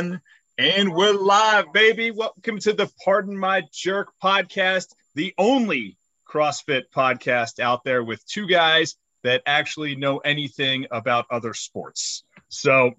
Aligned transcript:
And 0.00 0.94
we're 0.94 1.12
live, 1.12 1.74
baby. 1.74 2.10
Welcome 2.10 2.58
to 2.60 2.72
the 2.72 2.90
Pardon 3.04 3.36
My 3.36 3.64
Jerk 3.70 4.08
podcast, 4.22 4.94
the 5.14 5.34
only 5.36 5.98
CrossFit 6.26 6.84
podcast 6.94 7.60
out 7.60 7.84
there 7.84 8.02
with 8.02 8.24
two 8.24 8.46
guys 8.46 8.96
that 9.24 9.42
actually 9.44 9.96
know 9.96 10.16
anything 10.16 10.86
about 10.90 11.26
other 11.30 11.52
sports. 11.52 12.24
So 12.48 12.94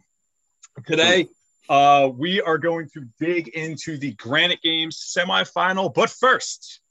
today, 0.85 1.27
uh, 1.67 2.11
we 2.15 2.39
are 2.39 2.59
going 2.59 2.87
to 2.93 3.07
dig 3.19 3.47
into 3.47 3.97
the 3.97 4.11
Granite 4.11 4.61
Games 4.61 4.97
semifinal. 5.17 5.91
But 5.91 6.11
first, 6.11 6.81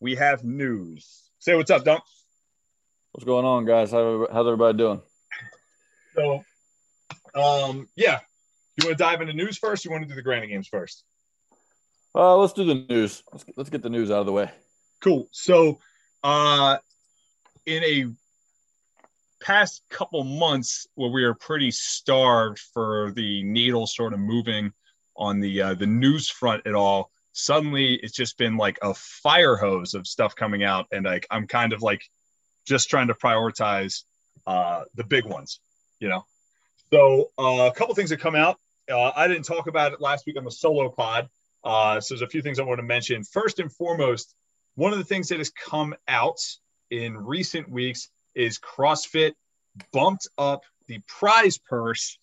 we 0.00 0.16
have 0.16 0.44
news. 0.44 1.30
Say 1.38 1.54
what's 1.54 1.70
up, 1.70 1.82
Dunk. 1.82 2.02
What's 3.12 3.24
going 3.24 3.46
on, 3.46 3.64
guys? 3.64 3.90
How, 3.90 4.28
how's 4.30 4.46
everybody 4.46 4.76
doing? 4.76 5.00
So, 6.14 6.44
um, 7.34 7.88
yeah, 7.96 8.20
you 8.82 8.88
want 8.88 8.98
to 8.98 9.04
dive 9.04 9.20
into 9.20 9.32
news 9.32 9.58
first? 9.58 9.84
you 9.84 9.90
want 9.90 10.02
to 10.02 10.08
do 10.08 10.14
the 10.14 10.22
Granite 10.22 10.48
Games 10.48 10.68
first? 10.68 11.04
Uh, 12.14 12.36
let's 12.36 12.52
do 12.52 12.64
the 12.64 12.86
news. 12.88 13.22
Let's 13.32 13.44
let's 13.56 13.70
get 13.70 13.82
the 13.82 13.90
news 13.90 14.10
out 14.10 14.20
of 14.20 14.26
the 14.26 14.32
way. 14.32 14.50
Cool. 15.02 15.28
So, 15.32 15.80
uh, 16.22 16.78
in 17.66 17.84
a 17.84 18.06
past 19.44 19.82
couple 19.90 20.24
months 20.24 20.86
where 20.94 21.10
we 21.10 21.24
were 21.24 21.34
pretty 21.34 21.70
starved 21.70 22.58
for 22.58 23.12
the 23.14 23.42
needle 23.42 23.86
sort 23.86 24.14
of 24.14 24.18
moving 24.18 24.72
on 25.16 25.40
the 25.40 25.60
uh, 25.60 25.74
the 25.74 25.86
news 25.86 26.28
front 26.28 26.66
at 26.66 26.74
all, 26.74 27.10
suddenly 27.32 27.94
it's 27.94 28.14
just 28.14 28.38
been 28.38 28.56
like 28.56 28.78
a 28.82 28.94
fire 28.94 29.56
hose 29.56 29.94
of 29.94 30.06
stuff 30.06 30.34
coming 30.34 30.64
out, 30.64 30.86
and 30.92 31.04
like 31.04 31.26
I'm 31.30 31.46
kind 31.46 31.72
of 31.72 31.82
like 31.82 32.02
just 32.66 32.88
trying 32.88 33.08
to 33.08 33.14
prioritize 33.14 34.04
uh, 34.46 34.84
the 34.94 35.04
big 35.04 35.24
ones, 35.24 35.60
you 36.00 36.08
know. 36.08 36.24
So 36.90 37.30
uh, 37.38 37.70
a 37.70 37.72
couple 37.72 37.94
things 37.94 38.10
that 38.10 38.20
come 38.20 38.34
out. 38.34 38.58
Uh, 38.90 39.10
I 39.14 39.26
didn't 39.28 39.44
talk 39.44 39.66
about 39.66 39.92
it 39.92 40.00
last 40.00 40.26
week 40.26 40.36
on 40.36 40.44
the 40.44 40.50
solo 40.50 40.88
pod. 40.88 41.28
Uh, 41.64 42.00
so 42.00 42.14
there's 42.14 42.22
a 42.22 42.28
few 42.28 42.42
things 42.42 42.60
I 42.60 42.62
want 42.62 42.78
to 42.78 42.84
mention. 42.84 43.24
First 43.24 43.58
and 43.58 43.72
foremost, 43.72 44.34
one 44.76 44.92
of 44.92 44.98
the 44.98 45.04
things 45.04 45.28
that 45.28 45.38
has 45.38 45.50
come 45.50 45.94
out 46.06 46.38
in 46.90 47.16
recent 47.16 47.68
weeks 47.68 48.08
is 48.34 48.58
CrossFit 48.58 49.32
bumped 49.92 50.28
up 50.38 50.62
the 50.86 51.00
prize 51.08 51.58
purse 51.58 52.18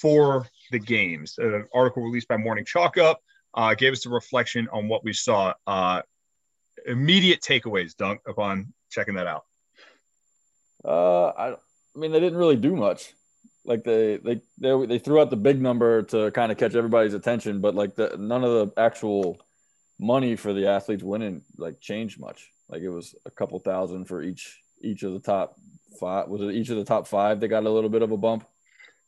for 0.00 0.46
the 0.70 0.78
games. 0.78 1.34
An 1.38 1.66
article 1.74 2.02
released 2.02 2.28
by 2.28 2.36
Morning 2.36 2.64
Chalk 2.64 2.96
Up 2.96 3.20
uh, 3.54 3.74
gave 3.74 3.92
us 3.92 4.06
a 4.06 4.10
reflection 4.10 4.68
on 4.72 4.88
what 4.88 5.04
we 5.04 5.12
saw. 5.12 5.52
Uh, 5.66 6.02
immediate 6.86 7.40
takeaways, 7.40 7.96
Dunk, 7.96 8.20
upon 8.26 8.72
checking 8.90 9.14
that 9.14 9.26
out. 9.26 9.44
Uh, 10.84 11.26
I, 11.28 11.52
I 11.52 11.56
mean, 11.98 12.12
they 12.12 12.20
didn't 12.20 12.38
really 12.38 12.56
do 12.56 12.74
much. 12.76 13.12
Like 13.64 13.84
they, 13.84 14.16
they 14.16 14.40
they 14.58 14.86
they 14.86 14.98
threw 14.98 15.20
out 15.20 15.30
the 15.30 15.36
big 15.36 15.60
number 15.60 16.02
to 16.04 16.30
kind 16.30 16.50
of 16.50 16.58
catch 16.58 16.74
everybody's 16.74 17.14
attention, 17.14 17.60
but 17.60 17.74
like 17.74 17.94
the 17.94 18.16
none 18.18 18.44
of 18.44 18.50
the 18.52 18.80
actual 18.80 19.38
money 19.98 20.36
for 20.36 20.52
the 20.52 20.68
athletes 20.68 21.02
winning 21.02 21.42
like 21.56 21.80
changed 21.80 22.18
much. 22.18 22.50
Like 22.68 22.82
it 22.82 22.88
was 22.88 23.14
a 23.26 23.30
couple 23.30 23.58
thousand 23.58 24.06
for 24.06 24.22
each 24.22 24.60
each 24.80 25.02
of 25.02 25.12
the 25.12 25.20
top 25.20 25.56
five. 26.00 26.28
Was 26.28 26.42
it 26.42 26.52
each 26.52 26.70
of 26.70 26.76
the 26.76 26.84
top 26.84 27.06
five 27.06 27.40
that 27.40 27.48
got 27.48 27.64
a 27.64 27.70
little 27.70 27.90
bit 27.90 28.02
of 28.02 28.12
a 28.12 28.16
bump? 28.16 28.46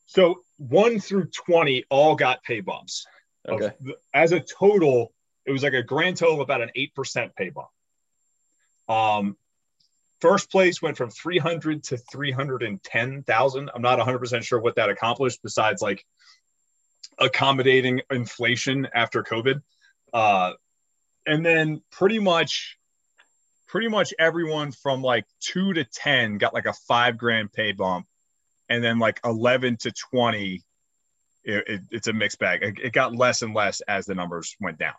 So 0.05 0.41
one 0.57 0.99
through 0.99 1.27
twenty 1.27 1.85
all 1.89 2.15
got 2.15 2.43
pay 2.43 2.59
bumps. 2.59 3.05
Okay. 3.47 3.71
As 4.13 4.33
a 4.33 4.39
total, 4.39 5.13
it 5.45 5.51
was 5.51 5.63
like 5.63 5.73
a 5.73 5.81
grand 5.81 6.17
total 6.17 6.35
of 6.35 6.41
about 6.41 6.61
an 6.61 6.69
eight 6.75 6.93
percent 6.93 7.35
pay 7.35 7.49
bump. 7.49 7.69
Um, 8.87 9.37
First 10.21 10.51
place 10.51 10.81
went 10.81 10.97
from 10.97 11.09
300 11.09 11.83
to 11.85 11.97
310,000. 11.97 13.71
I'm 13.73 13.81
not 13.81 13.97
100% 13.97 14.43
sure 14.43 14.59
what 14.59 14.75
that 14.75 14.89
accomplished 14.89 15.39
besides 15.41 15.81
like 15.81 16.05
accommodating 17.17 18.01
inflation 18.11 18.87
after 18.93 19.23
COVID. 19.23 19.61
Uh, 20.13 20.53
and 21.25 21.43
then 21.43 21.81
pretty 21.91 22.19
much, 22.19 22.77
pretty 23.67 23.87
much 23.87 24.13
everyone 24.19 24.71
from 24.71 25.01
like 25.01 25.25
two 25.39 25.73
to 25.73 25.85
10 25.85 26.37
got 26.37 26.53
like 26.53 26.67
a 26.67 26.73
five 26.73 27.17
grand 27.17 27.51
pay 27.51 27.71
bump. 27.71 28.05
And 28.69 28.83
then 28.83 28.99
like 28.99 29.19
11 29.25 29.77
to 29.77 29.91
20, 29.91 30.63
it, 31.43 31.63
it, 31.67 31.81
it's 31.89 32.07
a 32.07 32.13
mixed 32.13 32.37
bag. 32.37 32.61
It, 32.61 32.79
it, 32.79 32.93
got 32.93 33.15
less 33.15 33.41
and 33.41 33.55
less 33.55 33.81
as 33.81 34.05
the 34.05 34.13
numbers 34.15 34.55
went 34.61 34.77
down. 34.77 34.93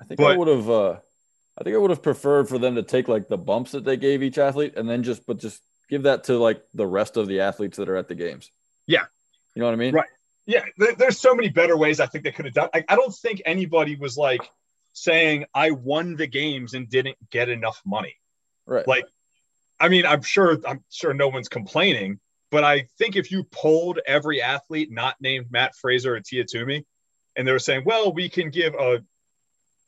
I 0.00 0.04
think 0.04 0.18
but, 0.18 0.32
I 0.32 0.36
would 0.36 0.48
have, 0.48 0.70
uh, 0.70 0.96
I 1.58 1.64
think 1.64 1.74
I 1.74 1.78
would 1.78 1.90
have 1.90 2.02
preferred 2.02 2.48
for 2.48 2.58
them 2.58 2.76
to 2.76 2.82
take 2.82 3.08
like 3.08 3.28
the 3.28 3.38
bumps 3.38 3.72
that 3.72 3.84
they 3.84 3.96
gave 3.96 4.22
each 4.22 4.38
athlete 4.38 4.74
and 4.76 4.88
then 4.88 5.02
just, 5.02 5.26
but 5.26 5.38
just 5.38 5.62
give 5.88 6.04
that 6.04 6.24
to 6.24 6.38
like 6.38 6.62
the 6.74 6.86
rest 6.86 7.16
of 7.16 7.26
the 7.26 7.40
athletes 7.40 7.76
that 7.76 7.88
are 7.88 7.96
at 7.96 8.08
the 8.08 8.14
games. 8.14 8.50
Yeah. 8.86 9.04
You 9.54 9.60
know 9.60 9.66
what 9.66 9.72
I 9.72 9.76
mean? 9.76 9.94
Right. 9.94 10.08
Yeah. 10.46 10.64
There, 10.78 10.94
there's 10.94 11.18
so 11.18 11.34
many 11.34 11.48
better 11.48 11.76
ways 11.76 12.00
I 12.00 12.06
think 12.06 12.24
they 12.24 12.32
could 12.32 12.46
have 12.46 12.54
done. 12.54 12.68
I, 12.72 12.84
I 12.88 12.96
don't 12.96 13.14
think 13.14 13.42
anybody 13.44 13.96
was 13.96 14.16
like 14.16 14.48
saying, 14.92 15.44
I 15.54 15.72
won 15.72 16.16
the 16.16 16.26
games 16.26 16.74
and 16.74 16.88
didn't 16.88 17.16
get 17.30 17.48
enough 17.48 17.80
money. 17.84 18.16
Right. 18.66 18.86
Like, 18.86 19.06
I 19.78 19.88
mean, 19.88 20.06
I'm 20.06 20.22
sure, 20.22 20.58
I'm 20.66 20.84
sure 20.90 21.14
no 21.14 21.28
one's 21.28 21.48
complaining, 21.48 22.20
but 22.50 22.64
I 22.64 22.86
think 22.98 23.16
if 23.16 23.30
you 23.30 23.44
polled 23.44 24.00
every 24.06 24.42
athlete 24.42 24.90
not 24.90 25.16
named 25.20 25.46
Mat 25.50 25.72
Fraser 25.80 26.14
or 26.14 26.20
Tia 26.20 26.44
Toomey, 26.44 26.84
and 27.36 27.46
they 27.46 27.52
were 27.52 27.58
saying, 27.58 27.82
well, 27.86 28.12
we 28.12 28.28
can 28.28 28.50
give 28.50 28.74
a 28.74 29.02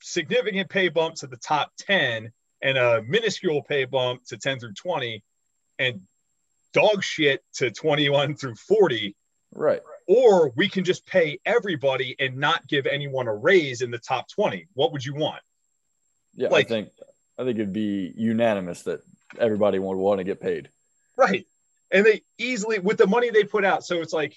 significant 0.02 0.68
pay 0.68 0.88
bump 0.88 1.16
to 1.16 1.26
the 1.26 1.36
top 1.36 1.72
10 1.78 2.32
and 2.62 2.78
a 2.78 3.02
minuscule 3.02 3.62
pay 3.62 3.84
bump 3.84 4.24
to 4.26 4.36
10 4.36 4.60
through 4.60 4.74
20 4.74 5.22
and 5.78 6.00
dog 6.72 7.02
shit 7.02 7.42
to 7.54 7.70
21 7.70 8.36
through 8.36 8.54
40 8.54 9.16
right. 9.54 9.80
Or 10.08 10.50
we 10.56 10.68
can 10.68 10.84
just 10.84 11.06
pay 11.06 11.38
everybody 11.46 12.16
and 12.18 12.36
not 12.36 12.66
give 12.66 12.86
anyone 12.86 13.28
a 13.28 13.34
raise 13.34 13.82
in 13.82 13.90
the 13.90 13.98
top 13.98 14.28
20 14.28 14.66
what 14.74 14.92
would 14.92 15.04
you 15.04 15.14
want? 15.14 15.42
Yeah 16.34 16.48
like, 16.48 16.66
i 16.66 16.68
think 16.68 16.90
i 17.38 17.44
think 17.44 17.56
it'd 17.56 17.72
be 17.72 18.12
unanimous 18.16 18.82
that 18.82 19.00
everybody 19.38 19.78
would 19.78 19.96
want 19.96 20.18
to 20.18 20.24
get 20.24 20.40
paid. 20.40 20.70
Right. 21.16 21.46
And 21.90 22.06
they 22.06 22.22
easily 22.38 22.78
with 22.78 22.98
the 22.98 23.06
money 23.06 23.30
they 23.30 23.44
put 23.44 23.64
out 23.64 23.84
so 23.84 24.00
it's 24.00 24.12
like 24.12 24.36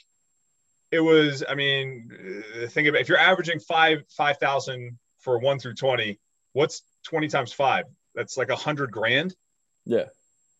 it 0.92 1.00
was 1.00 1.44
i 1.48 1.56
mean 1.56 2.12
uh, 2.12 2.68
think 2.68 2.88
about 2.88 3.00
it, 3.00 3.02
if 3.02 3.10
you're 3.10 3.18
averaging 3.18 3.60
five 3.60 4.04
five 4.10 4.38
thousand 4.38 4.98
for 5.26 5.40
one 5.40 5.60
through 5.60 5.74
20, 5.74 6.18
what's 6.54 6.84
20 7.04 7.28
times 7.28 7.52
five? 7.52 7.86
That's 8.14 8.38
like 8.38 8.50
a 8.50 8.56
hundred 8.56 8.92
grand. 8.92 9.36
Yeah. 9.84 10.06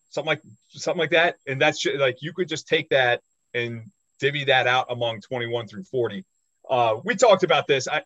Something 0.10 0.28
like 0.28 0.42
something 0.70 1.00
like 1.00 1.12
that. 1.12 1.38
And 1.48 1.62
that's 1.62 1.80
just, 1.80 1.98
like 1.98 2.22
you 2.22 2.34
could 2.34 2.50
just 2.50 2.68
take 2.68 2.90
that 2.90 3.22
and 3.54 3.92
divvy 4.20 4.46
that 4.46 4.68
out 4.68 4.88
among 4.90 5.22
21 5.22 5.68
through 5.68 5.84
40. 5.84 6.26
Uh, 6.70 6.98
we 7.04 7.16
talked 7.16 7.44
about 7.44 7.68
this. 7.68 7.88
I 7.88 8.02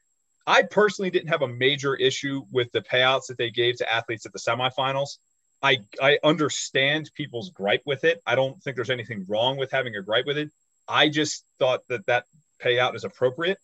I 0.46 0.64
personally 0.64 1.10
didn't 1.10 1.30
have 1.30 1.44
a 1.44 1.48
major 1.48 1.96
issue 1.96 2.44
with 2.52 2.72
the 2.72 2.82
payouts 2.82 3.28
that 3.28 3.38
they 3.38 3.52
gave 3.52 3.78
to 3.78 3.92
athletes 3.92 4.26
at 4.26 4.34
the 4.34 4.40
semifinals. 4.40 5.18
I 5.62 5.80
I 6.02 6.20
understand 6.24 7.12
people's 7.16 7.50
gripe 7.52 7.84
with 7.86 8.04
it. 8.04 8.22
I 8.26 8.36
don't 8.36 8.62
think 8.62 8.76
there's 8.76 8.90
anything 8.90 9.26
wrong 9.30 9.58
with 9.58 9.72
having 9.72 9.96
a 9.96 10.02
gripe 10.02 10.26
with 10.26 10.38
it. 10.38 10.52
I 10.88 11.10
just 11.10 11.46
thought 11.58 11.88
that 11.88 12.06
that 12.08 12.26
payout 12.62 12.96
is 12.96 13.04
appropriate. 13.04 13.60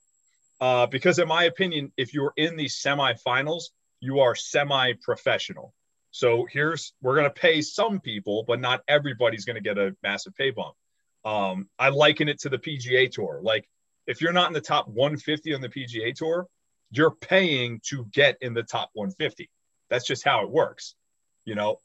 Uh, 0.62 0.86
because 0.86 1.20
in 1.20 1.28
my 1.28 1.44
opinion, 1.44 1.92
if 1.98 2.14
you're 2.14 2.34
in 2.38 2.56
the 2.56 2.66
semifinals, 2.66 3.66
you 4.00 4.20
are 4.20 4.36
semi-professional. 4.36 5.74
So 6.12 6.48
here's 6.50 6.94
we're 7.02 7.16
going 7.16 7.28
to 7.28 7.42
pay 7.42 7.62
some 7.62 8.00
people, 8.00 8.46
but 8.48 8.62
not 8.62 8.82
everybody's 8.88 9.44
going 9.44 9.58
to 9.58 9.62
get 9.62 9.78
a 9.78 9.96
massive 10.02 10.34
pay 10.36 10.52
bump. 10.52 10.76
Um, 11.26 11.68
I 11.78 11.90
liken 11.90 12.30
it 12.30 12.40
to 12.42 12.50
the 12.50 12.58
PGA 12.58 13.12
Tour. 13.12 13.40
Like 13.44 13.68
if 14.08 14.22
you're 14.22 14.32
not 14.32 14.48
in 14.48 14.54
the 14.54 14.62
top 14.62 14.88
150 14.88 15.54
on 15.54 15.62
the 15.62 15.70
PGA 15.70 16.16
Tour, 16.16 16.48
you're 16.92 17.12
paying 17.12 17.82
to 17.88 18.06
get 18.14 18.38
in 18.42 18.54
the 18.54 18.64
top 18.64 18.92
150. 18.94 19.50
That's 19.90 20.06
just 20.06 20.24
how 20.24 20.44
it 20.44 20.50
works. 20.50 20.96
You 21.44 21.56
know, 21.56 21.80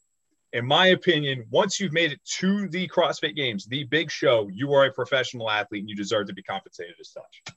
in 0.53 0.67
my 0.67 0.89
opinion, 0.89 1.47
once 1.51 1.81
you've 1.81 1.93
made 1.93 2.13
it 2.13 2.21
to 2.39 2.69
the 2.69 2.89
CrossFit 2.89 3.35
Games, 3.35 3.67
the 3.67 3.85
big 3.85 4.11
show, 4.11 4.49
you 4.53 4.73
are 4.75 4.85
a 4.85 4.93
professional 4.93 5.51
athlete 5.51 5.83
and 5.83 5.91
you 5.91 5.97
deserve 5.97 6.29
to 6.29 6.35
be 6.35 6.43
compensated 6.43 6.95
as 7.01 7.11
such. 7.11 7.55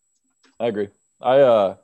I 0.60 0.68
agree. 0.68 0.90
I 1.24 1.40
uh 1.40 1.76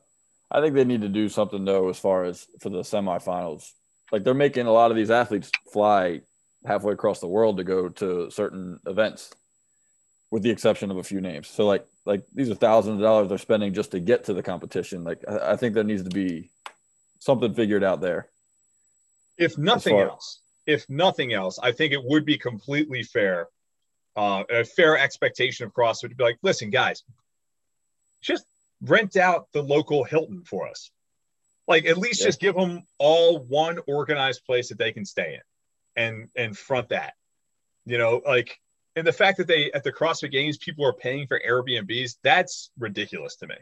I 0.51 0.61
think 0.61 0.75
they 0.75 0.83
need 0.83 1.01
to 1.01 1.09
do 1.09 1.29
something 1.29 1.63
though 1.63 1.89
as 1.89 1.97
far 1.97 2.25
as 2.25 2.47
for 2.59 2.69
the 2.69 2.81
semifinals. 2.81 3.71
Like 4.11 4.23
they're 4.23 4.33
making 4.33 4.67
a 4.67 4.71
lot 4.71 4.91
of 4.91 4.97
these 4.97 5.11
athletes 5.11 5.51
fly 5.71 6.21
halfway 6.65 6.93
across 6.93 7.19
the 7.19 7.27
world 7.27 7.57
to 7.57 7.63
go 7.63 7.89
to 7.89 8.29
certain 8.31 8.79
events, 8.85 9.31
with 10.31 10.43
the 10.43 10.49
exception 10.49 10.91
of 10.91 10.97
a 10.97 11.03
few 11.03 11.21
names. 11.21 11.47
So 11.47 11.65
like 11.65 11.85
like 12.05 12.25
these 12.33 12.49
are 12.49 12.55
thousands 12.55 12.95
of 12.95 13.01
dollars 13.01 13.29
they're 13.29 13.37
spending 13.37 13.73
just 13.73 13.91
to 13.91 13.99
get 13.99 14.25
to 14.25 14.33
the 14.33 14.43
competition. 14.43 15.03
Like 15.03 15.23
I, 15.27 15.53
I 15.53 15.55
think 15.55 15.73
there 15.73 15.83
needs 15.83 16.03
to 16.03 16.09
be 16.09 16.49
something 17.19 17.53
figured 17.53 17.83
out 17.83 18.01
there. 18.01 18.27
If 19.37 19.57
nothing 19.57 19.95
far- 19.95 20.09
else, 20.09 20.41
if 20.65 20.89
nothing 20.89 21.33
else, 21.33 21.59
I 21.61 21.71
think 21.71 21.93
it 21.93 22.03
would 22.03 22.25
be 22.25 22.37
completely 22.37 23.03
fair, 23.03 23.47
uh, 24.15 24.43
a 24.49 24.65
fair 24.65 24.97
expectation 24.97 25.65
of 25.65 25.73
CrossFit 25.73 26.09
to 26.09 26.15
be 26.15 26.23
like, 26.23 26.39
listen, 26.41 26.71
guys, 26.71 27.03
just 28.21 28.45
rent 28.81 29.15
out 29.15 29.47
the 29.53 29.61
local 29.61 30.03
Hilton 30.03 30.43
for 30.43 30.67
us. 30.67 30.91
Like 31.67 31.85
at 31.85 31.97
least 31.97 32.21
yeah. 32.21 32.27
just 32.27 32.39
give 32.39 32.55
them 32.55 32.83
all 32.97 33.39
one 33.39 33.79
organized 33.87 34.43
place 34.45 34.69
that 34.69 34.77
they 34.77 34.91
can 34.91 35.05
stay 35.05 35.35
in 35.35 36.03
and 36.03 36.29
and 36.35 36.57
front 36.57 36.89
that. 36.89 37.13
You 37.85 37.97
know, 37.97 38.21
like 38.25 38.59
and 38.95 39.05
the 39.05 39.13
fact 39.13 39.37
that 39.37 39.47
they 39.47 39.71
at 39.71 39.83
the 39.83 39.93
CrossFit 39.93 40.31
Games 40.31 40.57
people 40.57 40.85
are 40.85 40.93
paying 40.93 41.27
for 41.27 41.39
Airbnbs, 41.39 42.17
that's 42.23 42.71
ridiculous 42.77 43.35
to 43.37 43.47
me. 43.47 43.55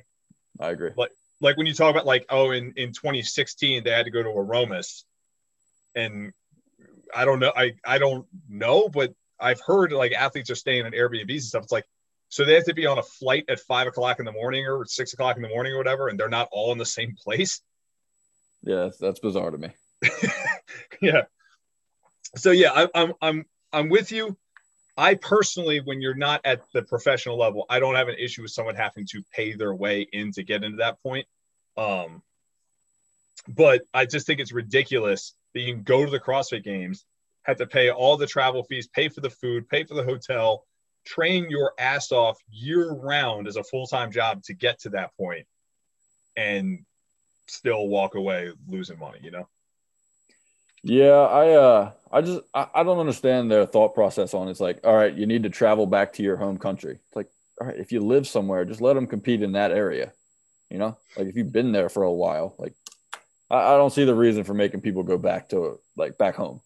I 0.60 0.70
agree. 0.70 0.92
Like 0.96 1.12
like 1.42 1.58
when 1.58 1.68
you 1.68 1.74
talk 1.74 1.92
about 1.92 2.06
like 2.06 2.26
oh 2.30 2.52
in 2.52 2.74
in 2.78 2.94
2016 2.94 3.84
they 3.84 3.92
had 3.92 4.06
to 4.06 4.12
go 4.12 4.24
to 4.24 4.30
Aromas, 4.30 5.06
and 5.96 6.32
I 7.14 7.26
don't 7.26 7.40
know 7.40 7.52
I 7.56 7.74
I 7.86 7.98
don't 7.98 8.26
know 8.50 8.88
but 8.88 9.14
I've 9.40 9.62
heard 9.62 9.92
like 9.92 10.14
athletes 10.14 10.50
are 10.50 10.56
staying 10.56 10.86
in 10.86 10.94
Airbnbs 10.94 11.30
and 11.30 11.44
stuff. 11.44 11.64
It's 11.64 11.72
like 11.72 11.86
so 12.30 12.44
they 12.44 12.56
have 12.56 12.66
to 12.66 12.74
be 12.74 12.86
on 12.86 12.98
a 12.98 13.04
flight 13.04 13.46
at 13.50 13.60
five 13.60 13.88
o'clock 13.88 14.20
in 14.20 14.26
the 14.26 14.32
morning 14.32 14.66
or 14.66 14.86
six 14.86 15.14
o'clock 15.14 15.38
in 15.38 15.42
the 15.42 15.50
morning 15.50 15.74
or 15.74 15.78
whatever, 15.78 16.10
and 16.10 16.20
they're 16.20 16.30
not 16.30 16.50
all 16.52 16.72
in 16.72 16.78
the 16.78 16.86
same 16.86 17.16
place. 17.16 17.62
Yeah, 18.64 18.84
that's, 18.84 18.98
that's 18.98 19.20
bizarre 19.20 19.52
to 19.52 19.58
me. 19.58 19.70
yeah. 21.02 21.24
So 22.36 22.52
yeah, 22.52 22.72
I, 22.74 22.88
I'm 22.94 23.14
I'm 23.22 23.46
I'm 23.72 23.90
with 23.90 24.12
you. 24.12 24.38
I 24.98 25.14
personally, 25.14 25.80
when 25.80 26.02
you're 26.02 26.16
not 26.16 26.42
at 26.44 26.62
the 26.74 26.82
professional 26.82 27.38
level, 27.38 27.66
I 27.70 27.80
don't 27.80 27.96
have 27.96 28.08
an 28.08 28.16
issue 28.18 28.42
with 28.42 28.52
someone 28.52 28.76
having 28.76 29.06
to 29.12 29.24
pay 29.32 29.54
their 29.54 29.74
way 29.74 30.08
in 30.12 30.32
to 30.34 30.44
get 30.44 30.64
into 30.64 30.78
that 30.78 31.02
point. 31.04 31.28
Um, 31.78 32.24
but 33.48 33.84
I 33.94 34.06
just 34.06 34.26
think 34.26 34.40
it's 34.40 34.52
ridiculous 34.52 35.34
that 35.54 35.62
you 35.62 35.74
can 35.74 35.84
go 35.84 36.04
to 36.04 36.10
the 36.10 36.20
CrossFit 36.20 36.64
Games, 36.64 37.06
have 37.44 37.58
to 37.58 37.68
pay 37.68 37.92
all 37.92 38.18
the 38.18 38.26
travel 38.26 38.64
fees, 38.64 38.88
pay 38.88 39.08
for 39.10 39.22
the 39.22 39.30
food, 39.30 39.70
pay 39.70 39.84
for 39.84 39.94
the 39.94 40.04
hotel, 40.04 40.66
train 41.08 41.50
your 41.50 41.74
ass 41.80 42.12
off 42.12 42.38
year 42.52 42.92
round 42.92 43.48
as 43.48 43.56
a 43.56 43.64
full 43.64 43.88
time 43.88 44.12
job 44.12 44.44
to 44.44 44.54
get 44.54 44.80
to 44.82 44.90
that 44.90 45.16
point, 45.18 45.46
and 46.36 46.86
still 47.48 47.88
walk 47.88 48.16
away 48.16 48.52
losing 48.68 49.00
money. 49.00 49.20
You 49.22 49.32
know. 49.32 49.48
Yeah, 50.84 51.12
I 51.12 51.50
uh 51.54 51.92
I 52.12 52.22
just 52.22 52.42
I, 52.54 52.68
I 52.76 52.84
don't 52.84 53.00
understand 53.00 53.50
their 53.50 53.66
thought 53.66 53.94
process 53.94 54.34
on 54.34 54.48
it's 54.48 54.60
like, 54.60 54.80
all 54.86 54.96
right, 54.96 55.14
you 55.14 55.26
need 55.26 55.44
to 55.44 55.50
travel 55.50 55.86
back 55.86 56.14
to 56.14 56.24
your 56.24 56.38
home 56.38 56.58
country. 56.58 57.00
It's 57.08 57.16
like, 57.16 57.30
all 57.60 57.68
right, 57.68 57.78
if 57.78 57.92
you 57.92 58.02
live 58.02 58.28
somewhere, 58.28 58.66
just 58.66 58.82
let 58.82 58.94
them 58.94 59.08
compete 59.08 59.42
in 59.42 59.54
that 59.54 59.72
area. 59.72 60.14
You 60.70 60.78
know, 60.78 60.98
like 61.18 61.28
if 61.28 61.36
you've 61.36 61.52
been 61.52 61.72
there 61.72 61.90
for 61.90 62.04
a 62.04 62.12
while, 62.12 62.56
like 62.58 62.74
I, 63.50 63.74
I 63.74 63.78
don't 63.78 63.94
see 63.94 64.06
the 64.06 64.16
reason 64.16 64.44
for 64.44 64.54
making 64.54 64.82
people 64.82 65.04
go 65.04 65.18
back 65.18 65.50
to 65.50 65.80
like 65.96 66.18
back 66.18 66.36
home. 66.36 66.62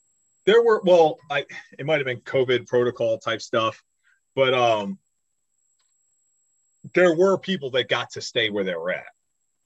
There 0.46 0.62
were 0.62 0.82
well, 0.84 1.18
I 1.30 1.46
it 1.78 1.86
might 1.86 1.98
have 1.98 2.06
been 2.06 2.22
COVID 2.22 2.68
protocol 2.68 3.20
type 3.20 3.42
stuff, 3.42 3.84
but 4.36 4.54
um 4.54 4.98
there 6.94 7.16
were 7.16 7.38
people 7.38 7.70
that 7.72 7.88
got 7.88 8.12
to 8.12 8.22
stay 8.22 8.50
where 8.50 8.64
they 8.64 8.76
were 8.76 8.92
at. 8.92 9.06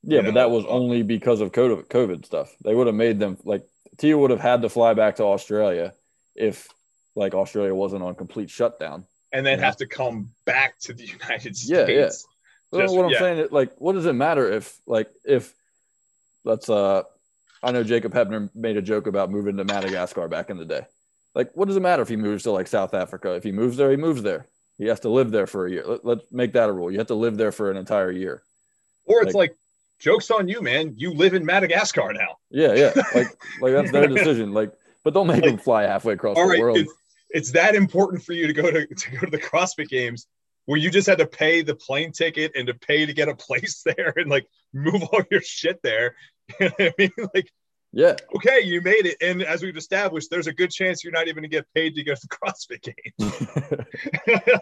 Yeah, 0.04 0.22
but 0.22 0.34
know? 0.34 0.42
that 0.42 0.52
was 0.52 0.66
only 0.66 1.02
because 1.02 1.42
of 1.42 1.52
COVID, 1.52 2.26
stuff. 2.26 2.54
They 2.64 2.76
would 2.76 2.88
have 2.88 2.96
made 2.96 3.20
them 3.20 3.38
like 3.44 3.66
Tia 3.98 4.18
would 4.18 4.32
have 4.32 4.40
had 4.40 4.62
to 4.62 4.70
fly 4.70 4.94
back 4.94 5.16
to 5.18 5.24
Australia 5.24 5.94
if 6.36 6.68
like 7.16 7.34
Australia 7.34 7.74
wasn't 7.74 8.04
on 8.04 8.16
complete 8.16 8.50
shutdown. 8.50 9.06
And 9.32 9.46
then 9.46 9.60
have 9.60 9.78
to 9.78 9.88
come 9.88 10.32
back 10.46 10.80
to 10.82 10.94
the 10.94 11.06
United 11.22 11.58
States. 11.58 11.68
Yeah, 11.68 11.88
yeah. 11.88 12.10
Just, 12.74 12.96
what 12.96 13.06
I'm 13.06 13.12
yeah. 13.12 13.20
saying, 13.20 13.38
is 13.40 13.52
like, 13.52 13.72
what 13.78 13.94
does 13.94 14.06
it 14.06 14.14
matter 14.14 14.52
if, 14.52 14.78
like, 14.86 15.10
if 15.24 15.54
let's, 16.44 16.70
uh, 16.70 17.04
I 17.64 17.72
know 17.72 17.84
Jacob 17.84 18.14
Heppner 18.14 18.50
made 18.54 18.78
a 18.78 18.82
joke 18.82 19.08
about 19.08 19.32
moving 19.32 19.58
to 19.58 19.64
Madagascar 19.64 20.28
back 20.28 20.50
in 20.50 20.58
the 20.58 20.66
day. 20.66 20.86
Like, 21.34 21.52
what 21.54 21.68
does 21.68 21.78
it 21.78 21.82
matter 21.82 22.02
if 22.02 22.10
he 22.10 22.16
moves 22.16 22.44
to 22.44 22.52
like 22.52 22.68
South 22.68 22.94
Africa? 22.94 23.34
If 23.34 23.44
he 23.44 23.52
moves 23.52 23.78
there, 23.78 23.92
he 23.92 23.98
moves 23.98 24.24
there. 24.24 24.48
He 24.78 24.86
has 24.88 25.00
to 25.02 25.10
live 25.10 25.32
there 25.32 25.48
for 25.48 25.66
a 25.66 25.72
year. 25.72 25.86
Let, 26.04 26.20
us 26.20 26.24
make 26.32 26.54
that 26.54 26.70
a 26.70 26.72
rule. 26.72 26.92
You 26.92 26.98
have 26.98 27.08
to 27.08 27.16
live 27.16 27.38
there 27.38 27.52
for 27.52 27.72
an 27.72 27.78
entire 27.78 28.12
year. 28.12 28.44
Or 29.06 29.24
it's 29.24 29.34
like, 29.34 29.52
like 29.52 29.58
joke's 30.00 30.30
on 30.32 30.48
you, 30.48 30.62
man. 30.62 30.96
You 30.98 31.14
live 31.14 31.34
in 31.34 31.46
Madagascar 31.46 32.12
now. 32.14 32.38
Yeah, 32.50 32.74
yeah. 32.74 32.92
Like, 33.14 33.28
like 33.62 33.74
that's 33.74 33.92
their 33.92 34.08
decision. 34.08 34.54
Like, 34.54 34.74
but 35.04 35.14
don't 35.14 35.28
make 35.28 35.42
like, 35.42 35.52
them 35.52 35.58
fly 35.58 35.84
halfway 35.84 36.14
across 36.14 36.36
the 36.36 36.44
right, 36.44 36.60
world. 36.60 36.78
It's, 36.78 36.94
it's 37.30 37.52
that 37.52 37.76
important 37.76 38.24
for 38.24 38.34
you 38.34 38.48
to 38.48 38.54
go 38.54 38.70
to 38.70 38.86
to 38.96 39.12
go 39.12 39.20
to 39.20 39.32
the 39.32 39.38
CrossFit 39.38 39.90
Games 39.90 40.28
where 40.66 40.80
you 40.80 40.90
just 40.90 41.08
had 41.08 41.20
to 41.20 41.28
pay 41.28 41.62
the 41.62 41.76
plane 41.76 42.12
ticket 42.12 42.52
and 42.56 42.68
to 42.68 42.74
pay 42.74 43.06
to 43.06 43.14
get 43.14 43.30
a 43.30 43.36
place 43.36 43.84
there 43.86 44.14
and 44.16 44.30
like 44.30 44.48
move 44.74 45.04
all 45.04 45.22
your 45.32 45.42
shit 45.42 45.82
there. 45.84 46.16
You 46.60 46.68
know 46.68 46.76
I 46.80 46.94
mean, 46.98 47.12
like 47.34 47.52
yeah. 47.96 48.14
Okay, 48.36 48.60
you 48.60 48.82
made 48.82 49.06
it. 49.06 49.16
And 49.22 49.42
as 49.42 49.64
we've 49.64 49.78
established, 49.78 50.30
there's 50.30 50.48
a 50.48 50.54
good 50.54 50.70
chance 50.70 51.02
you're 51.02 51.14
not 51.14 51.30
even 51.30 51.36
going 51.36 51.50
to 51.50 51.56
get 51.56 51.66
paid 51.74 51.96
to 51.96 52.04
go 52.04 52.14
to 52.14 52.22
the 52.22 52.28
CrossFit 52.38 52.94
games. 52.94 53.38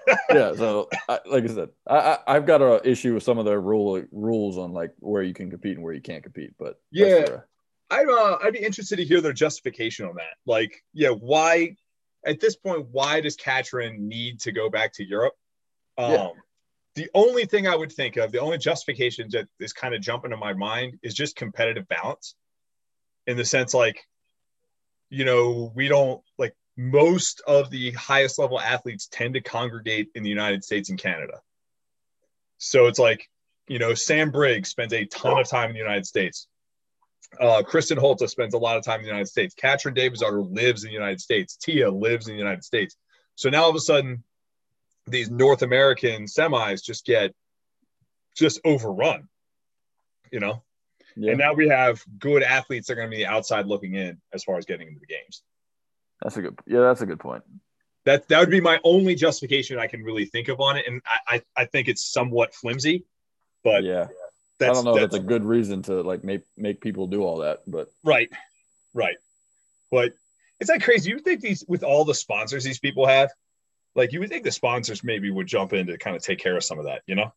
yeah. 0.30 0.54
So, 0.54 0.88
I, 1.10 1.20
like 1.26 1.44
I 1.44 1.48
said, 1.48 1.70
I, 1.88 2.20
I, 2.28 2.34
have 2.36 2.46
got 2.46 2.62
an 2.62 2.82
issue 2.84 3.16
with 3.16 3.24
some 3.24 3.40
of 3.40 3.46
their 3.46 3.60
rule 3.60 4.04
rules 4.12 4.60
on 4.60 4.72
like 4.72 4.94
where 5.00 5.24
you 5.24 5.34
can 5.34 5.50
compete 5.50 5.78
and 5.78 5.84
where 5.84 5.96
you 5.96 6.02
can't 6.02 6.22
compete. 6.22 6.52
But 6.60 6.76
yeah, 6.92 7.26
I'd, 7.90 8.08
uh, 8.08 8.38
I'd 8.44 8.54
be 8.54 8.60
interested 8.60 8.98
to 8.98 9.04
hear 9.04 9.20
their 9.20 9.34
justification 9.34 10.06
on 10.06 10.14
that. 10.18 10.36
Like, 10.46 10.84
yeah, 10.94 11.10
why 11.10 11.76
at 12.24 12.40
this 12.40 12.56
point, 12.56 12.86
why 12.92 13.20
does 13.20 13.36
Katrin 13.36 14.08
need 14.08 14.42
to 14.42 14.52
go 14.52 14.70
back 14.70 14.94
to 14.94 15.04
Europe? 15.04 15.34
Um, 15.98 16.12
yeah. 16.12 16.30
The 16.96 17.10
only 17.16 17.46
thing 17.46 17.68
I 17.68 17.76
would 17.76 17.92
think 17.92 18.18
of, 18.18 18.32
the 18.32 18.42
only 18.42 18.60
justification 18.60 19.28
that 19.32 19.48
is 19.60 19.74
kind 19.74 19.96
of 19.96 20.02
jumping 20.02 20.30
to 20.30 20.38
my 20.38 20.54
mind 20.54 21.00
is 21.02 21.16
just 21.16 21.36
competitive 21.36 21.88
balance 21.88 22.36
in 23.28 23.38
the 23.38 23.46
sense 23.46 23.74
like 23.74 24.06
you 25.10 25.26
know 25.26 25.72
we 25.76 25.88
don't 25.88 26.22
like 26.38 26.56
most 26.78 27.42
of 27.48 27.70
the 27.70 27.92
highest 27.92 28.40
level 28.40 28.60
athletes 28.60 29.08
tend 29.08 29.36
to 29.36 29.42
congregate 29.42 30.10
in 30.16 30.24
the 30.24 30.30
united 30.30 30.64
states 30.64 30.90
and 30.90 31.00
canada 31.00 31.40
so 32.58 32.88
it's 32.88 33.00
like 33.00 33.30
you 33.68 33.80
know 33.80 33.94
sam 33.94 34.32
briggs 34.32 34.70
spends 34.70 34.94
a 34.94 35.06
ton 35.06 35.40
of 35.40 35.48
time 35.48 35.70
in 35.70 35.74
the 35.74 35.80
united 35.80 36.06
states 36.06 36.48
uh, 37.40 37.64
Kristin 37.64 37.98
Holte 37.98 38.30
spends 38.30 38.54
a 38.54 38.60
lot 38.60 38.78
of 38.78 38.84
time 38.84 39.00
in 39.00 39.04
the 39.04 39.10
United 39.10 39.28
States. 39.28 39.56
Katrin 39.56 39.96
Davidsdottir 39.96 40.54
lives 40.54 40.84
in 40.84 40.90
the 40.90 40.94
United 40.94 41.20
States. 41.20 41.56
Tia 41.56 41.90
lives 41.90 42.28
in 42.28 42.34
the 42.34 42.40
United 42.40 42.64
States. 42.64 42.96
So 43.36 43.50
now 43.50 43.64
all 43.64 43.70
of 43.70 43.76
a 43.76 43.80
sudden, 43.80 44.24
these 45.08 45.30
North 45.30 45.64
American 45.64 46.26
semis 46.26 46.84
just 46.84 47.06
get 47.06 47.34
just 48.36 48.60
overrun. 48.64 49.28
You 50.32 50.40
know, 50.40 50.64
yeah. 51.16 51.32
And 51.32 51.40
now 51.40 51.54
we 51.54 51.68
have 51.70 52.04
good 52.20 52.44
athletes 52.44 52.88
that 52.88 52.94
are 52.94 52.96
going 52.98 53.12
to 53.12 53.18
be 53.18 53.26
outside 53.26 53.66
looking 53.68 53.96
in 53.96 54.22
as 54.34 54.44
far 54.44 54.58
as 54.58 54.66
getting 54.66 54.88
into 54.88 55.00
the 55.00 55.08
games. 55.08 55.44
That's 56.22 56.38
a 56.38 56.42
good, 56.42 56.58
yeah, 56.66 56.82
that's 56.82 57.02
a 57.02 57.06
good 57.06 57.20
point. 57.20 57.44
That 58.06 58.28
that 58.28 58.40
would 58.40 58.50
be 58.50 58.62
my 58.62 58.80
only 58.84 59.16
justification 59.16 59.80
I 59.80 59.88
can 59.88 60.04
really 60.04 60.26
think 60.26 60.50
of 60.50 60.60
on 60.60 60.78
it, 60.78 60.86
and 60.88 61.02
I 61.06 61.36
I, 61.36 61.62
I 61.62 61.66
think 61.66 61.88
it's 61.88 62.06
somewhat 62.06 62.54
flimsy, 62.54 63.06
but 63.64 63.84
yeah, 63.84 64.08
I 64.60 64.66
don't 64.66 64.84
know. 64.84 64.94
That's, 64.94 65.14
that's 65.14 65.24
a 65.24 65.26
good 65.26 65.46
reason 65.46 65.82
to 65.84 66.02
like 66.02 66.24
make 66.24 66.42
make 66.58 66.82
people 66.82 67.08
do 67.08 67.24
all 67.24 67.38
that, 67.38 67.60
but 67.66 67.88
right, 68.04 68.30
right. 68.94 69.16
But 69.90 70.14
it's 70.60 70.70
like 70.70 70.84
crazy. 70.84 71.10
You 71.10 71.16
would 71.18 71.26
think 71.26 71.42
these 71.42 71.64
with 71.68 71.84
all 71.84 72.04
the 72.04 72.14
sponsors 72.14 72.64
these 72.64 72.80
people 72.80 73.06
have, 73.06 73.30
like 73.96 74.12
you 74.12 74.20
would 74.20 74.30
think 74.30 74.44
the 74.44 74.52
sponsors 74.52 75.04
maybe 75.04 75.30
would 75.30 75.48
jump 75.48 75.74
in 75.74 75.88
to 75.88 75.98
kind 75.98 76.16
of 76.16 76.24
take 76.24 76.40
care 76.40 76.58
of 76.58 76.64
some 76.64 76.80
of 76.80 76.86
that, 76.86 77.02
you 77.06 77.16
know? 77.16 77.34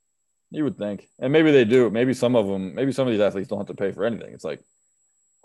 You 0.50 0.64
would 0.64 0.78
think, 0.78 1.08
and 1.18 1.32
maybe 1.32 1.50
they 1.50 1.64
do. 1.64 1.90
Maybe 1.90 2.14
some 2.14 2.36
of 2.36 2.46
them, 2.46 2.74
maybe 2.74 2.92
some 2.92 3.06
of 3.06 3.12
these 3.12 3.20
athletes 3.20 3.48
don't 3.48 3.58
have 3.58 3.66
to 3.66 3.74
pay 3.74 3.92
for 3.92 4.04
anything. 4.04 4.32
It's 4.32 4.44
like 4.44 4.62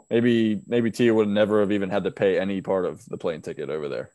maybe 0.10 0.62
maybe 0.68 0.92
Tia 0.92 1.14
would 1.14 1.28
never 1.28 1.62
have 1.62 1.72
even 1.72 1.90
had 1.90 2.04
to 2.04 2.12
pay 2.12 2.40
any 2.40 2.62
part 2.62 2.86
of 2.86 3.04
the 3.06 3.18
plane 3.18 3.42
ticket 3.42 3.70
over 3.70 3.90
there. 3.90 4.12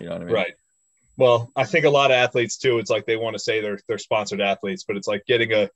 You 0.00 0.06
know 0.06 0.12
what 0.12 0.22
I 0.22 0.24
mean? 0.24 0.34
Right. 0.34 0.54
Well, 1.16 1.50
I 1.54 1.64
think 1.64 1.84
a 1.84 1.90
lot 1.90 2.10
of 2.10 2.16
athletes 2.16 2.56
too. 2.56 2.78
It's 2.78 2.90
like 2.90 3.06
they 3.06 3.16
want 3.16 3.34
to 3.34 3.38
say 3.38 3.60
they're 3.60 3.80
they're 3.86 3.98
sponsored 3.98 4.40
athletes, 4.40 4.84
but 4.84 4.96
it's 4.96 5.08
like 5.08 5.26
getting 5.26 5.52
a 5.52 5.70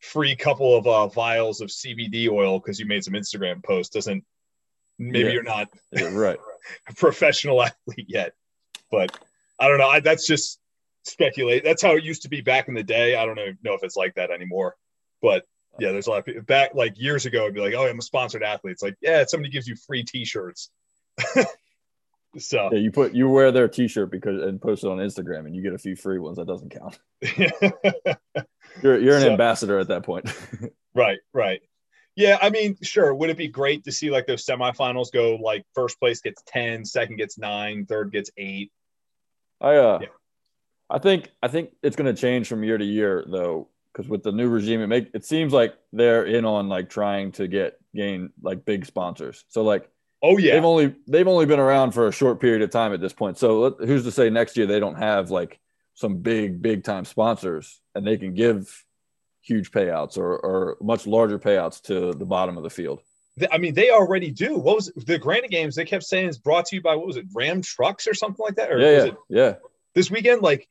free 0.00 0.36
couple 0.36 0.76
of 0.76 0.86
uh, 0.86 1.08
vials 1.08 1.60
of 1.60 1.68
CBD 1.68 2.28
oil 2.28 2.58
because 2.58 2.78
you 2.78 2.86
made 2.86 3.04
some 3.04 3.14
Instagram 3.14 3.62
post 3.62 3.92
doesn't. 3.92 4.24
Maybe 4.98 5.20
yeah. 5.20 5.30
you're 5.30 5.42
not 5.42 5.68
yeah, 5.90 6.14
right 6.14 6.38
a 6.88 6.94
professional 6.94 7.62
athlete 7.62 8.06
yet, 8.08 8.34
but 8.90 9.16
I 9.58 9.68
don't 9.68 9.78
know. 9.78 9.88
I, 9.88 10.00
that's 10.00 10.26
just 10.26 10.60
speculate. 11.04 11.64
That's 11.64 11.82
how 11.82 11.96
it 11.96 12.04
used 12.04 12.22
to 12.22 12.28
be 12.28 12.40
back 12.40 12.68
in 12.68 12.74
the 12.74 12.82
day. 12.82 13.16
I 13.16 13.24
don't 13.26 13.36
know, 13.36 13.52
know 13.62 13.74
if 13.74 13.82
it's 13.82 13.96
like 13.96 14.14
that 14.14 14.30
anymore, 14.30 14.76
but 15.22 15.44
yeah, 15.78 15.92
there's 15.92 16.06
a 16.06 16.10
lot 16.10 16.20
of 16.20 16.24
people 16.24 16.42
back 16.42 16.74
like 16.74 17.00
years 17.00 17.26
ago. 17.26 17.42
It'd 17.42 17.54
be 17.54 17.60
like, 17.60 17.74
oh, 17.74 17.86
I'm 17.86 17.98
a 17.98 18.02
sponsored 18.02 18.42
athlete. 18.42 18.72
It's 18.72 18.82
like, 18.82 18.96
yeah, 19.00 19.24
somebody 19.26 19.50
gives 19.50 19.66
you 19.66 19.76
free 19.76 20.04
T-shirts. 20.04 20.70
so 22.38 22.70
yeah, 22.72 22.78
you 22.78 22.90
put 22.90 23.12
you 23.12 23.28
wear 23.28 23.52
their 23.52 23.68
T-shirt 23.68 24.10
because 24.10 24.42
and 24.42 24.60
post 24.60 24.84
it 24.84 24.88
on 24.88 24.98
Instagram, 24.98 25.46
and 25.46 25.54
you 25.54 25.62
get 25.62 25.74
a 25.74 25.78
few 25.78 25.96
free 25.96 26.18
ones. 26.18 26.36
That 26.36 26.46
doesn't 26.46 26.70
count. 26.70 26.98
you're 28.82 28.98
you're 28.98 29.16
an 29.16 29.22
so, 29.22 29.30
ambassador 29.32 29.78
at 29.78 29.88
that 29.88 30.04
point. 30.04 30.30
right, 30.94 31.18
right. 31.32 31.60
Yeah, 32.16 32.38
I 32.40 32.50
mean, 32.50 32.76
sure. 32.80 33.12
Would 33.12 33.30
it 33.30 33.36
be 33.36 33.48
great 33.48 33.84
to 33.84 33.92
see 33.92 34.10
like 34.10 34.26
those 34.26 34.46
semifinals 34.46 35.10
go 35.12 35.34
like 35.34 35.64
first 35.74 35.98
place 35.98 36.20
gets 36.20 36.42
10, 36.46 36.84
second 36.84 37.16
gets 37.16 37.38
nine, 37.38 37.86
third 37.86 38.12
gets 38.12 38.30
eight? 38.36 38.70
I 39.60 39.76
uh 39.76 39.98
yeah. 40.02 40.08
I 40.90 40.98
think 40.98 41.30
I 41.42 41.48
think 41.48 41.70
it's 41.82 41.96
going 41.96 42.14
to 42.14 42.20
change 42.20 42.48
from 42.48 42.62
year 42.64 42.78
to 42.78 42.84
year 42.84 43.24
though, 43.26 43.68
because 43.92 44.08
with 44.08 44.22
the 44.22 44.32
new 44.32 44.48
regime, 44.48 44.80
it 44.80 44.86
make 44.86 45.10
it 45.14 45.24
seems 45.24 45.52
like 45.52 45.74
they're 45.92 46.24
in 46.24 46.44
on 46.44 46.68
like 46.68 46.90
trying 46.90 47.32
to 47.32 47.48
get 47.48 47.78
gain 47.94 48.30
like 48.42 48.64
big 48.64 48.86
sponsors. 48.86 49.44
So 49.48 49.62
like, 49.62 49.88
oh 50.22 50.36
yeah, 50.36 50.54
they've 50.54 50.64
only 50.64 50.94
they've 51.06 51.28
only 51.28 51.46
been 51.46 51.60
around 51.60 51.92
for 51.92 52.08
a 52.08 52.12
short 52.12 52.40
period 52.40 52.62
of 52.62 52.70
time 52.70 52.92
at 52.92 53.00
this 53.00 53.12
point. 53.12 53.38
So 53.38 53.70
who's 53.70 54.04
to 54.04 54.12
say 54.12 54.30
next 54.30 54.56
year 54.56 54.66
they 54.66 54.80
don't 54.80 54.98
have 54.98 55.30
like 55.30 55.58
some 55.94 56.18
big 56.18 56.60
big 56.60 56.84
time 56.84 57.04
sponsors 57.04 57.80
and 57.94 58.06
they 58.06 58.16
can 58.16 58.34
give 58.34 58.84
huge 59.44 59.70
payouts 59.70 60.16
or, 60.16 60.36
or 60.38 60.76
much 60.80 61.06
larger 61.06 61.38
payouts 61.38 61.80
to 61.82 62.12
the 62.12 62.24
bottom 62.24 62.56
of 62.56 62.62
the 62.62 62.70
field. 62.70 63.00
I 63.50 63.58
mean, 63.58 63.74
they 63.74 63.90
already 63.90 64.30
do. 64.30 64.56
What 64.58 64.76
was 64.76 64.88
it? 64.88 65.06
the 65.06 65.18
Granite 65.18 65.50
Games? 65.50 65.74
They 65.74 65.84
kept 65.84 66.04
saying 66.04 66.28
it's 66.28 66.38
brought 66.38 66.66
to 66.66 66.76
you 66.76 66.82
by 66.82 66.94
what 66.94 67.06
was 67.06 67.16
it, 67.16 67.26
Ram 67.34 67.62
Trucks 67.62 68.06
or 68.06 68.14
something 68.14 68.44
like 68.44 68.56
that? 68.56 68.70
Or 68.70 68.78
yeah, 68.78 68.90
yeah, 68.90 69.04
it, 69.04 69.16
yeah. 69.28 69.54
This 69.94 70.10
weekend, 70.10 70.42
like 70.42 70.68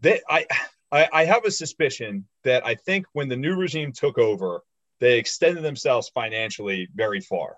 they 0.00 0.20
I 0.28 0.46
I, 0.92 1.08
I 1.12 1.24
have 1.24 1.44
a 1.44 1.50
suspicion 1.50 2.26
that 2.44 2.66
I 2.66 2.74
think 2.74 3.06
when 3.12 3.28
the 3.28 3.36
new 3.36 3.54
regime 3.54 3.92
took 3.92 4.18
over, 4.18 4.62
they 4.98 5.18
extended 5.18 5.62
themselves 5.62 6.08
financially 6.08 6.88
very 6.94 7.20
far. 7.20 7.56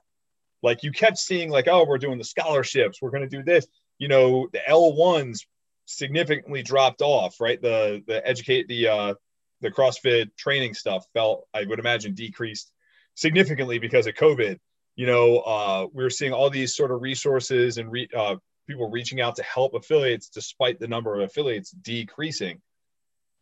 Like 0.63 0.83
you 0.83 0.93
kept 0.93 1.19
seeing, 1.19 1.51
like, 1.51 1.67
oh, 1.67 1.85
we're 1.85 1.99
doing 1.99 2.19
the 2.19 2.25
scholarships, 2.25 3.01
we're 3.01 3.11
going 3.11 3.29
to 3.29 3.37
do 3.37 3.43
this. 3.43 3.67
You 3.99 4.09
know, 4.09 4.49
the 4.53 4.67
L 4.69 4.93
ones 4.93 5.47
significantly 5.87 6.63
dropped 6.63 7.03
off, 7.03 7.41
right? 7.41 7.61
The 7.61 8.03
the 8.07 8.27
educate 8.27 8.69
the 8.69 8.89
uh, 8.89 9.15
the 9.61 9.71
CrossFit 9.71 10.37
training 10.37 10.75
stuff 10.75 11.05
felt, 11.15 11.47
I 11.55 11.65
would 11.65 11.79
imagine, 11.79 12.15
decreased 12.15 12.71
significantly 13.15 13.79
because 13.79 14.07
of 14.07 14.15
COVID. 14.15 14.59
You 14.97 15.07
know, 15.07 15.39
uh, 15.39 15.87
we 15.93 16.05
are 16.05 16.11
seeing 16.11 16.33
all 16.33 16.51
these 16.51 16.77
sort 16.77 16.91
of 16.91 17.01
resources 17.01 17.79
and 17.79 17.91
re, 17.91 18.09
uh, 18.15 18.37
people 18.67 18.91
reaching 18.91 19.21
out 19.21 19.37
to 19.37 19.43
help 19.43 19.75
affiliates 19.75 20.29
despite 20.29 20.79
the 20.79 20.89
number 20.89 21.15
of 21.15 21.23
affiliates 21.23 21.71
decreasing. 21.71 22.61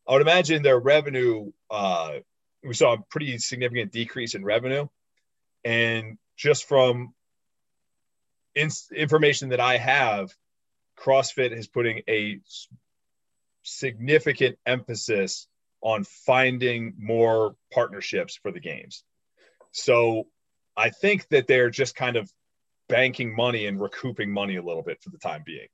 I 0.08 0.12
would 0.12 0.22
imagine 0.22 0.62
their 0.62 0.78
revenue, 0.78 1.52
uh, 1.70 2.18
we 2.64 2.74
saw 2.74 2.94
a 2.94 3.02
pretty 3.10 3.38
significant 3.38 3.92
decrease 3.92 4.34
in 4.34 4.44
revenue. 4.44 4.88
And 5.64 6.18
just 6.36 6.66
from 6.66 7.14
in- 8.54 8.70
information 8.94 9.50
that 9.50 9.60
I 9.60 9.76
have, 9.76 10.30
CrossFit 10.98 11.52
is 11.52 11.68
putting 11.68 12.02
a 12.08 12.40
significant 13.62 14.58
emphasis 14.66 15.46
on 15.80 16.04
finding 16.04 16.94
more 16.98 17.56
partnerships 17.72 18.36
for 18.36 18.50
the 18.50 18.60
games. 18.60 19.04
So 19.70 20.26
I 20.76 20.90
think 20.90 21.28
that 21.28 21.46
they're 21.46 21.70
just 21.70 21.94
kind 21.94 22.16
of 22.16 22.30
banking 22.90 23.34
money 23.34 23.66
and 23.66 23.80
recouping 23.80 24.30
money 24.32 24.56
a 24.56 24.62
little 24.62 24.82
bit 24.82 25.00
for 25.02 25.10
the 25.10 25.18
time 25.18 25.42
being. 25.44 25.66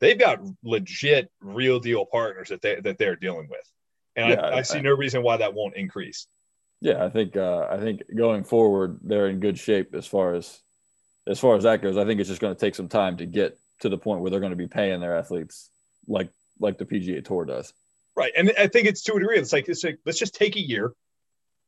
They've 0.00 0.18
got 0.18 0.40
legit, 0.62 1.30
real 1.40 1.78
deal 1.78 2.04
partners 2.06 2.48
that 2.48 2.60
they 2.62 2.80
that 2.80 2.98
they're 2.98 3.16
dealing 3.16 3.48
with, 3.48 3.70
and 4.16 4.30
yeah, 4.30 4.40
I, 4.40 4.58
I, 4.58 4.62
see 4.62 4.80
no 4.80 4.92
reason 4.92 5.22
why 5.22 5.36
that 5.36 5.54
won't 5.54 5.76
increase. 5.76 6.26
Yeah, 6.80 7.04
I 7.04 7.08
think 7.08 7.36
uh, 7.36 7.68
I 7.70 7.78
think 7.78 8.02
going 8.14 8.44
forward 8.44 8.98
they're 9.02 9.28
in 9.28 9.40
good 9.40 9.58
shape 9.58 9.94
as 9.94 10.06
far 10.06 10.34
as 10.34 10.60
as 11.26 11.38
far 11.38 11.56
as 11.56 11.62
that 11.62 11.82
goes. 11.82 11.96
I 11.96 12.04
think 12.04 12.20
it's 12.20 12.28
just 12.28 12.40
going 12.40 12.54
to 12.54 12.60
take 12.60 12.74
some 12.74 12.88
time 12.88 13.16
to 13.18 13.26
get 13.26 13.58
to 13.80 13.88
the 13.88 13.98
point 13.98 14.20
where 14.20 14.30
they're 14.30 14.40
going 14.40 14.50
to 14.50 14.56
be 14.56 14.68
paying 14.68 15.00
their 15.00 15.16
athletes 15.16 15.70
like 16.06 16.30
like 16.60 16.78
the 16.78 16.84
PGA 16.84 17.24
Tour 17.24 17.44
does. 17.44 17.72
Right, 18.16 18.32
and 18.36 18.52
I 18.58 18.68
think 18.68 18.86
it's 18.86 19.02
to 19.04 19.14
a 19.14 19.20
degree. 19.20 19.38
It's 19.38 19.52
like 19.52 19.68
it's 19.68 19.82
like 19.82 19.98
let's 20.04 20.18
just 20.18 20.34
take 20.34 20.56
a 20.56 20.60
year, 20.60 20.92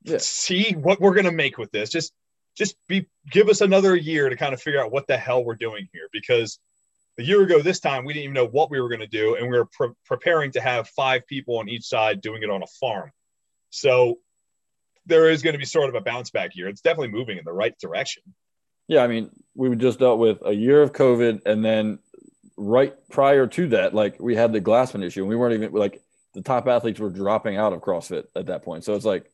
yeah. 0.04 0.18
see 0.18 0.72
what 0.72 1.00
we're 1.00 1.14
going 1.14 1.24
to 1.24 1.32
make 1.32 1.58
with 1.58 1.72
this. 1.72 1.90
Just 1.90 2.12
just 2.56 2.76
be 2.88 3.06
give 3.30 3.48
us 3.48 3.60
another 3.60 3.94
year 3.94 4.28
to 4.28 4.36
kind 4.36 4.54
of 4.54 4.60
figure 4.60 4.82
out 4.82 4.90
what 4.90 5.06
the 5.06 5.16
hell 5.16 5.44
we're 5.44 5.54
doing 5.54 5.88
here 5.92 6.08
because 6.12 6.58
a 7.18 7.22
year 7.22 7.42
ago 7.42 7.60
this 7.60 7.80
time 7.80 8.04
we 8.04 8.12
didn't 8.12 8.24
even 8.24 8.34
know 8.34 8.46
what 8.46 8.70
we 8.70 8.80
were 8.80 8.88
going 8.88 9.00
to 9.00 9.06
do 9.06 9.36
and 9.36 9.50
we 9.50 9.56
were 9.56 9.66
pre- 9.66 9.92
preparing 10.04 10.50
to 10.52 10.60
have 10.60 10.88
five 10.88 11.26
people 11.26 11.58
on 11.58 11.68
each 11.68 11.84
side 11.84 12.20
doing 12.20 12.42
it 12.42 12.50
on 12.50 12.62
a 12.62 12.66
farm. 12.80 13.10
So 13.70 14.18
there 15.06 15.30
is 15.30 15.42
going 15.42 15.54
to 15.54 15.58
be 15.58 15.64
sort 15.64 15.88
of 15.88 15.94
a 15.94 16.00
bounce 16.00 16.30
back 16.30 16.52
here 16.52 16.68
it's 16.68 16.80
definitely 16.80 17.08
moving 17.08 17.38
in 17.38 17.44
the 17.44 17.52
right 17.52 17.78
direction. 17.78 18.22
Yeah 18.88 19.02
i 19.02 19.06
mean 19.06 19.30
we 19.54 19.74
just 19.76 19.98
dealt 19.98 20.18
with 20.18 20.38
a 20.44 20.52
year 20.52 20.82
of 20.82 20.92
covid 20.92 21.42
and 21.46 21.64
then 21.64 21.98
right 22.56 22.94
prior 23.10 23.46
to 23.46 23.68
that 23.68 23.94
like 23.94 24.18
we 24.18 24.34
had 24.34 24.52
the 24.52 24.60
glassman 24.60 25.04
issue 25.04 25.20
and 25.20 25.28
we 25.28 25.36
weren't 25.36 25.54
even 25.54 25.72
like 25.72 26.02
the 26.36 26.42
top 26.42 26.68
athletes 26.68 27.00
were 27.00 27.10
dropping 27.10 27.56
out 27.56 27.72
of 27.72 27.80
crossfit 27.80 28.24
at 28.36 28.46
that 28.46 28.62
point. 28.62 28.84
So 28.84 28.94
it's 28.94 29.06
like 29.06 29.32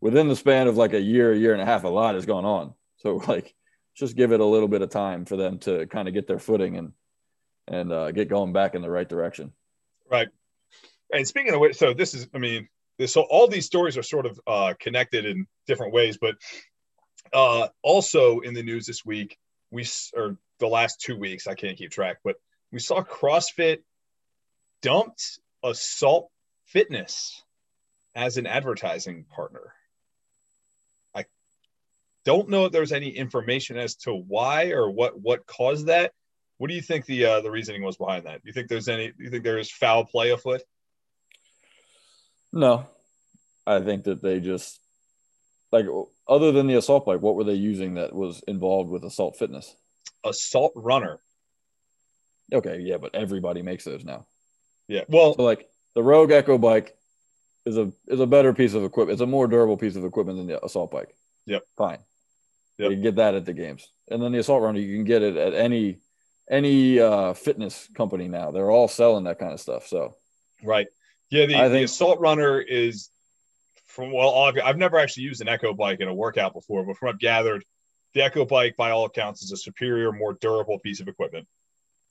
within 0.00 0.28
the 0.28 0.36
span 0.36 0.68
of 0.68 0.76
like 0.76 0.92
a 0.92 1.00
year, 1.00 1.32
a 1.32 1.36
year 1.36 1.52
and 1.52 1.62
a 1.62 1.66
half, 1.66 1.84
a 1.84 1.88
lot 1.88 2.14
has 2.14 2.26
gone 2.26 2.44
on. 2.44 2.74
So 2.98 3.16
like, 3.28 3.54
just 3.94 4.16
give 4.16 4.32
it 4.32 4.40
a 4.40 4.44
little 4.44 4.68
bit 4.68 4.82
of 4.82 4.90
time 4.90 5.24
for 5.24 5.36
them 5.36 5.58
to 5.60 5.86
kind 5.86 6.06
of 6.06 6.14
get 6.14 6.26
their 6.26 6.38
footing 6.38 6.76
and 6.76 6.92
and 7.68 7.92
uh, 7.92 8.12
get 8.12 8.28
going 8.28 8.52
back 8.52 8.74
in 8.74 8.82
the 8.82 8.90
right 8.90 9.08
direction. 9.08 9.52
Right. 10.10 10.28
And 11.12 11.26
speaking 11.26 11.52
of 11.52 11.60
which, 11.60 11.76
so 11.76 11.94
this 11.94 12.14
is, 12.14 12.28
I 12.32 12.38
mean, 12.38 12.68
this, 12.98 13.12
so 13.12 13.22
all 13.22 13.48
these 13.48 13.66
stories 13.66 13.96
are 13.96 14.02
sort 14.02 14.26
of 14.26 14.40
uh, 14.46 14.74
connected 14.78 15.24
in 15.24 15.46
different 15.66 15.92
ways, 15.92 16.16
but 16.16 16.36
uh, 17.32 17.68
also 17.82 18.40
in 18.40 18.54
the 18.54 18.62
news 18.62 18.86
this 18.86 19.04
week, 19.04 19.36
we 19.70 19.84
or 20.14 20.38
the 20.58 20.66
last 20.68 21.00
two 21.00 21.18
weeks, 21.18 21.46
I 21.46 21.54
can't 21.54 21.76
keep 21.76 21.90
track, 21.90 22.18
but 22.22 22.36
we 22.72 22.78
saw 22.78 23.02
CrossFit 23.02 23.78
dumped 24.80 25.40
Assault 25.64 26.30
Fitness 26.66 27.42
as 28.16 28.38
an 28.38 28.46
advertising 28.46 29.24
partner. 29.24 29.74
I 31.14 31.26
don't 32.24 32.48
know 32.48 32.64
if 32.64 32.72
there's 32.72 32.92
any 32.92 33.10
information 33.10 33.76
as 33.76 33.94
to 33.96 34.12
why 34.12 34.70
or 34.70 34.90
what 34.90 35.20
what 35.20 35.46
caused 35.46 35.86
that. 35.86 36.12
What 36.56 36.68
do 36.68 36.74
you 36.74 36.80
think 36.80 37.04
the 37.04 37.26
uh, 37.26 37.40
the 37.42 37.50
reasoning 37.50 37.82
was 37.82 37.98
behind 37.98 38.24
that? 38.24 38.42
Do 38.42 38.48
you 38.48 38.54
think 38.54 38.68
there's 38.68 38.88
any? 38.88 39.08
Do 39.08 39.22
you 39.22 39.30
think 39.30 39.44
there 39.44 39.58
is 39.58 39.70
foul 39.70 40.06
play 40.06 40.30
afoot? 40.30 40.62
No, 42.52 42.86
I 43.66 43.80
think 43.80 44.04
that 44.04 44.22
they 44.22 44.40
just 44.40 44.80
like 45.70 45.86
other 46.26 46.52
than 46.52 46.66
the 46.66 46.78
assault 46.78 47.04
bike, 47.04 47.20
what 47.20 47.36
were 47.36 47.44
they 47.44 47.52
using 47.52 47.94
that 47.94 48.14
was 48.14 48.42
involved 48.48 48.90
with 48.90 49.04
assault 49.04 49.36
fitness? 49.36 49.76
Assault 50.24 50.72
runner. 50.74 51.20
Okay, 52.50 52.78
yeah, 52.80 52.96
but 52.96 53.14
everybody 53.14 53.60
makes 53.60 53.84
those 53.84 54.04
now. 54.04 54.26
Yeah, 54.88 55.02
well, 55.08 55.34
so 55.34 55.42
like 55.42 55.68
the 55.94 56.02
Rogue 56.02 56.30
Echo 56.30 56.56
bike 56.56 56.96
is 57.66 57.76
a 57.76 57.92
is 58.06 58.20
a 58.20 58.26
better 58.26 58.54
piece 58.54 58.74
of 58.74 58.84
equipment. 58.84 59.14
It's 59.14 59.22
a 59.22 59.26
more 59.26 59.48
durable 59.48 59.76
piece 59.76 59.96
of 59.96 60.04
equipment 60.04 60.38
than 60.38 60.46
the 60.46 60.64
assault 60.64 60.90
bike. 60.90 61.14
Yep. 61.46 61.64
Fine. 61.76 61.98
Yep. 62.78 62.90
You 62.90 62.96
can 62.96 63.02
get 63.02 63.16
that 63.16 63.34
at 63.34 63.44
the 63.44 63.52
games, 63.52 63.86
and 64.08 64.22
then 64.22 64.32
the 64.32 64.38
assault 64.38 64.62
runner 64.62 64.78
you 64.78 64.96
can 64.96 65.04
get 65.04 65.22
it 65.22 65.36
at 65.36 65.52
any 65.52 65.98
any 66.48 67.00
uh, 67.00 67.34
fitness 67.34 67.88
company 67.94 68.28
now. 68.28 68.52
They're 68.52 68.70
all 68.70 68.88
selling 68.88 69.24
that 69.24 69.38
kind 69.38 69.52
of 69.52 69.60
stuff. 69.60 69.86
So. 69.88 70.14
Right. 70.62 70.86
Yeah. 71.28 71.46
The, 71.46 71.54
think, 71.54 71.72
the 71.72 71.82
assault 71.82 72.20
runner 72.20 72.60
is 72.60 73.10
from 73.86 74.12
well, 74.12 74.34
I've, 74.34 74.54
I've 74.62 74.76
never 74.76 74.98
actually 74.98 75.24
used 75.24 75.40
an 75.40 75.48
Echo 75.48 75.74
bike 75.74 76.00
in 76.00 76.08
a 76.08 76.14
workout 76.14 76.52
before, 76.52 76.84
but 76.84 76.96
from 76.96 77.06
what 77.06 77.14
I've 77.14 77.20
gathered, 77.20 77.64
the 78.14 78.22
Echo 78.22 78.44
bike, 78.44 78.76
by 78.76 78.90
all 78.90 79.06
accounts, 79.06 79.42
is 79.42 79.52
a 79.52 79.56
superior, 79.56 80.12
more 80.12 80.34
durable 80.34 80.78
piece 80.78 81.00
of 81.00 81.08
equipment. 81.08 81.48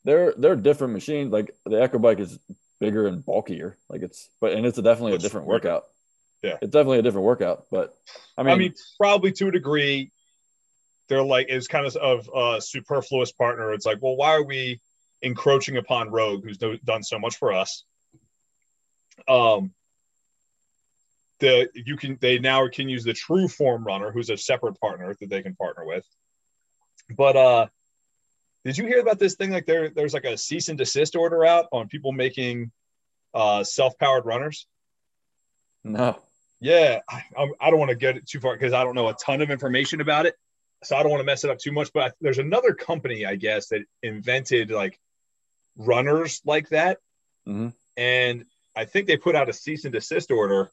They're 0.04 0.34
they're 0.38 0.56
different 0.56 0.94
machines. 0.94 1.32
Like 1.32 1.52
the 1.66 1.82
Echo 1.82 1.98
bike 1.98 2.20
is 2.20 2.38
bigger 2.80 3.08
and 3.08 3.26
bulkier. 3.26 3.78
Like 3.90 4.02
it's, 4.02 4.30
but 4.42 4.54
and 4.54 4.66
it's 4.66 4.78
a 4.78 4.82
definitely 4.82 5.16
a 5.16 5.20
different 5.20 5.48
workout. 5.48 5.84
Yeah, 6.42 6.58
it's 6.62 6.72
definitely 6.72 7.00
a 7.00 7.04
different 7.04 7.26
workout. 7.26 7.66
But 7.72 7.96
I 8.38 8.44
mean, 8.44 8.54
I 8.54 8.58
mean, 8.58 8.74
probably 9.00 9.32
to 9.34 9.48
a 9.48 9.52
degree, 9.52 10.12
they're 11.10 11.24
like 11.24 11.48
it's 11.50 11.68
kind 11.68 11.86
of 11.86 11.96
of 11.96 12.30
a 12.36 12.62
superfluous 12.62 13.32
partner. 13.32 13.74
It's 13.74 13.86
like, 13.86 14.02
well, 14.02 14.16
why 14.16 14.36
are 14.36 14.44
we 14.44 14.80
encroaching 15.22 15.78
upon 15.78 16.12
Rogue, 16.12 16.44
who's 16.44 16.58
do, 16.58 16.78
done 16.84 17.04
so 17.04 17.20
much 17.20 17.38
for 17.38 17.54
us? 17.54 17.84
Um, 19.28 19.74
the 21.40 21.70
you 21.74 21.98
can 21.98 22.18
they 22.22 22.40
now 22.40 22.68
can 22.68 22.90
use 22.90 23.04
the 23.04 23.14
True 23.14 23.48
Form 23.48 23.84
Runner, 23.84 24.12
who's 24.12 24.30
a 24.30 24.38
separate 24.38 24.80
partner 24.80 25.16
that 25.20 25.30
they 25.30 25.42
can 25.42 25.56
partner 25.56 25.86
with. 25.86 26.06
But 27.16 27.36
uh, 27.36 27.68
did 28.66 28.78
you 28.78 28.88
hear 28.88 29.00
about 29.00 29.20
this 29.20 29.36
thing? 29.36 29.52
Like 29.52 29.68
there, 29.68 29.90
there's 29.90 30.14
like 30.14 30.26
a 30.26 30.38
cease 30.38 30.70
and 30.70 30.78
desist 30.78 31.16
order 31.16 31.46
out 31.46 31.68
on 31.72 31.88
people 31.88 32.12
making 32.12 32.72
uh, 33.34 33.64
self-powered 33.64 34.26
runners. 34.26 34.68
No. 35.84 36.20
Yeah, 36.60 37.02
I, 37.08 37.24
I 37.62 37.70
don't 37.70 37.78
want 37.78 37.90
to 37.90 37.96
get 37.96 38.18
it 38.18 38.28
too 38.28 38.40
far 38.40 38.56
because 38.56 38.74
I 38.74 38.84
don't 38.84 38.96
know 38.96 39.08
a 39.08 39.14
ton 39.14 39.42
of 39.42 39.52
information 39.52 40.02
about 40.02 40.26
it, 40.26 40.36
so 40.84 40.96
I 40.96 41.04
don't 41.04 41.12
want 41.12 41.22
to 41.22 41.26
mess 41.26 41.44
it 41.44 41.52
up 41.52 41.60
too 41.60 41.72
much. 41.72 41.92
But 41.94 42.04
I, 42.04 42.12
there's 42.22 42.40
another 42.40 42.74
company, 42.74 43.26
I 43.26 43.36
guess, 43.36 43.68
that 43.68 43.82
invented 44.02 44.72
like 44.72 45.00
runners 45.78 46.42
like 46.44 46.70
that, 46.70 46.98
mm-hmm. 47.48 47.68
and 47.98 48.46
I 48.76 48.86
think 48.86 49.06
they 49.06 49.18
put 49.18 49.36
out 49.36 49.50
a 49.50 49.54
cease 49.54 49.84
and 49.84 49.94
desist 49.94 50.32
order 50.32 50.72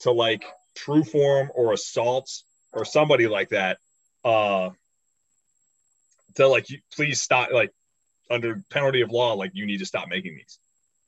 to 0.00 0.12
like 0.12 0.44
True 0.76 1.02
Form 1.02 1.50
or 1.54 1.72
Assaults 1.72 2.44
or 2.72 2.84
somebody 2.84 3.26
like 3.26 3.48
that. 3.48 3.78
Uh, 4.24 4.70
to 6.36 6.48
like 6.48 6.66
please 6.94 7.20
stop 7.20 7.50
like 7.52 7.72
under 8.30 8.62
penalty 8.70 9.00
of 9.00 9.10
law 9.10 9.34
like 9.34 9.50
you 9.54 9.66
need 9.66 9.78
to 9.78 9.86
stop 9.86 10.08
making 10.08 10.36
these. 10.36 10.58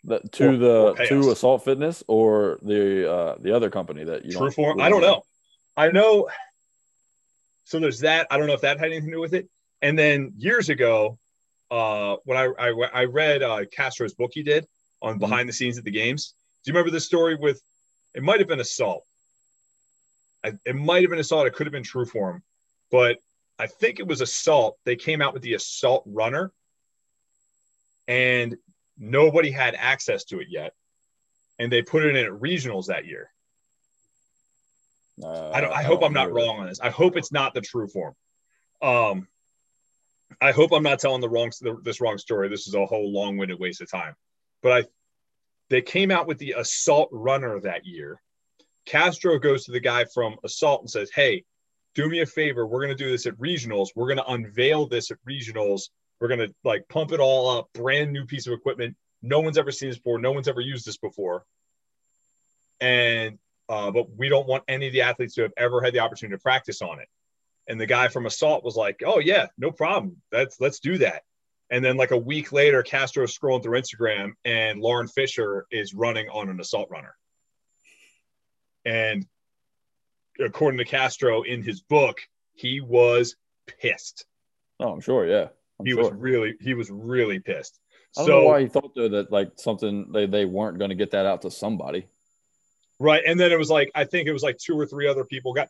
The, 0.04 0.20
to 0.32 0.48
or, 0.50 0.56
the 0.56 0.80
or 1.02 1.06
to 1.06 1.30
assault 1.30 1.64
fitness 1.64 2.04
or 2.06 2.58
the 2.62 3.10
uh 3.10 3.36
the 3.40 3.56
other 3.56 3.70
company 3.70 4.04
that 4.04 4.26
you 4.26 4.36
true 4.36 4.50
form 4.50 4.80
i 4.80 4.90
don't 4.90 5.00
know. 5.00 5.22
I 5.76 5.90
know 5.90 6.28
so 7.66 7.80
there's 7.80 8.00
that. 8.00 8.26
I 8.30 8.36
don't 8.36 8.46
know 8.46 8.52
if 8.52 8.60
that 8.60 8.78
had 8.78 8.90
anything 8.92 9.08
to 9.08 9.16
do 9.16 9.20
with 9.20 9.32
it. 9.32 9.48
And 9.80 9.98
then 9.98 10.34
years 10.36 10.68
ago 10.68 11.18
uh 11.70 12.16
when 12.24 12.36
i 12.36 12.50
i, 12.58 12.68
I 12.92 13.04
read 13.04 13.42
uh 13.42 13.64
castro's 13.72 14.12
book 14.12 14.32
he 14.34 14.42
did 14.42 14.66
on 15.00 15.14
mm-hmm. 15.14 15.20
behind 15.20 15.48
the 15.48 15.52
scenes 15.54 15.78
at 15.78 15.84
the 15.84 15.90
games 15.90 16.34
do 16.62 16.70
you 16.70 16.74
remember 16.74 16.90
the 16.90 17.00
story 17.00 17.34
with 17.34 17.60
it 18.14 18.22
might 18.22 18.38
have 18.38 18.48
been 18.48 18.60
assault. 18.60 19.04
I, 20.44 20.52
it 20.64 20.76
might 20.76 21.02
have 21.02 21.10
been 21.10 21.18
assault. 21.18 21.46
It 21.46 21.54
could 21.54 21.66
have 21.66 21.72
been 21.72 21.82
true 21.82 22.06
form. 22.06 22.42
But 22.90 23.18
I 23.58 23.66
think 23.66 24.00
it 24.00 24.06
was 24.06 24.20
Assault. 24.20 24.78
They 24.84 24.96
came 24.96 25.22
out 25.22 25.32
with 25.32 25.42
the 25.42 25.54
Assault 25.54 26.02
Runner, 26.06 26.52
and 28.08 28.56
nobody 28.98 29.50
had 29.50 29.74
access 29.78 30.24
to 30.24 30.40
it 30.40 30.48
yet. 30.50 30.72
And 31.58 31.70
they 31.70 31.82
put 31.82 32.04
it 32.04 32.16
in 32.16 32.24
at 32.24 32.32
regionals 32.32 32.86
that 32.86 33.06
year. 33.06 33.30
Uh, 35.22 35.50
I 35.50 35.60
don't. 35.60 35.70
I, 35.70 35.76
I 35.76 35.82
hope 35.84 36.00
don't 36.00 36.08
I'm 36.08 36.14
not 36.14 36.32
wrong 36.32 36.58
on 36.58 36.66
this. 36.66 36.80
I 36.80 36.90
hope 36.90 37.16
it's 37.16 37.30
not 37.30 37.54
the 37.54 37.60
true 37.60 37.86
form. 37.86 38.14
Um, 38.82 39.28
I 40.40 40.50
hope 40.50 40.72
I'm 40.72 40.82
not 40.82 40.98
telling 40.98 41.20
the 41.20 41.28
wrong 41.28 41.52
this 41.82 42.00
wrong 42.00 42.18
story. 42.18 42.48
This 42.48 42.66
is 42.66 42.74
a 42.74 42.86
whole 42.86 43.12
long-winded 43.12 43.58
waste 43.58 43.80
of 43.80 43.90
time. 43.90 44.14
But 44.62 44.72
I, 44.72 44.84
they 45.70 45.82
came 45.82 46.10
out 46.10 46.26
with 46.26 46.38
the 46.38 46.54
assault 46.58 47.08
runner 47.12 47.60
that 47.60 47.86
year. 47.86 48.20
Castro 48.86 49.38
goes 49.38 49.64
to 49.64 49.72
the 49.72 49.80
guy 49.80 50.04
from 50.12 50.36
assault 50.44 50.82
and 50.82 50.90
says, 50.90 51.10
Hey, 51.14 51.44
do 51.94 52.08
me 52.08 52.20
a 52.20 52.26
favor. 52.26 52.66
We're 52.66 52.84
going 52.84 52.96
to 52.96 53.04
do 53.04 53.10
this 53.10 53.26
at 53.26 53.36
regionals. 53.38 53.88
We're 53.94 54.06
going 54.06 54.18
to 54.18 54.30
unveil 54.30 54.86
this 54.86 55.10
at 55.10 55.18
regionals. 55.28 55.90
We're 56.20 56.28
going 56.28 56.40
to 56.40 56.54
like 56.64 56.88
pump 56.88 57.12
it 57.12 57.20
all 57.20 57.58
up, 57.58 57.68
brand 57.74 58.12
new 58.12 58.24
piece 58.24 58.46
of 58.46 58.52
equipment. 58.52 58.96
No 59.22 59.40
one's 59.40 59.58
ever 59.58 59.70
seen 59.70 59.90
this 59.90 59.98
before. 59.98 60.18
No 60.18 60.32
one's 60.32 60.48
ever 60.48 60.60
used 60.60 60.86
this 60.86 60.96
before. 60.96 61.44
And, 62.80 63.38
uh, 63.68 63.90
but 63.90 64.14
we 64.16 64.28
don't 64.28 64.46
want 64.46 64.64
any 64.68 64.88
of 64.88 64.92
the 64.92 65.02
athletes 65.02 65.34
to 65.34 65.42
have 65.42 65.52
ever 65.56 65.80
had 65.80 65.94
the 65.94 66.00
opportunity 66.00 66.36
to 66.36 66.42
practice 66.42 66.82
on 66.82 67.00
it. 67.00 67.08
And 67.68 67.80
the 67.80 67.86
guy 67.86 68.08
from 68.08 68.26
assault 68.26 68.64
was 68.64 68.76
like, 68.76 69.02
Oh 69.06 69.20
yeah, 69.20 69.46
no 69.56 69.70
problem. 69.70 70.16
That's, 70.30 70.60
let's 70.60 70.80
do 70.80 70.98
that. 70.98 71.22
And 71.70 71.84
then 71.84 71.96
like 71.96 72.10
a 72.10 72.18
week 72.18 72.52
later, 72.52 72.82
Castro's 72.82 73.36
scrolling 73.36 73.62
through 73.62 73.80
Instagram 73.80 74.32
and 74.44 74.80
Lauren 74.80 75.08
Fisher 75.08 75.66
is 75.70 75.94
running 75.94 76.28
on 76.28 76.50
an 76.50 76.60
assault 76.60 76.88
runner. 76.90 77.16
And 78.84 79.26
according 80.38 80.78
to 80.78 80.84
Castro 80.84 81.42
in 81.42 81.62
his 81.62 81.80
book, 81.80 82.20
he 82.54 82.80
was 82.80 83.36
pissed. 83.66 84.26
Oh, 84.80 84.92
I'm 84.92 85.00
sure. 85.00 85.26
Yeah. 85.26 85.48
I'm 85.78 85.86
he 85.86 85.92
sure. 85.92 86.02
was 86.04 86.12
really, 86.12 86.54
he 86.60 86.74
was 86.74 86.90
really 86.90 87.40
pissed. 87.40 87.78
I 88.16 88.20
don't 88.20 88.26
so, 88.26 88.40
know 88.40 88.46
why 88.46 88.60
he 88.60 88.68
thought 88.68 88.94
though 88.94 89.08
that 89.08 89.32
like 89.32 89.52
something 89.56 90.12
they, 90.12 90.26
they 90.26 90.44
weren't 90.44 90.78
going 90.78 90.90
to 90.90 90.94
get 90.94 91.10
that 91.12 91.26
out 91.26 91.42
to 91.42 91.50
somebody. 91.50 92.06
right. 93.00 93.22
And 93.26 93.38
then 93.38 93.50
it 93.52 93.58
was 93.58 93.70
like, 93.70 93.90
I 93.94 94.04
think 94.04 94.28
it 94.28 94.32
was 94.32 94.42
like 94.42 94.58
two 94.58 94.78
or 94.78 94.86
three 94.86 95.08
other 95.08 95.24
people 95.24 95.52
got 95.52 95.68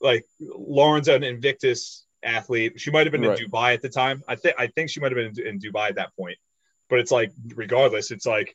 like 0.00 0.24
Lauren's 0.40 1.08
an 1.08 1.22
Invictus 1.22 2.04
athlete. 2.22 2.78
She 2.80 2.90
might 2.90 3.06
have 3.06 3.12
been 3.12 3.22
Right. 3.22 3.40
in 3.40 3.50
Dubai 3.50 3.74
at 3.74 3.82
the 3.82 3.88
time. 3.88 4.22
I 4.28 4.36
think, 4.36 4.56
I 4.58 4.66
think 4.66 4.90
she 4.90 5.00
might 5.00 5.10
have 5.10 5.34
been 5.34 5.46
in, 5.46 5.54
in 5.54 5.60
Dubai 5.60 5.88
at 5.88 5.94
that 5.96 6.14
point, 6.16 6.36
but 6.90 6.98
it's 6.98 7.10
like, 7.10 7.32
regardless, 7.54 8.10
it's 8.10 8.26
like, 8.26 8.54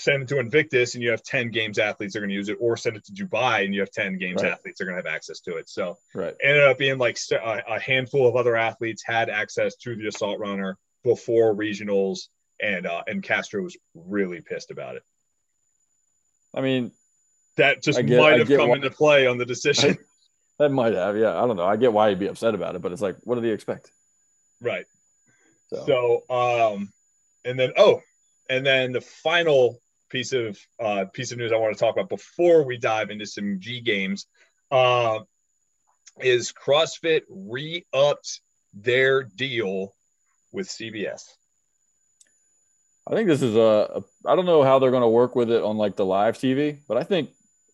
send 0.00 0.22
it 0.22 0.28
to 0.28 0.38
Invictus 0.38 0.94
and 0.94 1.02
you 1.04 1.10
have 1.10 1.22
10 1.22 1.50
games 1.50 1.78
athletes 1.78 2.16
are 2.16 2.20
going 2.20 2.30
to 2.30 2.34
use 2.34 2.48
it, 2.48 2.56
or 2.60 2.76
send 2.76 2.96
it 2.96 3.04
to 3.04 3.12
Dubai 3.12 3.64
and 3.64 3.74
you 3.74 3.80
have 3.80 3.90
10 3.90 4.16
games 4.18 4.42
Right. 4.42 4.52
athletes 4.52 4.80
are 4.80 4.84
going 4.84 4.96
to 4.96 5.02
have 5.06 5.14
access 5.14 5.40
to 5.40 5.56
it. 5.56 5.68
So 5.68 5.98
Right. 6.14 6.34
ended 6.42 6.64
up 6.64 6.78
being 6.78 6.96
like 6.98 7.18
a, 7.32 7.78
handful 7.78 8.26
of 8.26 8.34
other 8.36 8.56
athletes 8.56 9.02
had 9.04 9.28
access 9.28 9.76
to 9.76 9.94
the 9.96 10.08
assault 10.08 10.38
runner 10.38 10.78
before 11.04 11.54
regionals, 11.54 12.28
and 12.62 12.86
uh, 12.86 13.02
and 13.06 13.22
Castro 13.22 13.62
was 13.62 13.76
really 13.94 14.40
pissed 14.40 14.70
about 14.70 14.96
it. 14.96 15.02
I 16.54 16.60
mean, 16.62 16.92
That 17.56 17.82
just 17.82 18.04
get- 18.06 18.18
might 18.18 18.38
have 18.38 18.48
come 18.48 18.70
why- 18.70 18.76
into 18.76 18.90
play 18.90 19.26
on 19.26 19.36
the 19.38 19.46
decision, 19.46 19.98
that 20.58 20.70
might 20.70 20.94
have. 20.94 21.16
Yeah. 21.16 21.36
I 21.42 21.46
don't 21.46 21.56
know. 21.56 21.64
I 21.66 21.76
get 21.76 21.92
why 21.92 22.08
he'd 22.08 22.18
be 22.18 22.26
upset 22.28 22.54
about 22.54 22.74
it, 22.74 22.82
but 22.82 22.92
it's 22.92 23.02
like, 23.02 23.16
what 23.24 23.34
did 23.36 23.44
he 23.44 23.50
expect? 23.50 23.90
right? 24.62 24.86
So, 25.72 25.84
So, 25.86 26.34
um, 26.74 26.92
and 27.44 27.58
then 27.58 27.72
oh, 27.76 28.02
and 28.48 28.64
then 28.66 28.92
the 28.92 29.00
final 29.00 29.80
piece 30.10 30.32
of 30.32 30.58
uh, 30.78 31.06
piece 31.12 31.32
of 31.32 31.38
news 31.38 31.52
I 31.52 31.56
want 31.56 31.74
to 31.74 31.80
talk 31.80 31.94
about 31.94 32.08
before 32.08 32.64
we 32.64 32.76
dive 32.76 33.10
into 33.10 33.26
some 33.26 33.58
G 33.60 33.80
games 33.80 34.26
uh, 34.70 35.20
is 36.20 36.52
CrossFit 36.52 37.22
re-upped 37.28 38.40
their 38.74 39.22
deal 39.22 39.94
with 40.52 40.68
CBS. 40.68 41.22
I 43.08 43.14
think 43.14 43.28
this 43.28 43.42
is 43.42 43.56
a, 43.56 44.02
a. 44.02 44.28
I 44.28 44.36
don't 44.36 44.46
know 44.46 44.62
how 44.62 44.78
they're 44.78 44.90
going 44.90 45.02
to 45.02 45.08
work 45.08 45.34
with 45.34 45.50
it 45.50 45.62
on 45.62 45.76
like 45.78 45.96
the 45.96 46.04
live 46.04 46.36
TV, 46.36 46.78
but 46.86 46.96
I 46.96 47.02
think 47.02 47.30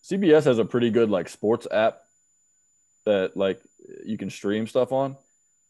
CBS 0.09 0.45
has 0.45 0.59
a 0.59 0.65
pretty 0.65 0.91
good 0.91 1.11
like 1.11 1.29
sports 1.29 1.67
app 1.71 1.99
that 3.05 3.37
like 3.37 3.61
you 4.05 4.17
can 4.17 4.31
stream 4.31 4.67
stuff 4.67 4.93
on. 4.93 5.17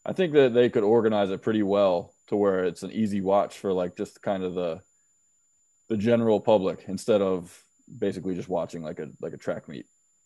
I 0.05 0.13
think 0.13 0.33
that 0.33 0.53
they 0.53 0.69
could 0.69 0.83
organize 0.83 1.31
it 1.31 1.41
pretty 1.41 1.63
well 1.63 2.13
to 2.27 2.35
where 2.35 2.63
it's 2.63 2.83
an 2.83 2.91
easy 2.91 3.19
watch 3.19 3.57
for 3.57 3.73
like 3.73 3.97
just 3.97 4.21
kind 4.21 4.43
of 4.43 4.53
the 4.53 4.81
the 5.89 5.97
general 5.97 6.39
public 6.39 6.85
instead 6.87 7.21
of 7.21 7.63
basically 7.99 8.35
just 8.35 8.49
watching 8.49 8.81
like 8.81 8.99
a 8.99 9.09
like 9.21 9.33
a 9.33 9.37
track 9.37 9.67
meet, 9.67 9.85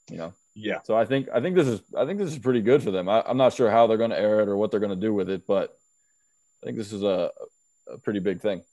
you 0.09 0.17
know. 0.17 0.33
Yeah, 0.53 0.79
So 0.83 0.97
I 0.97 1.05
think 1.05 1.29
I 1.33 1.39
think 1.39 1.55
this 1.55 1.67
is 1.67 1.81
I 1.95 2.05
think 2.05 2.19
this 2.19 2.31
is 2.31 2.39
pretty 2.39 2.61
good 2.61 2.83
for 2.83 2.91
them. 2.91 3.07
I, 3.07 3.23
I'm 3.25 3.37
not 3.37 3.53
sure 3.53 3.71
how 3.71 3.87
they're 3.87 3.97
going 3.97 4.09
to 4.09 4.19
air 4.19 4.41
it 4.41 4.49
or 4.49 4.57
what 4.57 4.69
they're 4.69 4.81
going 4.81 4.89
to 4.89 4.95
do 4.95 5.13
with 5.13 5.29
it, 5.29 5.47
but 5.47 5.77
I 6.61 6.65
think 6.65 6.77
this 6.77 6.91
is 6.91 7.03
a, 7.03 7.31
a 7.87 7.97
pretty 7.99 8.19
big 8.19 8.41
thing. 8.41 8.63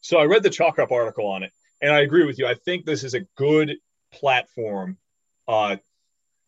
So 0.00 0.18
I 0.18 0.26
read 0.26 0.44
the 0.44 0.50
Chalk 0.50 0.78
Up 0.78 0.92
article 0.92 1.26
on 1.26 1.42
it, 1.42 1.52
and 1.82 1.92
I 1.92 2.00
agree 2.00 2.24
with 2.24 2.38
you. 2.38 2.46
I 2.46 2.54
think 2.54 2.84
this 2.84 3.02
is 3.02 3.14
a 3.14 3.20
good 3.36 3.78
platform. 4.12 4.96
Uh, 5.48 5.76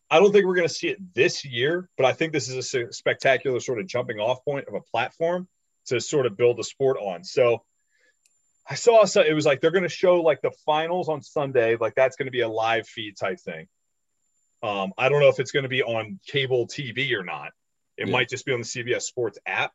I 0.09 0.19
don't 0.19 0.31
think 0.31 0.45
we're 0.45 0.55
going 0.55 0.67
to 0.67 0.73
see 0.73 0.89
it 0.89 1.13
this 1.13 1.43
year, 1.45 1.89
but 1.97 2.05
I 2.05 2.13
think 2.13 2.33
this 2.33 2.49
is 2.49 2.73
a 2.73 2.93
spectacular 2.93 3.59
sort 3.59 3.79
of 3.79 3.87
jumping 3.87 4.19
off 4.19 4.43
point 4.43 4.67
of 4.67 4.73
a 4.73 4.81
platform 4.81 5.47
to 5.87 5.99
sort 5.99 6.25
of 6.25 6.37
build 6.37 6.59
a 6.59 6.63
sport 6.63 6.97
on. 6.97 7.23
So 7.23 7.63
I 8.69 8.75
saw 8.75 9.05
so 9.05 9.21
it 9.21 9.33
was 9.33 9.45
like 9.45 9.59
they're 9.59 9.71
going 9.71 9.83
to 9.83 9.89
show 9.89 10.21
like 10.21 10.41
the 10.41 10.51
finals 10.65 11.09
on 11.09 11.21
Sunday, 11.21 11.75
like 11.77 11.95
that's 11.95 12.15
going 12.15 12.27
to 12.27 12.31
be 12.31 12.41
a 12.41 12.47
live 12.47 12.87
feed 12.87 13.17
type 13.17 13.39
thing. 13.39 13.67
Um, 14.63 14.93
I 14.97 15.09
don't 15.09 15.19
know 15.21 15.29
if 15.29 15.39
it's 15.39 15.51
going 15.51 15.63
to 15.63 15.69
be 15.69 15.81
on 15.83 16.19
cable 16.27 16.67
TV 16.67 17.13
or 17.13 17.23
not. 17.23 17.51
It 17.97 18.07
Yeah. 18.07 18.13
might 18.13 18.29
just 18.29 18.45
be 18.45 18.53
on 18.53 18.59
the 18.59 18.65
CBS 18.65 19.01
Sports 19.01 19.39
app, 19.45 19.73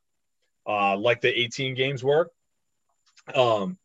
uh, 0.67 0.97
like 0.97 1.21
the 1.21 1.29
18 1.39 1.75
games 1.75 2.05
were. 2.05 2.31
Um, 3.35 3.79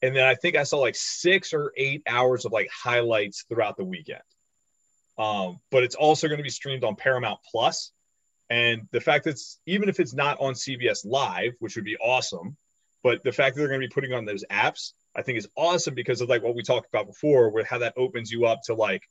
and 0.00 0.16
then 0.16 0.24
I 0.24 0.34
think 0.34 0.56
I 0.56 0.62
saw 0.62 0.78
like 0.78 0.96
six 0.96 1.52
or 1.52 1.72
eight 1.76 2.02
hours 2.06 2.44
of 2.44 2.52
like 2.52 2.68
highlights 2.70 3.44
throughout 3.48 3.76
the 3.76 3.84
weekend. 3.84 4.22
Um, 5.18 5.60
but 5.70 5.82
it's 5.82 5.96
also 5.96 6.28
going 6.28 6.38
to 6.38 6.44
be 6.44 6.50
streamed 6.50 6.84
on 6.84 6.96
Paramount 6.96 7.40
Plus. 7.50 7.92
And 8.48 8.88
the 8.92 9.00
fact 9.00 9.24
that 9.24 9.30
it's 9.30 9.60
even 9.66 9.88
if 9.88 10.00
it's 10.00 10.14
not 10.14 10.38
on 10.40 10.54
CBS 10.54 11.04
Live, 11.04 11.52
which 11.58 11.76
would 11.76 11.84
be 11.84 11.96
awesome, 11.98 12.56
but 13.02 13.22
the 13.24 13.32
fact 13.32 13.54
that 13.54 13.60
they're 13.60 13.68
going 13.68 13.80
to 13.80 13.86
be 13.86 13.92
putting 13.92 14.12
on 14.12 14.24
those 14.24 14.44
apps, 14.50 14.92
I 15.14 15.22
think 15.22 15.38
is 15.38 15.48
awesome 15.56 15.94
because 15.94 16.20
of 16.20 16.28
like 16.28 16.42
what 16.42 16.54
we 16.54 16.62
talked 16.62 16.88
about 16.88 17.06
before, 17.06 17.50
with 17.50 17.66
how 17.66 17.78
that 17.78 17.94
opens 17.96 18.30
you 18.30 18.46
up 18.46 18.62
to 18.64 18.74
like, 18.74 19.02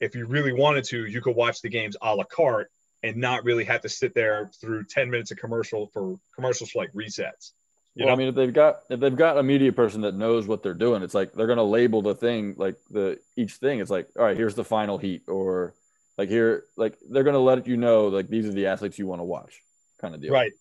if 0.00 0.14
you 0.14 0.26
really 0.26 0.52
wanted 0.52 0.84
to, 0.84 1.06
you 1.06 1.20
could 1.20 1.36
watch 1.36 1.62
the 1.62 1.68
games 1.68 1.96
a 2.02 2.14
la 2.14 2.24
carte 2.24 2.70
and 3.02 3.16
not 3.16 3.44
really 3.44 3.64
have 3.64 3.82
to 3.82 3.88
sit 3.88 4.14
there 4.14 4.50
through 4.60 4.84
10 4.84 5.10
minutes 5.10 5.30
of 5.30 5.38
commercial 5.38 5.88
for 5.92 6.18
commercials 6.34 6.70
for 6.70 6.80
like 6.80 6.92
resets. 6.92 7.52
You 7.94 8.06
well, 8.06 8.08
know? 8.08 8.12
I 8.14 8.16
mean, 8.16 8.28
if 8.28 8.34
they've 8.34 8.52
got 8.52 8.80
if 8.88 9.00
they've 9.00 9.14
got 9.14 9.36
a 9.36 9.42
media 9.42 9.72
person 9.72 10.00
that 10.02 10.14
knows 10.14 10.46
what 10.46 10.62
they're 10.62 10.72
doing, 10.72 11.02
it's 11.02 11.14
like 11.14 11.32
they're 11.32 11.46
gonna 11.46 11.62
label 11.62 12.00
the 12.00 12.14
thing 12.14 12.54
like 12.56 12.76
the 12.90 13.18
each 13.36 13.54
thing. 13.54 13.80
It's 13.80 13.90
like, 13.90 14.08
all 14.18 14.24
right, 14.24 14.36
here's 14.36 14.54
the 14.54 14.64
final 14.64 14.96
heat, 14.96 15.28
or 15.28 15.74
like 16.16 16.30
here, 16.30 16.64
like 16.76 16.98
they're 17.10 17.22
gonna 17.22 17.38
let 17.38 17.66
you 17.66 17.76
know 17.76 18.08
like 18.08 18.28
these 18.28 18.46
are 18.46 18.52
the 18.52 18.66
athletes 18.68 18.98
you 18.98 19.06
want 19.06 19.20
to 19.20 19.24
watch, 19.24 19.62
kind 20.00 20.14
of 20.14 20.22
deal. 20.22 20.32
Right. 20.32 20.52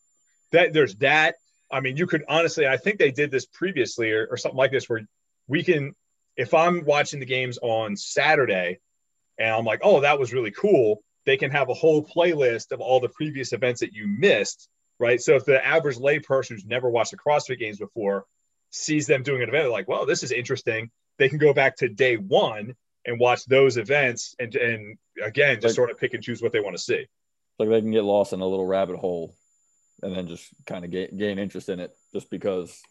That 0.51 0.73
there's 0.73 0.95
that. 0.95 1.35
I 1.71 1.79
mean, 1.79 1.97
you 1.97 2.07
could 2.07 2.23
honestly, 2.27 2.67
I 2.67 2.77
think 2.77 2.99
they 2.99 3.11
did 3.11 3.31
this 3.31 3.45
previously 3.45 4.11
or, 4.11 4.27
or 4.29 4.37
something 4.37 4.57
like 4.57 4.71
this 4.71 4.89
where 4.89 5.07
we 5.47 5.63
can, 5.63 5.93
if 6.37 6.53
I'm 6.53 6.85
watching 6.85 7.19
the 7.19 7.25
games 7.25 7.57
on 7.61 7.95
Saturday 7.95 8.79
and 9.37 9.49
I'm 9.49 9.65
like, 9.65 9.81
oh, 9.83 10.01
that 10.01 10.19
was 10.19 10.33
really 10.33 10.51
cool, 10.51 11.03
they 11.25 11.37
can 11.37 11.51
have 11.51 11.69
a 11.69 11.73
whole 11.73 12.03
playlist 12.03 12.71
of 12.71 12.81
all 12.81 12.99
the 12.99 13.09
previous 13.09 13.53
events 13.53 13.81
that 13.81 13.93
you 13.93 14.07
missed. 14.07 14.67
Right. 14.99 15.19
So 15.19 15.35
if 15.35 15.45
the 15.45 15.65
average 15.65 15.97
layperson 15.97 16.49
who's 16.49 16.65
never 16.65 16.89
watched 16.89 17.11
the 17.11 17.17
CrossFit 17.17 17.57
games 17.57 17.79
before 17.79 18.25
sees 18.69 19.07
them 19.07 19.23
doing 19.23 19.41
an 19.41 19.49
event, 19.49 19.63
they're 19.63 19.71
like, 19.71 19.87
well, 19.87 20.05
this 20.05 20.23
is 20.23 20.31
interesting. 20.31 20.91
They 21.17 21.27
can 21.27 21.39
go 21.39 21.53
back 21.53 21.77
to 21.77 21.89
day 21.89 22.17
one 22.17 22.75
and 23.05 23.19
watch 23.19 23.45
those 23.45 23.77
events 23.77 24.35
and, 24.39 24.55
and 24.55 24.97
again, 25.23 25.55
just 25.55 25.65
Like- 25.65 25.75
sort 25.75 25.91
of 25.91 25.97
pick 25.97 26.13
and 26.13 26.23
choose 26.23 26.41
what 26.41 26.51
they 26.51 26.59
want 26.59 26.75
to 26.75 26.81
see. 26.81 27.05
Like 27.57 27.69
they 27.69 27.81
can 27.81 27.91
get 27.91 28.03
lost 28.03 28.33
in 28.33 28.41
a 28.41 28.47
little 28.47 28.65
rabbit 28.65 28.97
hole, 28.97 29.35
and 30.01 30.15
then 30.15 30.27
just 30.27 30.47
kind 30.65 30.85
of 30.85 30.91
gain, 30.91 31.15
gain 31.17 31.39
interest 31.39 31.69
in 31.69 31.79
it 31.79 31.95
just 32.13 32.29
because 32.29 32.81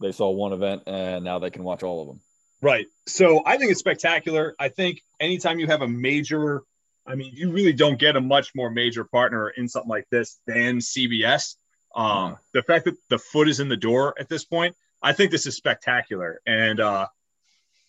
they 0.00 0.12
saw 0.12 0.30
one 0.30 0.52
event 0.52 0.82
and 0.86 1.24
now 1.24 1.38
they 1.38 1.50
can 1.50 1.64
watch 1.64 1.82
all 1.82 2.02
of 2.02 2.08
them. 2.08 2.20
Right. 2.60 2.86
So 3.06 3.42
I 3.44 3.56
think 3.56 3.70
it's 3.70 3.80
spectacular. 3.80 4.54
I 4.58 4.68
think 4.68 5.02
anytime 5.20 5.58
you 5.58 5.66
have 5.68 5.82
a 5.82 5.88
major, 5.88 6.62
I 7.06 7.14
mean, 7.14 7.32
you 7.34 7.50
really 7.52 7.72
don't 7.72 7.98
get 7.98 8.16
a 8.16 8.20
much 8.20 8.54
more 8.54 8.70
major 8.70 9.04
partner 9.04 9.48
in 9.50 9.68
something 9.68 9.88
like 9.88 10.06
this 10.10 10.38
than 10.46 10.78
CBS. 10.78 11.56
Um, 11.94 12.06
Yeah. 12.06 12.34
The 12.54 12.62
fact 12.62 12.84
that 12.86 12.96
the 13.08 13.18
foot 13.18 13.48
is 13.48 13.60
in 13.60 13.68
the 13.68 13.76
door 13.76 14.14
at 14.18 14.28
this 14.28 14.44
point, 14.44 14.76
I 15.02 15.12
think 15.12 15.30
this 15.30 15.46
is 15.46 15.56
spectacular. 15.56 16.40
And 16.46 16.80
uh, 16.80 17.06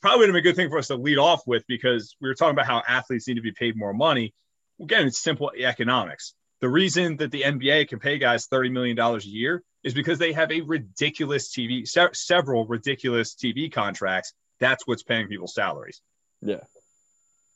probably 0.02 0.20
would 0.20 0.30
have 0.30 0.34
been 0.34 0.40
a 0.40 0.50
good 0.50 0.56
thing 0.56 0.70
for 0.70 0.78
us 0.78 0.88
to 0.88 0.96
lead 0.96 1.18
off 1.18 1.42
with 1.48 1.64
because 1.68 2.16
we 2.22 2.28
were 2.28 2.36
talking 2.36 2.54
about 2.54 2.68
how 2.68 2.84
athletes 2.88 3.28
need 3.28 3.36
to 3.36 3.42
be 3.42 3.52
paid 3.52 3.76
more 3.76 3.94
money. 3.94 4.34
Again, 4.80 5.08
it's 5.08 5.20
simple 5.20 5.52
economics. 5.58 6.34
The 6.62 6.70
reason 6.70 7.18
that 7.18 7.32
the 7.32 7.44
NBA 7.44 7.88
can 7.88 8.00
pay 8.00 8.18
guys 8.18 8.48
$30 8.48 8.72
million 8.72 9.00
a 9.00 9.18
year 9.20 9.64
is 9.84 9.94
because 9.94 10.20
they 10.20 10.34
have 10.34 10.52
a 10.52 10.62
ridiculous 10.62 11.50
TV, 11.50 11.88
se- 11.88 12.10
several 12.14 12.66
ridiculous 12.66 13.34
TV 13.34 13.72
contracts. 13.72 14.34
That's 14.60 14.86
what's 14.86 15.04
paying 15.04 15.28
people's 15.28 15.54
salaries. 15.56 16.02
Yeah. 16.42 16.60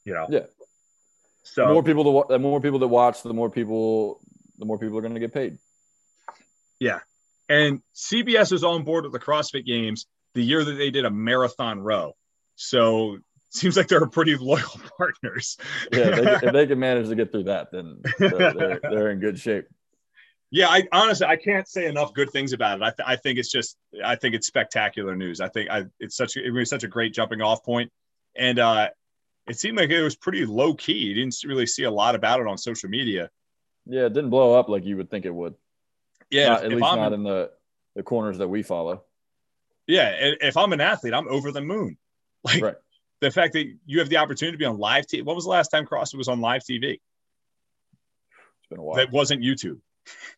You 0.06 0.14
know? 0.14 0.28
Yeah. 0.30 0.46
So, 1.44 1.68
the 1.68 1.74
more 1.74 1.84
people 1.84 2.14
wa- 2.14 2.28
the 2.28 2.40
more 2.40 2.62
people 2.62 2.80
that 2.80 2.88
watch, 2.88 3.22
the 3.24 3.34
more 3.34 3.50
people 3.50 4.22
the 4.58 4.66
more 4.66 4.78
people 4.78 4.98
are 4.98 5.02
going 5.02 5.14
to 5.14 5.20
get 5.20 5.34
paid. 5.34 5.58
yeah. 6.80 7.00
And 7.50 7.82
CBS 7.94 8.54
was 8.54 8.64
on 8.64 8.84
board 8.84 9.04
with 9.04 9.12
the 9.12 9.20
CrossFit 9.20 9.66
Games 9.66 10.06
the 10.34 10.42
year 10.44 10.64
that 10.64 10.72
they 10.74 10.90
did 10.92 11.04
a 11.04 11.12
marathon 11.12 11.82
row. 11.82 12.14
So, 12.56 13.18
seems 13.54 13.78
like 13.78 13.88
they're 13.88 14.06
pretty 14.08 14.36
loyal 14.36 14.80
partners. 14.98 15.58
Yeah, 15.92 16.10
they, 16.10 16.32
if 16.48 16.54
they 16.54 16.68
can 16.68 16.80
manage 16.80 17.08
to 17.10 17.16
get 17.16 17.32
through 17.32 17.44
that, 17.46 17.72
then 17.72 18.02
they're, 18.20 18.30
they're, 18.54 18.80
they're 18.82 19.12
in 19.12 19.20
good 19.20 19.40
shape. 19.40 19.66
Yeah, 20.52 20.68
I 20.70 20.88
honestly 20.92 21.26
I 21.26 21.36
can't 21.36 21.68
say 21.68 21.88
enough 21.88 22.14
good 22.14 22.30
things 22.32 22.54
about 22.54 22.80
it. 22.80 22.84
I, 22.84 22.90
th- 22.92 23.08
I 23.08 23.16
think 23.16 23.40
it's 23.40 23.52
just 23.52 23.76
I 24.06 24.16
think 24.16 24.36
it's 24.36 24.46
spectacular 24.46 25.16
news. 25.16 25.42
I 25.42 25.48
think 25.50 25.70
I 25.72 25.86
it's 26.00 26.16
such 26.16 26.38
a, 26.38 26.46
it 26.46 26.52
was 26.52 26.70
such 26.70 26.84
a 26.84 26.88
great 26.88 27.14
jumping 27.14 27.42
off 27.42 27.64
point, 27.64 27.92
and 28.36 28.60
uh, 28.60 28.90
it 29.48 29.58
seemed 29.60 29.78
like 29.78 29.90
it 29.90 30.04
was 30.04 30.16
pretty 30.16 30.46
low 30.46 30.76
key. 30.76 30.94
You 30.94 31.16
didn't 31.16 31.36
really 31.44 31.66
see 31.66 31.84
a 31.86 31.92
lot 31.92 32.14
about 32.14 32.40
it 32.40 32.46
on 32.48 32.60
social 32.60 32.88
media. 32.90 33.32
Yeah, 33.88 34.06
it 34.06 34.14
didn't 34.14 34.30
blow 34.30 34.54
up 34.54 34.70
like 34.70 34.86
you 34.86 34.96
would 34.98 35.10
think 35.10 35.26
it 35.26 35.34
would. 35.34 35.56
Yeah, 36.30 36.50
Not- 36.50 36.66
at 36.66 36.70
least 36.72 36.84
I'm- 36.84 36.98
not 37.00 37.14
in 37.14 37.24
the 37.24 37.50
the 37.96 38.04
corners 38.04 38.38
that 38.38 38.48
we 38.48 38.62
follow. 38.62 39.04
Yeah, 39.88 40.12
if 40.40 40.56
I'm 40.56 40.72
an 40.72 40.82
athlete, 40.82 41.14
I'm 41.16 41.28
over 41.28 41.52
the 41.52 41.62
moon. 41.62 41.98
Like 42.44 42.62
Right. 42.62 42.76
The 43.24 43.32
fact 43.32 43.54
that 43.54 43.66
you 43.86 44.00
have 44.00 44.10
the 44.10 44.18
opportunity 44.18 44.56
to 44.56 44.60
be 44.60 44.66
on 44.66 44.78
live 44.78 45.06
TV. 45.08 45.24
What 45.24 45.36
was 45.36 45.46
the 45.46 45.52
last 45.52 45.70
time 45.70 45.86
CrossFit 45.86 46.18
was 46.18 46.28
on 46.28 46.42
live 46.42 46.62
TV? 46.62 46.94
It's 46.94 47.02
been 48.70 48.80
a 48.80 48.84
while. 48.84 48.98
That 48.98 49.12
wasn't 49.12 49.42
YouTube. 49.42 49.80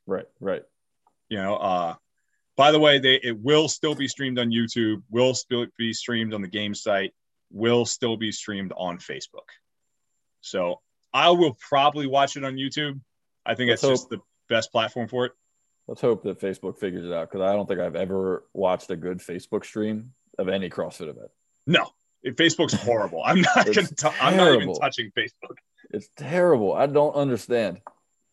right, 0.05 0.25
right. 0.39 0.63
You 1.29 1.37
know. 1.37 1.55
Uh, 1.55 1.95
by 2.55 2.71
the 2.71 2.79
way, 2.79 2.99
they 2.99 3.15
it 3.15 3.37
will 3.37 3.67
still 3.67 3.95
be 3.95 4.07
streamed 4.07 4.39
on 4.39 4.49
YouTube. 4.49 5.01
Will 5.09 5.33
still 5.33 5.65
be 5.77 5.93
streamed 5.93 6.33
on 6.33 6.41
the 6.41 6.47
game 6.47 6.73
site. 6.73 7.13
Will 7.51 7.85
still 7.85 8.15
be 8.15 8.31
streamed 8.31 8.71
on 8.77 8.97
Facebook. 8.97 9.49
So 10.41 10.79
I 11.13 11.31
will 11.31 11.57
probably 11.59 12.07
watch 12.07 12.37
it 12.37 12.45
on 12.45 12.55
YouTube. 12.55 12.99
I 13.45 13.55
think 13.55 13.69
Let's 13.69 13.83
it's 13.83 13.91
just 13.91 14.09
the 14.09 14.19
best 14.47 14.71
platform 14.71 15.07
for 15.07 15.25
it. 15.25 15.31
Let's 15.87 16.01
hope 16.01 16.23
that 16.23 16.39
Facebook 16.39 16.77
figures 16.77 17.05
it 17.05 17.13
out 17.13 17.29
because 17.29 17.41
I 17.41 17.53
don't 17.53 17.67
think 17.67 17.79
I've 17.79 17.95
ever 17.95 18.45
watched 18.53 18.89
a 18.89 18.95
good 18.95 19.19
Facebook 19.19 19.65
stream 19.65 20.13
of 20.37 20.47
any 20.49 20.69
CrossFit 20.69 21.09
event. 21.09 21.29
No, 21.67 21.89
Facebook's 22.33 22.73
horrible. 22.73 23.21
I'm 23.23 23.41
not 23.41 23.65
gonna. 23.65 23.87
T- 23.87 24.07
I'm 24.19 24.35
not 24.37 24.55
even 24.55 24.73
touching 24.75 25.11
Facebook. 25.17 25.57
It's 25.91 26.09
terrible. 26.17 26.73
I 26.73 26.87
don't 26.87 27.13
understand. 27.13 27.79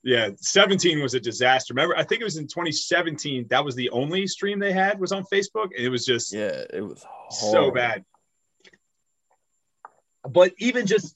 Yeah, 0.05 0.31
17 0.37 1.01
was 1.01 1.15
a 1.15 1.21
disaster. 1.21 1.75
Remember, 1.75 1.97
I 1.97 2.03
think 2.03 2.21
it 2.21 2.25
was 2.25 2.37
in 2.37 2.49
2017. 2.49 3.47
That 3.51 3.65
was 3.65 3.77
the 3.77 3.91
only 3.91 4.27
stream 4.27 4.59
they 4.59 4.73
had 4.73 4.99
was 4.99 5.13
on 5.13 5.25
Facebook. 5.33 5.67
and 5.77 5.85
It 5.85 5.91
was 5.91 6.05
just 6.05 6.33
Yeah, 6.33 6.65
it 6.73 6.81
was 6.81 7.05
so 7.31 7.71
bad. 7.71 8.05
But 10.29 10.53
even 10.59 10.87
just 10.87 11.15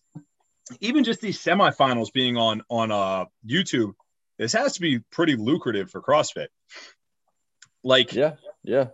even 0.81 1.05
just 1.05 1.21
these 1.21 1.43
semifinals 1.43 2.12
being 2.12 2.37
on 2.37 2.62
on 2.69 2.91
uh 2.91 3.27
YouTube, 3.49 3.93
this 4.39 4.53
has 4.53 4.75
to 4.75 4.81
be 4.81 5.01
pretty 5.11 5.37
lucrative 5.37 5.91
for 5.91 6.03
CrossFit. 6.03 6.49
Like 7.85 8.12
Yeah, 8.12 8.35
yeah. 8.65 8.89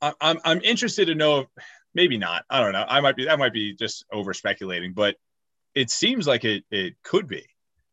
I- 0.00 0.14
I'm 0.20 0.38
I'm 0.44 0.60
interested 0.62 1.06
to 1.06 1.14
know 1.14 1.46
maybe 1.96 2.18
not. 2.18 2.44
I 2.50 2.60
don't 2.60 2.72
know. 2.72 2.84
I 2.86 3.00
might 3.00 3.16
be 3.16 3.24
that 3.24 3.38
might 3.38 3.54
be 3.54 3.74
just 3.74 4.04
over 4.12 4.34
speculating, 4.34 4.92
but 4.92 5.16
it 5.74 5.90
seems 5.90 6.26
like 6.26 6.44
it 6.44 6.62
it 6.70 6.94
could 7.02 7.26
be. 7.26 7.44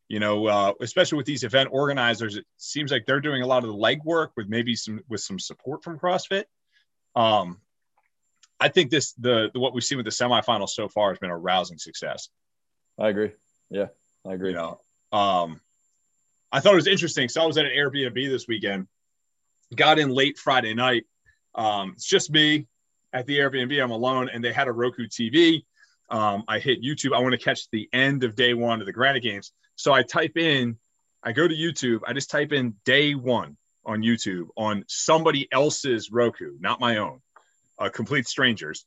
You 0.10 0.20
know, 0.20 0.46
uh, 0.46 0.74
especially 0.82 1.18
with 1.18 1.26
these 1.26 1.44
event 1.44 1.70
organizers, 1.72 2.36
it 2.36 2.46
seems 2.58 2.92
like 2.92 3.06
they're 3.08 3.22
doing 3.22 3.42
a 3.42 3.48
lot 3.48 3.64
of 3.64 3.70
the 3.70 3.76
legwork 3.76 4.28
with 4.38 4.48
maybe 4.48 4.76
some 4.76 5.00
with 5.10 5.22
some 5.22 5.40
support 5.40 5.84
from 5.84 5.98
CrossFit. 5.98 6.44
Um, 7.16 7.62
I 8.60 8.68
think 8.68 8.92
this 8.92 9.14
the, 9.14 9.50
the 9.54 9.60
what 9.60 9.74
we've 9.74 9.84
seen 9.84 9.98
with 9.98 10.06
the 10.06 10.12
semifinals 10.12 10.70
so 10.70 10.88
far 10.90 11.10
has 11.10 11.20
been 11.20 11.32
a 11.32 11.38
rousing 11.38 11.80
success. 11.80 12.30
I 13.00 13.08
agree. 13.08 13.32
Yeah, 13.70 13.88
I 14.28 14.34
agree. 14.34 14.50
You 14.50 14.58
know, 14.58 14.82
um, 15.18 15.62
I 16.52 16.60
thought 16.60 16.74
it 16.74 16.76
was 16.84 16.88
interesting. 16.88 17.30
So 17.30 17.42
I 17.42 17.46
was 17.46 17.58
at 17.58 17.66
an 17.66 17.72
Airbnb 17.72 18.30
this 18.30 18.48
weekend, 18.48 18.88
got 19.74 19.98
in 19.98 20.10
late 20.10 20.38
Friday 20.38 20.74
night. 20.74 21.06
Um, 21.56 21.94
it's 21.96 22.06
just 22.06 22.30
me 22.30 22.68
at 23.14 23.26
the 23.28 23.38
Airbnb. 23.40 23.82
I'm 23.82 23.92
alone, 23.92 24.30
and 24.34 24.44
they 24.44 24.52
had 24.52 24.68
a 24.68 24.72
Roku 24.72 25.08
TV. 25.08 25.64
Um, 26.10 26.44
I 26.48 26.60
hit 26.60 26.84
YouTube. 26.84 27.16
I 27.16 27.20
want 27.20 27.32
to 27.34 27.38
catch 27.38 27.70
the 27.72 27.88
end 27.94 28.24
of 28.24 28.36
day 28.36 28.54
one 28.54 28.80
of 28.82 28.86
the 28.86 28.94
Granite 28.94 29.22
Games. 29.24 29.52
So 29.76 29.94
I 29.94 30.04
type 30.04 30.38
in, 30.38 30.78
I 31.24 31.32
go 31.32 31.48
to 31.48 31.56
YouTube. 31.56 32.02
I 32.06 32.14
just 32.14 32.30
type 32.30 32.52
in 32.52 32.76
day 32.86 33.16
one 33.16 33.58
on 33.86 34.02
YouTube 34.02 34.48
on 34.58 34.84
somebody 34.88 35.48
else's 35.52 36.12
Roku, 36.12 36.54
not 36.60 36.80
my 36.80 36.98
own, 36.98 37.22
uh, 37.80 37.90
complete 37.90 38.28
strangers. 38.28 38.86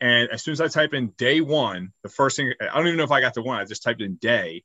And 0.00 0.30
as 0.30 0.42
soon 0.44 0.52
as 0.52 0.60
I 0.60 0.68
type 0.68 0.94
in 0.94 1.08
day 1.18 1.40
one, 1.40 1.92
the 2.02 2.08
first 2.08 2.36
thing 2.36 2.52
I 2.60 2.76
don't 2.76 2.86
even 2.86 2.98
know 2.98 3.04
if 3.04 3.10
I 3.10 3.20
got 3.20 3.34
the 3.34 3.42
one. 3.42 3.58
I 3.58 3.64
just 3.64 3.82
typed 3.82 4.00
in 4.00 4.14
day. 4.16 4.62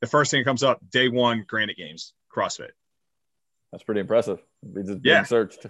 The 0.00 0.06
first 0.06 0.30
thing 0.30 0.40
that 0.40 0.44
comes 0.46 0.62
up, 0.62 0.80
day 0.90 1.08
one, 1.08 1.44
Granite 1.46 1.76
Games, 1.76 2.14
CrossFit. 2.34 2.70
That's 3.70 3.84
pretty 3.84 4.00
impressive. 4.00 4.40
It's 4.76 4.88
just 4.88 5.00
Yeah. 5.04 5.16
being 5.18 5.24
searched. 5.26 5.66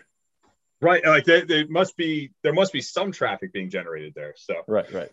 Right, 0.82 1.06
like 1.06 1.24
they, 1.24 1.42
there 1.42 1.66
must 1.68 1.96
be 1.96 2.32
there 2.42 2.52
must 2.52 2.72
be 2.72 2.80
some 2.80 3.12
traffic 3.12 3.52
being 3.52 3.70
generated 3.70 4.12
there. 4.14 4.34
So 4.36 4.54
Right, 4.66 4.92
right. 4.92 5.10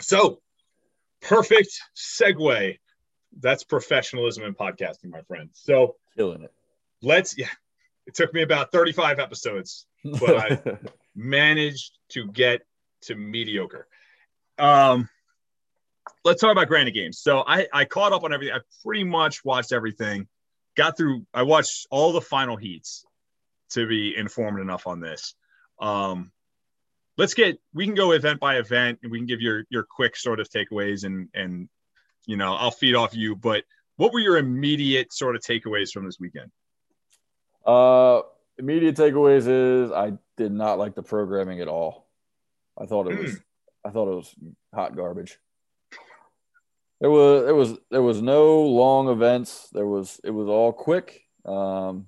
so 0.00 0.40
perfect 1.20 1.78
segue. 1.96 2.78
That's 3.38 3.62
professionalism 3.64 4.44
in 4.44 4.54
podcasting, 4.54 5.10
my 5.10 5.20
friend. 5.28 5.50
So 5.52 5.96
Killing 6.16 6.42
it. 6.42 6.52
let's 7.02 7.36
yeah. 7.38 7.46
It 8.06 8.14
took 8.14 8.32
me 8.34 8.42
about 8.42 8.72
35 8.72 9.18
episodes 9.20 9.86
But 10.04 10.36
I- 10.36 10.78
managed 11.14 11.92
to 12.10 12.26
get 12.28 12.62
to 13.02 13.14
mediocre. 13.14 13.86
Um, 14.58 15.08
let's 16.24 16.40
talk 16.40 16.50
about 16.52 16.66
Granite 16.68 16.92
Games. 16.94 17.20
So 17.20 17.44
I, 17.46 17.66
I 17.72 17.84
caught 17.84 18.12
up 18.12 18.24
on 18.24 18.32
everything. 18.32 18.54
I 18.54 18.60
pretty 18.84 19.04
much 19.04 19.44
watched 19.44 19.72
everything. 19.72 20.26
Got 20.76 20.96
through. 20.96 21.26
I 21.34 21.42
watched 21.42 21.86
all 21.90 22.12
the 22.12 22.20
final 22.20 22.56
heats 22.56 23.04
to 23.70 23.86
be 23.86 24.16
informed 24.16 24.60
enough 24.60 24.86
on 24.86 25.00
this. 25.00 25.34
Um, 25.80 26.32
let's 27.16 27.34
get. 27.34 27.58
We 27.74 27.86
can 27.86 27.94
go 27.94 28.12
event 28.12 28.40
by 28.40 28.56
event, 28.56 29.00
and 29.02 29.10
we 29.10 29.18
can 29.18 29.26
give 29.26 29.40
your 29.40 29.64
your 29.70 29.84
quick 29.84 30.16
sort 30.16 30.40
of 30.40 30.48
takeaways, 30.48 31.04
and 31.04 31.28
and 31.34 31.68
you 32.26 32.36
know 32.36 32.54
I'll 32.54 32.70
feed 32.70 32.94
off 32.94 33.14
you. 33.14 33.36
But 33.36 33.64
what 33.96 34.12
were 34.12 34.20
your 34.20 34.38
immediate 34.38 35.12
sort 35.12 35.36
of 35.36 35.42
takeaways 35.42 35.90
from 35.90 36.06
this 36.06 36.18
weekend? 36.18 36.50
Uh, 37.66 38.22
immediate 38.58 38.96
takeaways 38.96 39.46
is 39.46 39.92
I 39.92 40.12
did 40.36 40.52
not 40.52 40.78
like 40.78 40.94
the 40.94 41.02
programming 41.02 41.60
at 41.60 41.68
all. 41.68 42.08
I 42.80 42.86
thought 42.86 43.10
it 43.10 43.18
was, 43.18 43.36
I 43.84 43.90
thought 43.90 44.10
it 44.10 44.16
was 44.16 44.34
hot 44.74 44.96
garbage. 44.96 45.38
There 47.00 47.10
was, 47.10 47.44
there 47.44 47.54
was, 47.54 47.78
there 47.90 48.02
was 48.02 48.22
no 48.22 48.62
long 48.62 49.08
events. 49.08 49.68
There 49.72 49.86
was, 49.86 50.20
it 50.22 50.30
was 50.30 50.48
all 50.48 50.72
quick. 50.72 51.22
Um, 51.44 52.06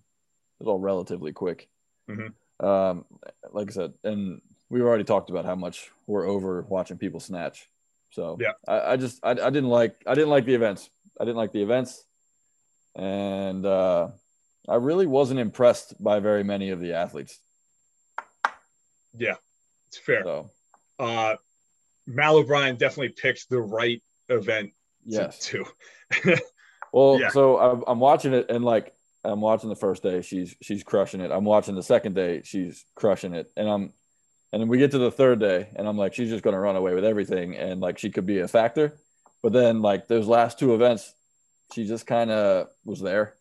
was 0.62 0.70
all 0.70 0.78
relatively 0.78 1.32
quick. 1.32 1.68
Mhm. 2.08 2.32
Um, 2.60 3.04
like 3.50 3.68
I 3.70 3.72
said, 3.72 3.94
and 4.04 4.40
we've 4.70 4.82
already 4.84 5.04
talked 5.04 5.30
about 5.30 5.44
how 5.44 5.56
much 5.56 5.90
we're 6.06 6.26
over 6.26 6.62
watching 6.62 6.98
people 6.98 7.20
snatch. 7.20 7.68
So 8.10 8.36
Yeah. 8.40 8.52
I, 8.68 8.92
I 8.92 8.96
just, 8.96 9.20
I, 9.24 9.30
I 9.30 9.50
didn't 9.50 9.68
like, 9.68 9.96
I 10.06 10.14
didn't 10.14 10.30
like 10.30 10.44
the 10.44 10.54
events. 10.54 10.88
I 11.20 11.24
didn't 11.24 11.36
like 11.36 11.52
the 11.52 11.62
events, 11.62 12.04
and 12.96 13.66
uh, 13.66 14.08
I 14.66 14.76
really 14.76 15.06
wasn't 15.06 15.40
impressed 15.40 16.02
by 16.02 16.20
very 16.20 16.42
many 16.42 16.70
of 16.70 16.80
the 16.80 16.94
athletes. 16.94 17.38
Yeah, 19.16 19.34
it's 19.88 19.98
fair. 19.98 20.22
So 20.24 20.50
uh, 20.98 21.36
Mal 22.06 22.36
O'Brien 22.36 22.76
definitely 22.76 23.10
picked 23.10 23.50
the 23.50 23.60
right 23.60 24.02
event 24.30 24.72
yes, 25.04 25.38
to. 25.50 25.66
well, 26.92 27.20
Yeah. 27.20 27.28
so 27.28 27.58
I'm, 27.58 27.84
I'm 27.86 28.00
watching 28.00 28.32
it, 28.32 28.50
and 28.50 28.64
like 28.64 28.94
I'm 29.24 29.40
watching 29.40 29.68
the 29.68 29.76
first 29.76 30.02
day, 30.02 30.20
she's 30.22 30.54
she's 30.62 30.82
crushing 30.82 31.20
it. 31.20 31.30
I'm 31.30 31.44
watching 31.44 31.74
the 31.74 31.82
second 31.82 32.14
day, 32.14 32.42
she's 32.44 32.84
crushing 32.96 33.34
it, 33.34 33.50
and 33.56 33.68
I'm, 33.68 33.92
and 34.52 34.60
then 34.60 34.68
we 34.68 34.78
get 34.78 34.90
to 34.92 34.98
the 34.98 35.10
third 35.12 35.38
day, 35.40 35.68
and 35.76 35.86
I'm 35.86 35.96
like, 35.96 36.14
she's 36.14 36.28
just 36.30 36.42
gonna 36.42 36.58
run 36.60 36.76
away 36.76 36.94
with 36.94 37.04
everything, 37.04 37.56
and 37.56 37.80
like 37.80 37.98
she 37.98 38.10
could 38.10 38.26
be 38.26 38.40
a 38.40 38.48
factor, 38.48 38.98
but 39.42 39.52
then 39.52 39.80
like 39.80 40.08
those 40.08 40.26
last 40.26 40.58
two 40.58 40.74
events, 40.74 41.14
she 41.72 41.86
just 41.86 42.06
kind 42.06 42.30
of 42.30 42.68
was 42.84 43.00
there. 43.00 43.34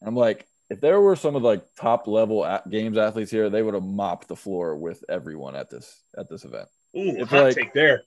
And 0.00 0.08
I'm 0.08 0.16
like, 0.16 0.46
if 0.70 0.80
there 0.80 1.00
were 1.00 1.16
some 1.16 1.36
of 1.36 1.42
like 1.42 1.62
top 1.78 2.06
level 2.06 2.42
a- 2.44 2.62
games 2.68 2.96
athletes 2.98 3.30
here, 3.30 3.50
they 3.50 3.62
would 3.62 3.74
have 3.74 3.82
mopped 3.84 4.28
the 4.28 4.36
floor 4.36 4.76
with 4.76 5.04
everyone 5.08 5.54
at 5.54 5.68
this 5.70 6.00
at 6.16 6.28
this 6.30 6.44
event. 6.44 6.68
Ooh, 6.96 7.16
It's 7.20 7.30
hot 7.30 7.44
like- 7.44 7.54
take 7.56 7.72
there. 7.74 8.02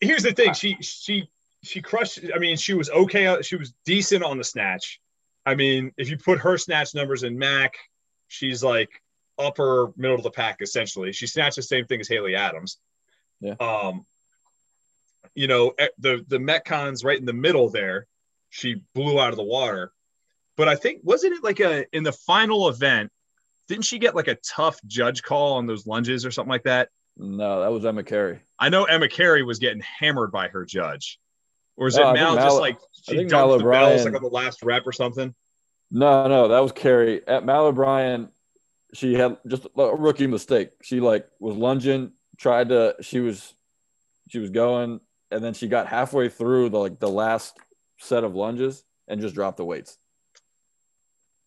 Here's 0.00 0.22
the 0.24 0.32
thing: 0.32 0.52
she 0.54 0.76
she 0.80 1.28
she 1.64 1.80
crushed. 1.80 2.20
I 2.34 2.38
mean, 2.38 2.56
she 2.56 2.74
was 2.74 2.90
okay. 2.90 3.40
She 3.42 3.56
was 3.56 3.72
decent 3.84 4.22
on 4.24 4.38
the 4.38 4.44
snatch. 4.44 5.00
I 5.48 5.54
mean, 5.54 5.92
if 5.96 6.10
you 6.10 6.18
put 6.18 6.40
her 6.40 6.58
snatch 6.58 6.94
numbers 6.94 7.22
in 7.22 7.38
MACC, 7.38 7.70
she's 8.26 8.62
like 8.62 8.90
upper 9.38 9.94
middle 9.96 10.16
of 10.16 10.22
the 10.22 10.30
pack 10.30 10.58
essentially. 10.60 11.10
She 11.12 11.26
snatched 11.26 11.56
the 11.56 11.62
same 11.62 11.86
thing 11.86 12.00
as 12.00 12.08
Haley 12.08 12.34
Adams. 12.34 12.76
Yeah. 13.40 13.54
Um. 13.54 14.04
You 15.34 15.46
know 15.46 15.72
the 15.98 16.22
the 16.28 16.36
Metcons 16.36 17.02
right 17.02 17.18
in 17.18 17.24
the 17.24 17.32
middle 17.32 17.70
there. 17.70 18.06
She 18.50 18.82
blew 18.94 19.18
out 19.18 19.30
of 19.30 19.36
the 19.36 19.42
water, 19.42 19.90
but 20.58 20.68
I 20.68 20.74
think 20.74 21.00
wasn't 21.02 21.32
it 21.32 21.42
like 21.42 21.60
a 21.60 21.86
in 21.96 22.02
the 22.02 22.12
final 22.12 22.68
event? 22.68 23.10
Didn't 23.68 23.86
she 23.86 23.98
get 23.98 24.14
like 24.14 24.28
a 24.28 24.36
tough 24.36 24.78
judge 24.86 25.22
call 25.22 25.54
on 25.54 25.66
those 25.66 25.86
lunges 25.86 26.26
or 26.26 26.30
something 26.30 26.50
like 26.50 26.64
that? 26.64 26.90
No, 27.16 27.60
that 27.60 27.72
was 27.72 27.86
Emma 27.86 28.02
Carey. 28.02 28.40
I 28.58 28.68
know 28.68 28.84
Emma 28.84 29.08
Carey 29.08 29.42
was 29.42 29.58
getting 29.58 29.80
hammered 29.80 30.30
by 30.30 30.48
her 30.48 30.66
judge. 30.66 31.18
Or 31.78 31.86
is 31.86 31.96
it 31.96 32.02
think 32.02 32.14
Mal 32.14 32.34
just 32.34 32.58
like 32.58 32.76
she 32.92 33.14
dumped 33.14 33.30
Mal 33.30 33.58
the 33.58 33.64
bells 33.64 34.04
like 34.04 34.14
on 34.14 34.22
the 34.22 34.28
last 34.28 34.62
rep 34.62 34.86
or 34.86 34.92
something? 34.92 35.34
No, 35.90 36.26
no, 36.28 36.48
that 36.48 36.58
was 36.58 36.72
Carey. 36.72 37.26
At 37.26 37.44
Mal 37.44 37.66
O'Brien, 37.66 38.28
she 38.92 39.14
had 39.14 39.38
just 39.46 39.66
a 39.76 39.94
rookie 39.94 40.26
mistake. 40.26 40.70
She 40.82 41.00
like 41.00 41.28
was 41.38 41.56
lunging, 41.56 42.12
tried 42.36 42.70
to 42.70 42.96
she 43.00 43.20
was 43.20 43.54
she 44.28 44.40
was 44.40 44.50
going, 44.50 45.00
and 45.30 45.42
then 45.42 45.54
she 45.54 45.68
got 45.68 45.86
halfway 45.86 46.28
through 46.28 46.70
the 46.70 46.78
like 46.78 46.98
the 46.98 47.08
last 47.08 47.56
set 48.00 48.24
of 48.24 48.34
lunges 48.34 48.84
and 49.06 49.20
just 49.20 49.34
dropped 49.36 49.56
the 49.56 49.64
weights. 49.64 49.98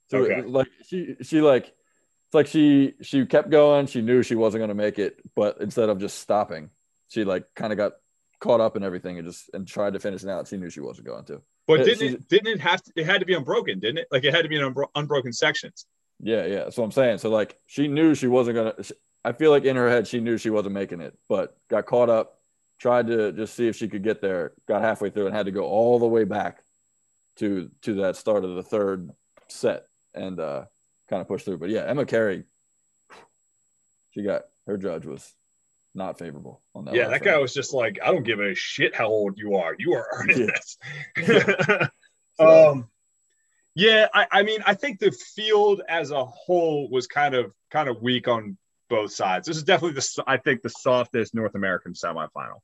So 0.10 0.20
Okay. 0.20 0.42
like 0.42 0.68
she 0.88 1.16
she 1.22 1.42
like 1.42 1.66
it's 1.66 2.34
like 2.34 2.48
she 2.48 2.94
she 3.02 3.26
kept 3.26 3.50
going. 3.50 3.88
She 3.88 4.02
knew 4.02 4.24
she 4.24 4.36
wasn't 4.36 4.62
going 4.62 4.70
to 4.70 4.76
make 4.76 4.98
it, 4.98 5.18
but 5.36 5.60
instead 5.60 5.90
of 5.90 6.00
just 6.00 6.20
stopping, 6.20 6.70
she 7.10 7.26
like 7.26 7.46
kind 7.54 7.74
of 7.74 7.78
got 7.78 7.94
caught 8.42 8.60
up 8.60 8.76
in 8.76 8.84
everything 8.84 9.18
and 9.18 9.28
just 9.28 9.50
and 9.54 9.66
tried 9.66 9.94
to 9.94 10.00
finish 10.00 10.24
it 10.24 10.30
out. 10.30 10.48
She 10.48 10.58
knew 10.58 10.70
she 10.70 10.82
wasn't 10.82 11.08
going 11.08 11.24
to. 11.26 11.42
But 11.68 11.80
Yeah, 11.80 11.86
didn't 11.86 12.14
it, 12.16 12.28
didn't 12.28 12.48
it 12.48 12.60
have 12.60 12.84
to? 12.84 12.92
It 12.98 13.06
had 13.06 13.22
to 13.22 13.26
be 13.26 13.36
unbroken, 13.36 13.80
didn't 13.80 14.00
it? 14.00 14.08
Like 14.12 14.26
it 14.26 14.34
had 14.34 14.42
to 14.42 14.50
be 14.50 14.58
in 14.58 14.74
unbro- 14.74 14.90
unbroken 14.96 15.32
sections. 15.32 15.86
Yeah, 16.20 16.46
yeah. 16.46 16.64
That's 16.66 16.78
what 16.78 16.84
I'm 16.84 16.92
saying. 16.92 17.20
So 17.20 17.30
like 17.30 17.56
she 17.68 17.88
knew 17.88 18.14
she 18.16 18.28
wasn't 18.28 18.56
gonna. 18.56 18.74
sh 18.84 18.92
I 19.24 19.34
feel 19.34 19.52
like 19.52 19.66
in 19.66 19.76
her 19.76 19.88
head 19.88 20.08
she 20.08 20.20
knew 20.20 20.38
she 20.38 20.50
wasn't 20.50 20.74
making 20.74 21.00
it, 21.00 21.18
but 21.30 21.56
got 21.70 21.86
caught 21.86 22.10
up. 22.10 22.40
Tried 22.80 23.08
to 23.08 23.32
just 23.32 23.54
see 23.54 23.68
if 23.68 23.76
she 23.76 23.88
could 23.88 24.04
get 24.04 24.22
there. 24.22 24.54
Got 24.68 24.82
halfway 24.82 25.12
through 25.12 25.28
and 25.28 25.36
had 25.36 25.46
to 25.46 25.52
go 25.52 25.66
all 25.66 26.00
the 26.00 26.08
way 26.08 26.24
back 26.24 26.64
to 27.38 27.70
to 27.84 27.94
that 28.02 28.18
start 28.18 28.44
of 28.44 28.56
the 28.56 28.64
third 28.64 29.12
set 29.48 29.86
and 30.16 30.40
uh 30.40 30.66
kind 31.10 31.22
of 31.22 31.28
push 31.28 31.44
through. 31.44 31.60
But 31.60 31.70
yeah, 31.70 31.86
Emma 31.86 32.06
Carey, 32.06 32.46
she 34.12 34.24
got 34.24 34.44
her 34.66 34.78
judge 34.78 35.06
was 35.06 35.32
not 35.94 36.18
favorable 36.20 36.62
on 36.74 36.86
that. 36.86 36.96
yeah, 36.96 37.08
that 37.10 37.24
guy 37.24 37.38
was 37.38 37.54
just 37.54 37.74
like, 37.74 38.00
I 38.04 38.12
don't 38.12 38.24
give 38.24 38.40
a 38.40 38.56
shit 38.56 38.96
how 38.96 39.08
old 39.08 39.38
you 39.38 39.56
are. 39.56 39.76
You 39.78 39.94
are 39.96 40.08
earning 40.14 40.40
Yeah. 40.40 40.46
this. 40.48 40.78
So- 42.40 42.72
um, 42.72 42.90
yeah, 43.76 44.08
I, 44.14 44.28
I 44.32 44.44
mean, 44.44 44.62
I 44.66 44.74
think 44.74 45.00
the 45.00 45.12
field 45.12 45.82
as 45.88 46.12
a 46.12 46.26
whole 46.26 46.90
was 46.90 47.08
kind 47.08 47.36
of 47.36 47.54
kind 47.70 47.88
of 47.88 48.02
weak 48.02 48.28
on 48.28 48.58
both 48.90 49.14
sides. 49.14 49.48
This 49.48 49.56
is 49.58 49.64
definitely 49.64 49.96
the 49.96 50.24
I 50.28 50.38
think 50.38 50.62
the 50.62 50.70
softest 50.70 51.34
North 51.34 51.56
American 51.56 51.94
semifinal. 51.94 52.60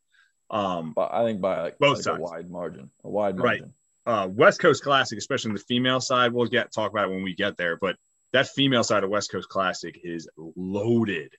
Um, 0.49 0.93
But 0.93 1.13
I 1.13 1.23
think 1.23 1.39
by 1.41 1.61
like, 1.61 1.77
Both 1.79 1.97
like 1.97 2.03
sides. 2.03 2.17
a 2.19 2.21
wide 2.21 2.49
margin, 2.49 2.89
a 3.03 3.09
wide 3.09 3.39
Right. 3.39 3.59
margin. 3.61 3.73
uh, 4.05 4.27
West 4.31 4.59
Coast 4.59 4.83
Classic, 4.83 5.17
especially 5.17 5.49
on 5.49 5.55
the 5.55 5.61
female 5.61 6.01
side, 6.01 6.33
we'll 6.33 6.47
get 6.47 6.73
talk 6.73 6.91
about 6.91 7.05
it 7.09 7.11
when 7.11 7.23
we 7.23 7.35
get 7.35 7.55
there. 7.57 7.77
But 7.77 7.95
that 8.33 8.47
female 8.49 8.83
side 8.83 9.03
of 9.05 9.09
West 9.09 9.31
Coast 9.31 9.47
Classic 9.49 9.97
is 10.03 10.27
loaded, 10.55 11.31
Yeah. 11.31 11.37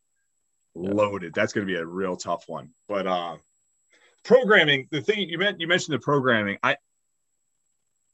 Loaded. 0.78 1.34
That's 1.34 1.52
going 1.52 1.66
to 1.66 1.72
be 1.72 1.78
a 1.78 1.84
real 1.84 2.16
tough 2.16 2.44
one. 2.46 2.70
But 2.88 3.06
uh, 3.06 3.36
programming, 4.24 4.86
the 4.90 5.00
thing 5.00 5.28
you 5.28 5.38
meant, 5.38 5.60
you 5.60 5.66
mentioned 5.66 5.94
the 5.94 5.98
programming. 5.98 6.58
I 6.62 6.76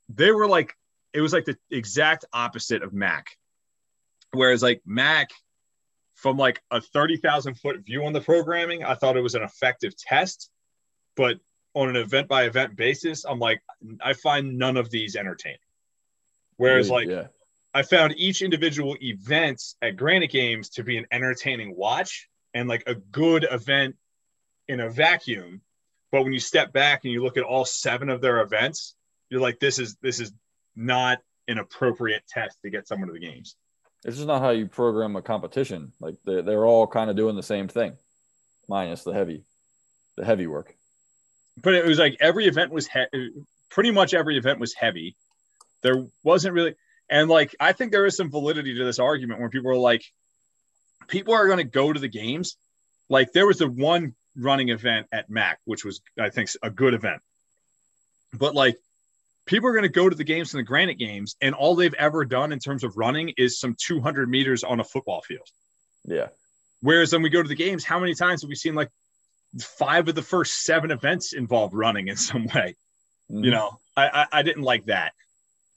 they 0.08 0.32
were 0.32 0.48
like 0.48 0.74
it 1.12 1.20
was 1.20 1.32
like 1.32 1.44
the 1.44 1.56
exact 1.70 2.24
opposite 2.32 2.82
of 2.82 2.92
MACC. 2.92 3.26
Whereas 4.32 4.62
like 4.62 4.80
MACC, 4.88 5.28
from 6.14 6.38
like 6.38 6.62
a 6.70 6.80
thirty 6.80 7.18
thousand 7.18 7.54
foot 7.54 7.84
view 7.84 8.04
on 8.06 8.14
the 8.14 8.20
programming, 8.20 8.82
I 8.82 8.94
thought 8.94 9.16
it 9.16 9.22
was 9.22 9.34
an 9.34 9.42
effective 9.42 9.94
test, 9.96 10.50
but 11.16 11.38
on 11.74 11.88
an 11.88 11.96
event 11.96 12.28
by 12.28 12.44
event 12.44 12.76
basis, 12.76 13.24
I'm 13.24 13.40
like, 13.40 13.60
I 14.00 14.12
find 14.14 14.56
none 14.58 14.76
of 14.76 14.90
these 14.90 15.16
entertaining. 15.16 15.58
Whereas, 16.56 16.88
like, 16.88 17.08
yeah, 17.08 17.26
I 17.74 17.82
found 17.82 18.14
each 18.16 18.42
individual 18.42 18.96
event 19.02 19.60
at 19.82 19.96
Granite 19.96 20.30
Games 20.30 20.70
to 20.70 20.84
be 20.84 20.96
an 20.96 21.06
entertaining 21.10 21.76
watch 21.76 22.28
and 22.54 22.68
like 22.68 22.84
a 22.86 22.94
good 22.94 23.46
event 23.50 23.96
in 24.68 24.80
a 24.80 24.88
vacuum. 24.88 25.60
But 26.10 26.22
when 26.22 26.32
you 26.32 26.40
step 26.40 26.72
back 26.72 27.00
and 27.04 27.12
you 27.12 27.22
look 27.22 27.36
at 27.36 27.42
all 27.42 27.64
seven 27.64 28.08
of 28.08 28.20
their 28.20 28.40
events, 28.40 28.94
you're 29.28 29.40
like, 29.40 29.58
this 29.58 29.78
is 29.78 29.96
this 30.00 30.20
is 30.20 30.32
not 30.76 31.18
an 31.48 31.58
appropriate 31.58 32.22
test 32.28 32.56
to 32.62 32.70
get 32.70 32.86
someone 32.88 33.08
to 33.08 33.12
the 33.12 33.18
games. 33.20 33.56
it's 34.04 34.16
just 34.16 34.28
not 34.28 34.40
how 34.40 34.50
you 34.50 34.66
program 34.66 35.16
a 35.16 35.22
competition. 35.22 35.92
Like 36.00 36.14
they're, 36.24 36.42
they're 36.42 36.64
all 36.64 36.86
kind 36.86 37.10
of 37.10 37.16
doing 37.16 37.36
the 37.36 37.42
same 37.42 37.68
thing, 37.68 37.96
minus 38.68 39.02
the 39.02 39.12
heavy, 39.12 39.44
the 40.16 40.24
heavy 40.24 40.46
work. 40.46 40.74
but 41.62 41.74
it 41.74 41.84
was 41.84 41.98
like 41.98 42.16
every 42.20 42.46
event 42.46 42.70
was 42.70 42.86
he- 42.86 43.30
pretty 43.70 43.90
much 43.90 44.14
every 44.14 44.38
event 44.38 44.60
was 44.60 44.72
heavy. 44.72 45.16
There 45.82 46.06
wasn't 46.22 46.54
really, 46.54 46.76
and 47.10 47.28
like 47.28 47.54
I 47.60 47.72
think 47.72 47.92
there 47.92 48.06
is 48.06 48.16
some 48.16 48.30
validity 48.30 48.78
to 48.78 48.84
this 48.84 48.98
argument 48.98 49.40
where 49.40 49.50
people 49.50 49.70
are 49.70 49.76
like, 49.76 50.04
people 51.08 51.34
are 51.34 51.46
going 51.46 51.58
to 51.58 51.64
go 51.64 51.92
to 51.92 52.00
the 52.00 52.08
games. 52.08 52.56
Like 53.08 53.32
there 53.32 53.46
was 53.46 53.58
the 53.58 53.68
one 53.68 54.14
running 54.36 54.70
event 54.70 55.06
at 55.12 55.30
MACC, 55.30 55.56
which 55.64 55.84
was 55.84 56.00
I 56.18 56.30
think 56.30 56.50
a 56.62 56.70
good 56.70 56.94
event, 56.94 57.20
but 58.32 58.54
like 58.54 58.76
people 59.46 59.68
are 59.68 59.72
going 59.72 59.82
to 59.82 59.88
go 59.88 60.08
to 60.08 60.16
the 60.16 60.24
games 60.24 60.54
and 60.54 60.58
the 60.58 60.64
Granite 60.64 60.98
games, 60.98 61.36
and 61.40 61.54
all 61.54 61.74
they've 61.74 61.94
ever 61.94 62.24
done 62.24 62.52
in 62.52 62.58
terms 62.58 62.82
of 62.84 62.96
running 62.96 63.34
is 63.36 63.58
some 63.60 63.76
200 63.78 64.28
meters 64.28 64.64
on 64.64 64.80
a 64.80 64.84
football 64.84 65.20
field. 65.20 65.46
Yeah, 66.06 66.28
Whereas 66.84 67.12
when 67.14 67.22
we 67.22 67.30
go 67.30 67.42
to 67.42 67.48
the 67.48 67.54
games, 67.54 67.82
how 67.82 67.98
many 67.98 68.14
times 68.14 68.42
have 68.42 68.48
we 68.50 68.54
seen 68.54 68.74
like 68.74 68.90
five 69.58 70.06
of 70.06 70.14
the 70.14 70.22
first 70.22 70.64
seven 70.64 70.90
events 70.90 71.32
involve 71.32 71.72
running 71.72 72.08
in 72.08 72.16
some 72.16 72.46
way? 72.46 72.76
Mhm. 73.30 73.44
You 73.44 73.50
know, 73.52 73.80
I, 73.96 74.08
I 74.08 74.38
I 74.38 74.42
didn't 74.42 74.64
like 74.64 74.84
that. 74.86 75.14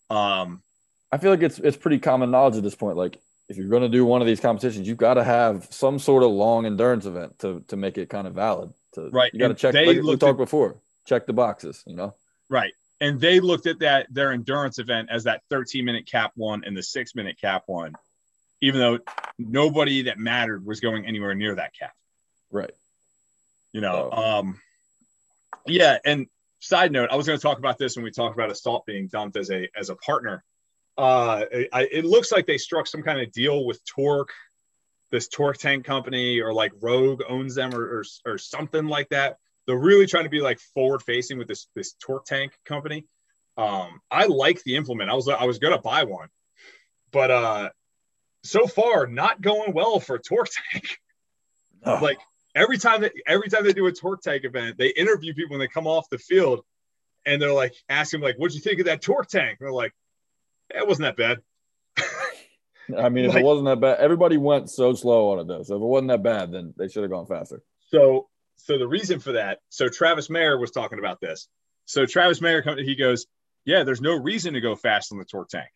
Um, 0.10 0.64
I 1.10 1.18
feel 1.18 1.32
like 1.32 1.44
it's 1.44 1.60
it's 1.60 1.78
pretty 1.78 2.00
common 2.00 2.32
knowledge 2.32 2.58
at 2.58 2.64
this 2.64 2.76
point. 2.76 2.98
Like 2.98 3.22
if 3.50 3.58
you're 3.58 3.70
going 3.70 3.84
to 3.84 3.90
do 3.90 4.06
one 4.06 4.22
of 4.22 4.28
these 4.28 4.40
competitions, 4.40 4.88
you've 4.88 4.98
got 4.98 5.16
to 5.16 5.24
have 5.24 5.68
some 5.72 6.00
sort 6.00 6.24
of 6.24 6.32
long 6.32 6.66
endurance 6.66 7.06
event 7.06 7.40
to 7.40 7.64
to 7.70 7.78
make 7.78 7.98
it 7.98 8.10
kind 8.10 8.28
of 8.28 8.34
valid. 8.34 8.74
To, 8.94 9.10
Right, 9.10 9.34
you 9.34 9.40
got 9.40 9.50
to 9.50 9.54
check. 9.54 9.74
they 9.74 9.86
Like 9.86 10.04
we 10.04 10.18
talked 10.18 10.32
at- 10.32 10.38
before, 10.38 10.76
check 11.06 11.26
the 11.26 11.34
boxes. 11.34 11.84
You 11.88 11.96
know. 11.96 12.14
right. 12.50 12.74
And 13.00 13.22
they 13.22 13.40
looked 13.40 13.68
at 13.68 13.80
that 13.80 14.08
their 14.12 14.32
endurance 14.32 14.80
event 14.80 15.10
as 15.12 15.26
that 15.26 15.44
13 15.52 15.86
minute 15.86 16.08
cap 16.08 16.32
one 16.36 16.64
and 16.66 16.76
the 16.76 16.82
six 16.82 17.14
minute 17.14 17.40
cap 17.40 17.64
one, 17.68 17.94
even 18.60 18.80
though 18.80 19.00
nobody 19.38 20.04
that 20.04 20.18
mattered 20.18 20.66
was 20.66 20.80
going 20.80 21.06
anywhere 21.06 21.36
near 21.36 21.54
that 21.56 21.76
cap. 21.78 21.94
Right. 22.50 22.74
You 23.72 23.82
know, 23.82 24.10
um, 24.12 24.60
yeah. 25.68 26.00
And 26.04 26.26
side 26.60 26.92
note, 26.92 27.10
I 27.12 27.16
was 27.16 27.28
going 27.28 27.38
to 27.38 27.42
talk 27.42 27.60
about 27.60 27.78
this 27.78 27.96
when 27.96 28.04
we 28.04 28.10
talked 28.10 28.36
about 28.36 28.50
assault 28.50 28.86
being 28.88 29.08
dumped 29.08 29.38
as 29.38 29.52
a 29.52 29.70
as 29.78 29.90
a 29.92 29.96
partner. 29.96 30.44
Uh, 30.98 31.44
I, 31.74 31.88
it 31.92 32.06
looks 32.06 32.32
like 32.32 32.48
they 32.48 32.58
struck 32.58 32.88
some 32.88 33.04
kind 33.04 33.22
of 33.22 33.32
deal 33.32 33.66
with 33.66 33.84
Torque, 33.86 34.34
this 35.12 35.28
Torque 35.28 35.58
tank 35.58 35.86
company, 35.86 36.40
or 36.40 36.54
like 36.54 36.72
Rogue 36.82 37.22
owns 37.28 37.56
them, 37.56 37.74
or 37.74 38.00
or, 38.00 38.04
or 38.26 38.38
something 38.38 38.88
like 38.88 39.10
that. 39.10 39.38
They're 39.66 39.78
really 39.78 40.08
trying 40.08 40.24
to 40.24 40.30
be 40.30 40.42
like 40.42 40.60
forward 40.74 41.04
facing 41.04 41.38
with 41.38 41.48
this 41.48 41.68
this 41.76 41.94
Torque 42.02 42.26
tank 42.26 42.58
company. 42.66 43.06
Um, 43.58 44.02
I 44.10 44.26
like 44.26 44.64
the 44.64 44.76
implement. 44.76 45.10
I 45.10 45.14
was 45.14 45.28
I 45.28 45.46
was 45.46 45.60
gonna 45.60 45.82
buy 45.82 46.04
one, 46.04 46.30
but 47.12 47.32
uh, 47.32 47.70
so 48.44 48.66
far 48.66 49.08
not 49.08 49.42
going 49.42 49.74
well 49.74 50.00
for 50.00 50.18
Torque 50.18 50.50
tank 50.72 51.00
Oh, 51.84 52.00
like 52.02 52.20
every 52.56 52.78
time 52.78 53.02
that 53.02 53.14
every 53.28 53.50
time 53.50 53.64
they 53.64 53.74
do 53.74 53.88
a 53.88 53.92
torque 53.92 54.22
tank 54.22 54.44
event, 54.44 54.78
they 54.78 54.90
interview 54.90 55.34
people 55.34 55.52
when 55.52 55.60
they 55.60 55.68
come 55.68 55.88
off 55.88 56.10
the 56.10 56.18
field, 56.18 56.62
and 57.26 57.42
they're 57.42 57.54
like 57.54 57.74
asking 57.90 58.22
like, 58.22 58.36
"What'd 58.38 58.56
you 58.56 58.62
think 58.62 58.80
of 58.80 58.86
that 58.86 59.02
torque 59.02 59.28
tank?" 59.28 59.58
And 59.60 59.68
they're 59.68 59.72
like, 59.72 59.94
"Yeah, 59.94 60.07
"It 60.70 60.88
wasn't 60.88 61.16
that 61.16 61.18
bad." 61.18 61.42
I 62.98 63.10
mean, 63.10 63.26
if 63.26 63.34
like- 63.34 63.42
it 63.42 63.46
wasn't 63.46 63.66
that 63.66 63.82
bad, 63.82 64.00
everybody 64.00 64.38
went 64.38 64.70
so 64.70 64.94
slow 64.94 65.32
on 65.32 65.40
it 65.40 65.48
though. 65.48 65.64
So 65.64 65.76
if 65.76 65.82
it 65.82 65.86
wasn't 65.86 66.10
that 66.10 66.24
bad, 66.24 66.52
then 66.52 66.74
they 66.78 66.88
should 66.88 67.04
have 67.04 67.12
gone 67.12 67.26
faster. 67.26 67.62
So, 67.90 68.30
so 68.56 68.78
the 68.78 68.88
reason 68.88 69.20
for 69.20 69.34
that, 69.34 69.60
so 69.70 69.90
Travis 69.90 70.30
Mayer 70.30 70.58
was 70.58 70.72
talking 70.72 71.00
about 71.00 71.20
this. 71.20 71.48
So 71.86 72.06
Travis 72.06 72.42
Mayer, 72.42 72.62
he 72.78 72.96
goes, 72.96 73.28
"Yeah, 73.66 73.84
there's 73.84 74.02
no 74.02 74.14
reason 74.16 74.54
to 74.54 74.62
go 74.62 74.76
fast 74.76 75.12
on 75.12 75.18
the 75.18 75.26
torque 75.26 75.50
tank." 75.50 75.70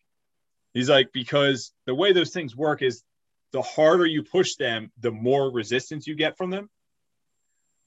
He's 0.74 0.88
like, 0.88 1.12
because 1.12 1.72
the 1.84 1.94
way 1.94 2.12
those 2.12 2.30
things 2.30 2.56
work 2.56 2.80
is, 2.80 3.02
the 3.50 3.60
harder 3.60 4.06
you 4.06 4.22
push 4.22 4.54
them, 4.54 4.90
the 4.98 5.10
more 5.10 5.50
resistance 5.52 6.06
you 6.06 6.14
get 6.14 6.38
from 6.38 6.48
them. 6.48 6.70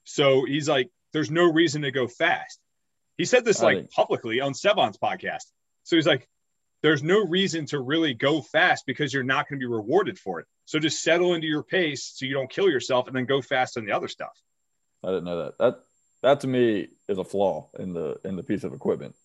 So 0.04 0.46
he's 0.46 0.70
like, 0.70 0.92
"There's 1.14 1.32
no 1.32 1.52
reason 1.52 1.82
to 1.82 1.92
go 1.92 2.08
fast." 2.08 2.60
He 3.18 3.26
said 3.26 3.44
this 3.46 3.62
I 3.62 3.66
like 3.66 3.78
think- 3.78 3.92
publicly 3.92 4.40
on 4.42 4.54
Sevan's 4.54 4.98
podcast. 4.98 5.46
So 5.84 5.96
he's 5.96 6.06
like, 6.06 6.28
"There's 6.86 7.04
no 7.04 7.26
reason 7.26 7.66
to 7.68 7.80
really 7.80 8.14
go 8.14 8.42
fast 8.42 8.86
because 8.86 9.12
you're 9.12 9.24
not 9.24 9.50
going 9.50 9.60
to 9.60 9.64
be 9.64 9.72
rewarded 9.72 10.20
for 10.20 10.40
it. 10.40 10.46
So 10.66 10.78
just 10.78 11.02
settle 11.02 11.34
into 11.34 11.48
your 11.48 11.64
pace 11.64 12.14
so 12.16 12.26
you 12.26 12.34
don't 12.34 12.50
kill 12.50 12.70
yourself, 12.70 13.08
and 13.08 13.16
then 13.16 13.26
go 13.26 13.42
fast 13.42 13.78
on 13.78 13.86
the 13.86 13.92
other 13.92 14.08
stuff." 14.08 14.40
I 15.04 15.08
didn't 15.08 15.26
know 15.26 15.46
that. 15.46 15.58
That 15.58 15.80
that 16.22 16.40
to 16.42 16.48
me 16.48 16.90
is 17.08 17.18
a 17.18 17.24
flaw 17.24 17.70
in 17.80 17.94
the 17.94 18.20
in 18.24 18.36
the 18.36 18.44
piece 18.44 18.64
of 18.64 18.74
equipment, 18.74 19.16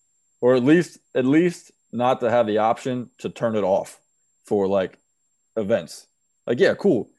or 0.41 0.55
at 0.55 0.65
least 0.65 0.99
at 1.15 1.27
least 1.27 1.73
not 1.93 2.21
to 2.21 2.31
have 2.31 2.47
the 2.47 2.59
option 2.59 3.11
to 3.19 3.29
turn 3.29 3.57
it 3.57 3.65
off 3.65 4.01
for 4.45 4.67
like 4.67 4.99
events. 5.57 6.07
Like, 6.47 6.61
yeah, 6.61 6.75
cool. 6.75 7.11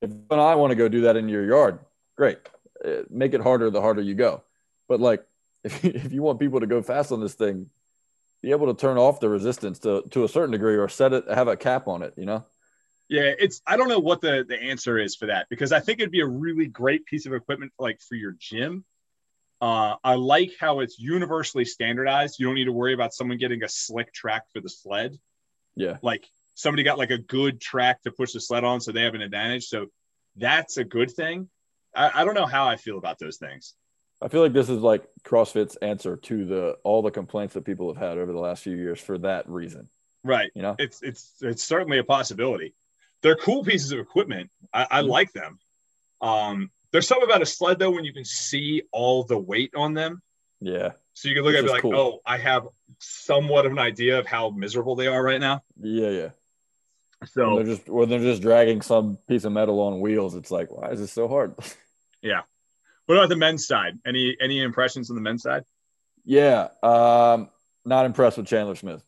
If 0.00 0.10
you 0.10 0.22
and 0.30 0.40
I 0.40 0.54
want 0.54 0.70
to 0.70 0.76
go 0.76 0.88
do 0.88 1.02
that 1.02 1.16
in 1.16 1.28
your 1.28 1.44
yard, 1.44 1.80
great. 2.16 2.38
Uh, 2.84 3.02
Make 3.10 3.34
it 3.34 3.40
harder 3.40 3.68
the 3.70 3.80
harder 3.80 4.02
you 4.02 4.14
go. 4.14 4.42
But 4.88 5.00
like, 5.00 5.24
if 5.64 5.82
you, 5.82 5.92
if 5.94 6.12
you 6.12 6.22
want 6.22 6.38
people 6.38 6.60
to 6.60 6.66
go 6.66 6.82
fast 6.82 7.10
on 7.10 7.20
this 7.20 7.34
thing, 7.34 7.70
be 8.42 8.50
able 8.50 8.72
to 8.72 8.80
turn 8.80 8.98
off 8.98 9.20
the 9.20 9.28
resistance 9.28 9.78
to 9.80 10.02
to 10.10 10.24
a 10.24 10.28
certain 10.28 10.52
degree, 10.52 10.76
or 10.76 10.88
set 10.88 11.12
it 11.12 11.24
have 11.28 11.48
a 11.48 11.56
cap 11.56 11.88
on 11.88 12.02
it. 12.02 12.14
You 12.16 12.26
know. 12.26 12.46
Yeah, 13.08 13.32
it's 13.38 13.62
I 13.66 13.76
don't 13.76 13.88
know 13.88 13.98
what 13.98 14.20
the 14.20 14.44
the 14.46 14.60
answer 14.60 14.98
is 14.98 15.16
for 15.16 15.26
that 15.26 15.46
because 15.48 15.72
I 15.72 15.80
think 15.80 16.00
it'd 16.00 16.12
be 16.12 16.20
a 16.20 16.26
really 16.26 16.66
great 16.66 17.06
piece 17.06 17.26
of 17.26 17.32
equipment 17.32 17.72
like 17.78 18.00
for 18.00 18.14
your 18.14 18.34
gym. 18.38 18.84
Uh, 19.60 19.96
I 20.04 20.14
like 20.14 20.52
how 20.60 20.80
it's 20.80 20.98
universally 20.98 21.64
standardized. 21.64 22.36
You 22.38 22.46
don't 22.46 22.54
need 22.54 22.66
to 22.66 22.72
worry 22.72 22.94
about 22.94 23.12
someone 23.12 23.38
getting 23.38 23.64
a 23.64 23.68
slick 23.68 24.12
track 24.12 24.44
for 24.52 24.60
the 24.60 24.68
sled. 24.68 25.16
Yeah. 25.74 25.96
Like 26.00 26.28
somebody 26.54 26.84
got 26.84 26.98
like 26.98 27.10
a 27.10 27.18
good 27.18 27.60
track 27.60 28.02
to 28.02 28.12
push 28.12 28.32
the 28.32 28.40
sled 28.40 28.62
on, 28.62 28.80
so 28.80 28.92
they 28.92 29.02
have 29.02 29.14
an 29.14 29.22
advantage. 29.22 29.66
So 29.66 29.86
that's 30.36 30.76
a 30.76 30.84
good 30.84 31.10
thing. 31.10 31.48
I, 31.94 32.22
I 32.22 32.24
don't 32.24 32.34
know 32.34 32.46
how 32.46 32.68
I 32.68 32.76
feel 32.76 32.98
about 32.98 33.18
those 33.18 33.38
things. 33.38 33.74
I 34.20 34.28
feel 34.28 34.42
like 34.42 34.52
this 34.52 34.68
is 34.68 34.80
like 34.80 35.04
CrossFit's 35.24 35.76
answer 35.76 36.16
to 36.16 36.44
the 36.44 36.76
all 36.82 37.02
the 37.02 37.10
complaints 37.10 37.54
that 37.54 37.64
people 37.64 37.92
have 37.92 38.02
had 38.02 38.18
over 38.18 38.32
the 38.32 38.38
last 38.38 38.62
few 38.64 38.76
years 38.76 39.00
for 39.00 39.18
that 39.18 39.48
reason. 39.48 39.88
Right. 40.24 40.50
You 40.54 40.62
know, 40.62 40.76
it's 40.78 41.02
it's 41.02 41.34
it's 41.40 41.62
certainly 41.62 41.98
a 41.98 42.04
possibility. 42.04 42.74
They're 43.22 43.36
cool 43.36 43.64
pieces 43.64 43.92
of 43.92 43.98
equipment. 44.00 44.50
I, 44.72 44.86
I 44.90 45.02
Mhm. 45.02 45.08
like 45.08 45.32
them. 45.32 45.58
Um, 46.20 46.70
there's 46.90 47.06
something 47.06 47.28
about 47.28 47.42
a 47.42 47.46
sled 47.46 47.78
though 47.78 47.90
when 47.92 48.04
you 48.04 48.12
can 48.12 48.24
see 48.24 48.82
all 48.92 49.22
the 49.24 49.38
weight 49.38 49.72
on 49.76 49.94
them. 49.94 50.22
yeah, 50.60 50.92
So 51.14 51.28
you 51.28 51.34
can 51.36 51.44
look 51.44 51.54
It's 51.54 51.58
at 51.62 51.66
it 51.66 51.70
and 51.74 51.82
be 51.82 51.88
like, 51.88 51.94
cool. 51.94 51.94
oh, 52.16 52.20
I 52.26 52.38
have 52.38 52.66
somewhat 52.98 53.66
of 53.66 53.72
an 53.72 53.78
idea 53.78 54.18
of 54.18 54.26
how 54.26 54.50
miserable 54.50 54.96
they 54.96 55.06
are 55.06 55.22
right 55.22 55.40
now. 55.40 55.62
yeah, 55.80 56.08
yeah. 56.10 56.30
When 57.20 57.28
So 57.28 57.56
they're 57.56 57.64
just 57.76 57.88
when 57.88 58.08
they're 58.08 58.18
just 58.18 58.42
dragging 58.42 58.82
some 58.82 59.16
piece 59.28 59.44
of 59.44 59.52
metal 59.52 59.78
on 59.80 60.00
wheels, 60.00 60.34
it's 60.34 60.50
like, 60.50 60.70
why 60.72 60.90
is 60.90 60.98
this 61.00 61.12
so 61.12 61.28
hard? 61.28 61.54
what 63.08 63.16
about 63.16 63.28
the 63.30 63.36
men's 63.36 63.66
side? 63.66 63.98
Any 64.06 64.36
any 64.40 64.60
impressions 64.62 65.10
on 65.10 65.16
the 65.16 65.22
men's 65.22 65.42
side? 65.42 65.64
yeah, 66.24 66.68
um, 66.82 67.48
not 67.84 68.04
impressed 68.06 68.36
with 68.36 68.46
Chandler 68.46 68.74
Smith. 68.74 69.02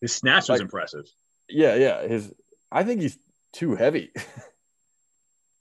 His 0.00 0.14
snatch 0.14 0.42
was 0.42 0.50
Like- 0.50 0.60
impressive. 0.60 1.06
Yeah, 1.48 1.74
yeah. 1.74 2.06
His, 2.06 2.32
I 2.72 2.84
think 2.84 3.00
he's 3.02 3.18
too 3.52 3.74
heavy. 3.74 4.12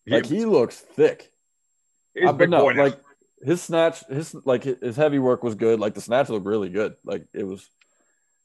He, 0.05 0.11
like 0.11 0.25
he 0.25 0.43
looks 0.43 0.77
thick. 0.77 1.31
he's 2.13 2.29
a 2.29 2.33
big 2.33 2.49
but 2.51 2.57
no, 2.57 2.65
like 2.65 2.99
his 3.41 3.61
snatch, 3.61 4.05
his 4.07 4.35
like 4.43 4.63
his 4.65 4.97
heavy 4.97 5.17
work 5.17 5.43
was 5.43 5.55
good. 5.55 5.79
Like 5.79 5.93
the 5.93 6.01
snatch 6.01 6.27
looked 6.27 6.45
really 6.45 6.67
good. 6.67 6.95
Like 7.05 7.25
it 7.33 7.45
was, 7.45 7.65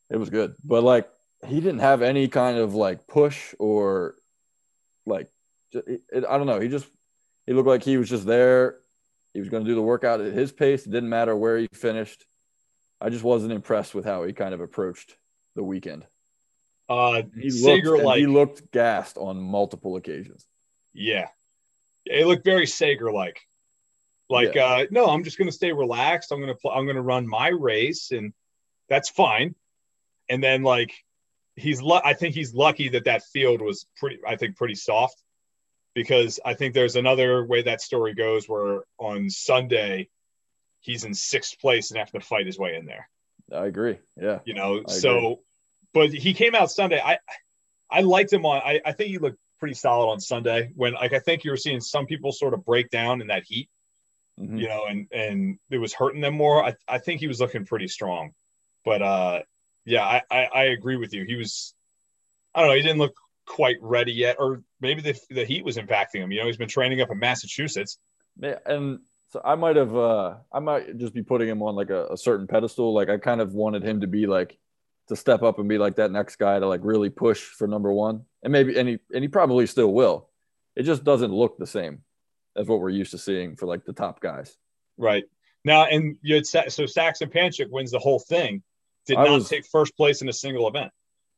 it 0.08 0.18
was 0.18 0.30
good. 0.30 0.54
But 0.62 0.84
like 0.84 1.08
he 1.48 1.56
didn't 1.56 1.80
have 1.80 2.00
any 2.02 2.28
kind 2.28 2.58
of 2.58 2.76
like 2.76 3.08
push 3.08 3.54
or 3.58 4.14
like 5.04 5.32
it- 5.72 6.02
I 6.14 6.38
don't 6.38 6.46
know. 6.46 6.60
He 6.60 6.68
just 6.68 6.86
he 7.48 7.54
looked 7.54 7.66
like 7.68 7.82
he 7.82 7.96
was 7.96 8.08
just 8.10 8.26
there. 8.26 8.76
He 9.34 9.40
was 9.40 9.48
going 9.48 9.64
to 9.64 9.68
do 9.70 9.74
the 9.74 9.82
workout 9.82 10.20
at 10.20 10.32
his 10.32 10.52
pace. 10.52 10.86
It 10.86 10.90
didn't 10.90 11.08
matter 11.08 11.34
where 11.34 11.58
he 11.58 11.66
finished. 11.72 12.26
I 13.00 13.08
just 13.10 13.24
wasn't 13.24 13.52
impressed 13.52 13.94
with 13.94 14.04
how 14.04 14.24
he 14.24 14.32
kind 14.32 14.52
of 14.52 14.60
approached 14.60 15.16
the 15.54 15.62
weekend. 15.62 16.06
uh, 16.88 17.22
He 17.34 17.50
looked, 17.50 17.54
Sager 17.62 17.98
like 17.98 18.18
he 18.18 18.26
looked 18.26 18.70
gassed 18.72 19.16
on 19.16 19.40
multiple 19.40 19.96
occasions. 19.96 20.46
Yeah. 20.92 21.28
It 22.04 22.26
looked 22.26 22.44
very 22.44 22.66
Sager 22.66 23.10
like. 23.12 23.40
Like, 24.30 24.56
uh, 24.58 24.84
no, 24.90 25.06
I'm 25.06 25.24
just 25.24 25.38
gonna 25.38 25.52
stay 25.52 25.72
relaxed. 25.72 26.32
I'm 26.32 26.40
gonna 26.40 26.54
pl- 26.54 26.72
I'm 26.72 26.86
gonna 26.86 27.00
run 27.02 27.26
my 27.26 27.48
race, 27.48 28.10
and 28.10 28.34
that's 28.88 29.08
fine. 29.08 29.54
And 30.28 30.42
then 30.42 30.62
like 30.62 30.92
he's 31.56 31.80
lu- 31.80 32.00
I 32.04 32.12
think 32.12 32.34
he's 32.34 32.52
lucky 32.52 32.90
that 32.90 33.04
that 33.04 33.22
field 33.22 33.62
was 33.62 33.86
pretty 33.96 34.18
I 34.26 34.36
think 34.36 34.56
pretty 34.56 34.74
soft 34.74 35.22
because 35.98 36.38
I 36.44 36.54
think 36.54 36.74
there's 36.74 36.94
another 36.94 37.44
way 37.44 37.62
that 37.62 37.80
story 37.80 38.14
goes 38.14 38.48
where 38.48 38.82
on 38.98 39.28
Sunday 39.30 40.08
he's 40.80 41.02
in 41.02 41.12
sixth 41.12 41.58
place 41.58 41.90
and 41.90 41.98
have 41.98 42.12
to 42.12 42.20
fight 42.20 42.46
his 42.46 42.56
way 42.56 42.76
in 42.76 42.86
there 42.86 43.08
I 43.52 43.66
agree. 43.66 43.98
Yeah. 44.16 44.38
you 44.44 44.54
know 44.54 44.82
I 44.88 44.92
so 44.92 45.16
agree. 45.18 45.36
but 45.92 46.10
he 46.12 46.34
came 46.34 46.54
out 46.54 46.70
sunday 46.70 47.00
i 47.04 47.18
i 47.90 48.00
liked 48.02 48.32
him 48.32 48.46
on 48.46 48.62
I, 48.64 48.80
I 48.86 48.92
think 48.92 49.10
he 49.10 49.18
looked 49.18 49.38
pretty 49.58 49.74
solid 49.74 50.06
on 50.12 50.20
sunday 50.20 50.70
when 50.76 50.92
like 50.94 51.12
i 51.12 51.18
think 51.18 51.42
you 51.44 51.50
were 51.50 51.56
seeing 51.56 51.80
some 51.80 52.06
people 52.06 52.30
sort 52.30 52.54
of 52.54 52.64
break 52.64 52.90
down 52.90 53.20
in 53.20 53.26
that 53.28 53.42
heat 53.44 53.68
Mhm. 54.38 54.60
you 54.60 54.68
know 54.68 54.84
and 54.88 55.08
and 55.10 55.58
it 55.68 55.78
was 55.78 55.92
hurting 55.92 56.20
them 56.20 56.34
more 56.34 56.64
i, 56.64 56.72
I 56.86 56.98
think 56.98 57.18
he 57.18 57.26
was 57.26 57.40
looking 57.40 57.66
pretty 57.66 57.88
strong 57.88 58.30
but 58.84 59.02
uh 59.02 59.42
yeah 59.84 60.04
I, 60.04 60.22
I 60.30 60.40
i 60.44 60.62
agree 60.76 60.96
with 60.96 61.12
you 61.12 61.24
he 61.24 61.34
was 61.34 61.74
i 62.54 62.60
don't 62.60 62.68
know 62.70 62.76
he 62.76 62.82
didn't 62.82 62.98
look 62.98 63.16
quite 63.48 63.76
ready 63.80 64.12
yet 64.12 64.36
or 64.38 64.62
maybe 64.80 65.00
the, 65.00 65.18
the 65.30 65.44
heat 65.44 65.64
was 65.64 65.76
impacting 65.76 66.16
him 66.22 66.30
you 66.30 66.38
know 66.38 66.46
he's 66.46 66.56
been 66.56 66.68
training 66.68 67.00
up 67.00 67.10
in 67.10 67.18
massachusetts 67.18 67.98
Yeah, 68.40 68.58
and 68.66 69.00
so 69.30 69.40
I 69.44 69.56
might 69.56 69.76
have, 69.76 69.94
uh, 69.94 70.36
I 70.52 70.58
might 70.60 70.96
just 70.96 71.12
be 71.12 71.22
putting 71.22 71.48
him 71.48 71.60
on 71.62 71.74
like 71.74 71.90
a, 71.90 72.06
a 72.06 72.16
certain 72.16 72.46
pedestal. 72.46 72.94
Like 72.94 73.10
I 73.10 73.18
kind 73.18 73.42
of 73.42 73.52
wanted 73.52 73.82
him 73.82 74.00
to 74.00 74.06
be 74.06 74.26
like 74.26 74.56
to 75.08 75.16
step 75.16 75.42
up 75.42 75.58
and 75.58 75.68
be 75.68 75.76
like 75.76 75.96
that 75.96 76.10
next 76.10 76.36
guy 76.36 76.58
to 76.58 76.66
like 76.66 76.80
really 76.82 77.10
push 77.10 77.42
for 77.42 77.66
number 77.66 77.92
one, 77.92 78.24
and 78.42 78.52
maybe 78.52 78.78
and 78.78 78.88
he 78.88 78.98
and 79.12 79.22
he 79.22 79.28
probably 79.28 79.66
still 79.66 79.92
will. 79.92 80.30
It 80.76 80.84
just 80.84 81.04
doesn't 81.04 81.30
look 81.32 81.58
the 81.58 81.66
same 81.66 82.04
as 82.56 82.66
what 82.68 82.80
we're 82.80 82.88
used 82.88 83.10
to 83.10 83.18
seeing 83.18 83.54
for 83.56 83.66
like 83.66 83.84
the 83.84 83.92
top 83.92 84.20
guys. 84.20 84.56
right 84.96 85.24
now 85.64 85.84
and 85.84 86.16
you 86.22 86.34
had 86.36 86.46
so 86.46 86.86
saxon 86.86 87.28
panchik 87.28 87.68
wins 87.70 87.90
the 87.90 87.98
whole 87.98 88.18
thing 88.20 88.62
did 89.06 89.18
I 89.18 89.24
not 89.24 89.32
was- 89.32 89.48
take 89.48 89.66
first 89.66 89.94
place 89.96 90.22
in 90.22 90.28
a 90.28 90.32
single 90.32 90.66
event 90.68 90.90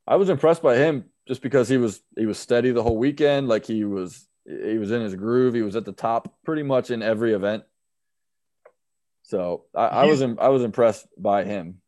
I 0.07 0.17
was 0.17 0.29
impressed 0.29 0.63
by 0.63 0.77
him 0.77 1.05
just 1.31 1.43
because 1.43 1.69
he 1.69 1.77
was 1.77 2.03
he 2.19 2.27
was 2.27 2.41
steady 2.41 2.73
the 2.73 2.83
whole 2.83 2.97
weekend. 2.97 3.47
Like 3.47 3.65
he 3.65 3.85
was 3.85 4.27
he 4.45 4.79
was 4.79 4.91
in 4.91 5.01
his 5.01 5.15
groove. 5.15 5.55
He 5.55 5.63
was 5.63 5.77
at 5.77 5.85
the 5.85 5.93
top 5.93 6.35
pretty 6.45 6.65
much 6.65 6.91
in 6.91 7.03
every 7.03 7.35
event. 7.35 7.63
So 9.23 9.67
I, 9.73 9.87
I 9.87 10.05
was 10.07 10.23
I 10.23 10.49
was 10.49 10.65
impressed 10.65 11.07
by 11.17 11.45
him. 11.45 11.83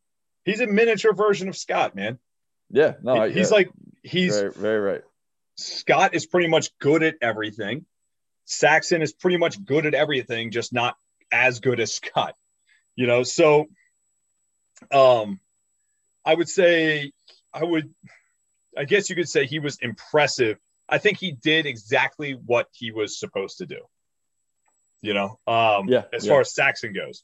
he's 0.45 0.61
a 0.61 0.67
miniature 0.67 1.13
version 1.13 1.49
of 1.49 1.57
Scott, 1.57 1.93
man. 1.93 2.19
Yeah, 2.69 2.93
no, 3.03 3.17
I, 3.17 3.31
he's 3.31 3.51
yeah, 3.51 3.57
like 3.57 3.69
he's 4.01 4.33
very, 4.33 4.51
very 4.53 4.79
right. 4.79 5.01
Scott 5.57 6.15
is 6.15 6.25
pretty 6.25 6.47
much 6.47 6.69
good 6.79 7.03
at 7.03 7.15
everything. 7.21 7.85
Saxon 8.45 9.01
is 9.01 9.11
pretty 9.11 9.37
much 9.37 9.61
good 9.61 9.85
at 9.85 9.93
everything, 9.93 10.51
just 10.51 10.71
not 10.71 10.95
as 11.33 11.59
good 11.59 11.81
as 11.81 11.93
Scott. 11.93 12.35
You 12.95 13.07
know, 13.07 13.23
so 13.23 13.65
um 14.89 15.41
I 16.23 16.33
would 16.33 16.47
say 16.47 17.11
I 17.53 17.65
would 17.65 17.93
I 18.77 18.85
guess 18.85 19.09
you 19.09 19.15
could 19.15 19.29
say 19.29 19.45
he 19.45 19.59
was 19.59 19.77
impressive. 19.81 20.57
I 20.89 20.97
think 20.97 21.17
he 21.19 21.31
did 21.31 21.65
exactly 21.65 22.33
what 22.33 22.67
he 22.73 22.91
was 22.91 23.19
supposed 23.19 23.57
to 23.59 23.65
do. 23.65 23.79
You 25.01 25.13
know, 25.13 25.39
um 25.47 25.87
Yeah, 25.89 26.03
as 26.13 26.25
yeah. 26.25 26.31
far 26.31 26.41
as 26.41 26.53
Saxon 26.53 26.93
goes. 26.93 27.23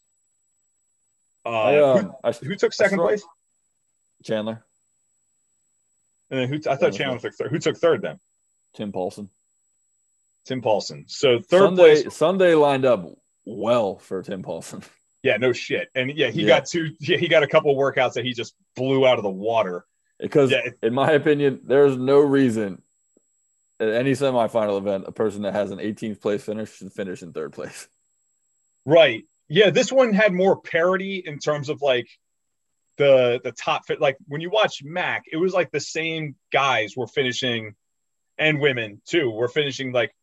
Uh, 1.45 1.49
I, 1.49 1.79
um, 1.99 2.13
I, 2.23 2.31
who, 2.33 2.47
who 2.47 2.55
took 2.55 2.73
second 2.73 2.97
saw- 2.99 3.05
place? 3.07 3.23
Chandler, 4.23 4.63
And 6.29 6.39
then 6.41 6.49
who 6.49 6.55
I 6.69 6.75
thought 6.75 6.91
Chandler 6.91 6.97
Chandler 6.97 7.19
took 7.19 7.33
third. 7.35 7.51
Who 7.51 7.59
took 7.59 7.77
third 7.77 8.01
then? 8.01 8.19
Tim 8.75 8.91
Paulson. 8.91 9.29
Tim 10.45 10.61
Paulson. 10.61 11.05
So 11.07 11.39
third 11.39 11.59
Sunday, 11.75 12.01
place. 12.03 12.15
Sunday 12.15 12.55
lined 12.55 12.85
up 12.85 13.05
well 13.45 13.97
for 13.97 14.21
Tim 14.23 14.41
Paulson. 14.43 14.83
Yeah, 15.21 15.35
no 15.35 15.51
shit. 15.51 15.89
And 15.95 16.09
yeah, 16.15 16.29
he 16.29 16.43
Yeah. 16.43 16.47
got 16.47 16.65
two. 16.65 16.95
Yeah, 17.01 17.17
he 17.17 17.27
got 17.27 17.43
a 17.43 17.47
couple 17.47 17.75
workouts 17.75 18.13
that 18.13 18.23
he 18.23 18.31
just 18.31 18.55
blew 18.77 19.05
out 19.05 19.17
of 19.17 19.23
the 19.23 19.29
water. 19.29 19.83
Because, 20.19 20.51
Yeah. 20.51 20.69
in 20.81 20.93
my 20.93 21.11
opinion, 21.11 21.61
there's 21.63 21.97
no 21.97 22.19
reason 22.19 22.81
at 23.79 23.89
any 23.89 24.11
semifinal 24.11 24.77
event 24.77 25.05
a 25.07 25.11
person 25.11 25.43
that 25.43 25.53
has 25.53 25.71
an 25.71 25.79
18th 25.79 26.19
place 26.21 26.43
finish 26.43 26.75
should 26.75 26.91
finish 26.91 27.21
in 27.21 27.31
third 27.31 27.53
place. 27.53 27.87
Right. 28.85 29.23
Yeah, 29.47 29.69
this 29.69 29.91
one 29.91 30.13
had 30.13 30.33
more 30.33 30.59
parity 30.61 31.23
in 31.25 31.39
terms 31.39 31.69
of 31.69 31.81
like 31.81 32.07
the 32.97 33.39
the 33.43 33.51
top 33.51 33.85
fit. 33.87 33.99
Like 34.01 34.17
when 34.27 34.41
you 34.41 34.49
watch 34.49 34.83
MACC, 34.83 35.21
it 35.31 35.37
was 35.37 35.53
like 35.53 35.71
the 35.71 35.79
same 35.79 36.35
guys 36.51 36.95
were 36.97 37.07
finishing, 37.07 37.75
and 38.37 38.59
women 38.59 39.01
too 39.05 39.29
were 39.31 39.47
finishing 39.47 39.91
like 39.91 40.13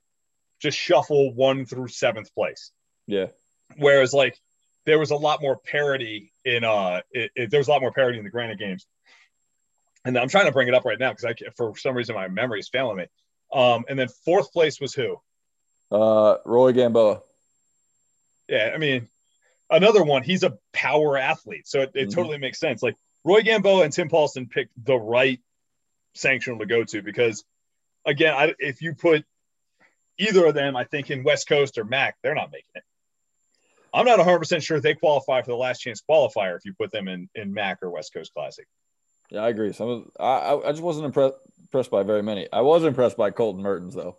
just 0.61 0.79
shuffle 0.79 1.33
one 1.35 1.65
through 1.67 1.89
seventh 1.89 2.33
place. 2.35 2.71
Yeah, 3.07 3.27
Whereas 3.77 4.13
like 4.13 4.39
there 4.85 4.99
was 4.99 5.11
a 5.11 5.17
lot 5.17 5.41
more 5.43 5.57
parity 5.59 6.33
in 6.45 6.65
uh 6.65 7.01
it, 7.11 7.31
it, 7.35 7.51
there 7.51 7.59
was 7.61 7.69
a 7.69 7.71
lot 7.71 7.81
more 7.81 7.93
parity 7.93 8.19
in 8.19 8.25
the 8.25 8.31
Granite 8.31 8.59
Games. 8.59 8.87
And 10.07 10.17
I'm 10.17 10.29
trying 10.29 10.47
to 10.47 10.53
bring 10.53 10.69
it 10.69 10.75
up 10.75 10.85
right 10.85 10.99
now 10.99 11.11
because 11.11 11.25
I 11.25 11.33
ca- 11.35 11.51
for 11.57 11.77
some 11.77 11.97
reason 11.97 12.15
my 12.15 12.29
memory 12.29 12.61
is 12.61 12.69
failing 12.69 12.97
me. 12.99 13.07
Um, 13.53 13.85
and 13.89 13.99
then 13.99 14.07
fourth 14.25 14.53
place 14.53 14.81
was 14.81 14.95
who? 14.95 15.17
uh, 15.93 16.37
Roy 16.45 16.73
Gamboa. 16.73 17.21
Yeah, 18.49 18.71
I 18.75 18.79
mean, 18.79 19.09
another 19.71 20.03
one. 20.05 20.23
He's 20.23 20.43
a 20.45 20.57
power 20.73 21.17
athlete, 21.17 21.67
so 21.67 21.81
it, 21.83 21.91
it 21.95 22.09
Mhm. 22.09 22.15
totally 22.15 22.39
makes 22.39 22.59
sense. 22.61 22.83
Like 22.83 22.97
Roy 23.25 23.43
Gamboa 23.43 23.83
and 23.85 23.93
Tim 23.93 24.09
Paulson 24.09 24.49
picked 24.49 24.73
the 24.85 24.97
right 24.97 25.41
sanctional 26.17 26.59
to 26.61 26.67
go 26.67 26.83
to 26.85 27.03
because, 27.03 27.45
again, 28.05 28.33
I, 28.35 28.55
if 28.59 28.83
you 28.83 28.95
put 28.95 29.25
either 30.19 30.47
of 30.47 30.55
them, 30.55 30.77
I 30.77 30.85
think 30.85 31.11
in 31.11 31.23
West 31.25 31.49
Coast 31.49 31.79
or 31.79 31.85
MACC, 31.85 32.13
they're 32.23 32.35
not 32.35 32.51
making 32.53 32.71
it. 32.77 32.85
I'm 33.95 34.07
not 34.07 34.19
100 34.19 34.39
percent 34.39 34.63
sure 34.63 34.81
they 34.81 34.95
qualify 34.95 35.43
for 35.43 35.51
the 35.51 35.57
last 35.57 35.79
chance 35.81 36.03
qualifier 36.09 36.57
if 36.57 36.65
you 36.65 36.75
put 36.75 36.91
them 36.93 37.07
in 37.09 37.29
in 37.35 37.53
MACC 37.53 37.79
or 37.83 37.91
West 37.91 38.13
Coast 38.13 38.33
Classic. 38.35 38.67
Yeah, 39.31 39.41
I 39.41 39.49
agree. 39.49 39.73
Some 39.73 39.89
of, 39.89 40.11
I, 40.21 40.69
I 40.69 40.71
just 40.73 40.83
wasn't 40.83 41.07
impressed 41.07 41.35
impressed 41.63 41.91
by 41.91 42.03
very 42.05 42.23
many. 42.23 42.47
I 42.53 42.61
was 42.61 42.85
impressed 42.85 43.17
by 43.17 43.31
Colten 43.33 43.59
Mertens 43.61 43.95
though. 43.95 44.17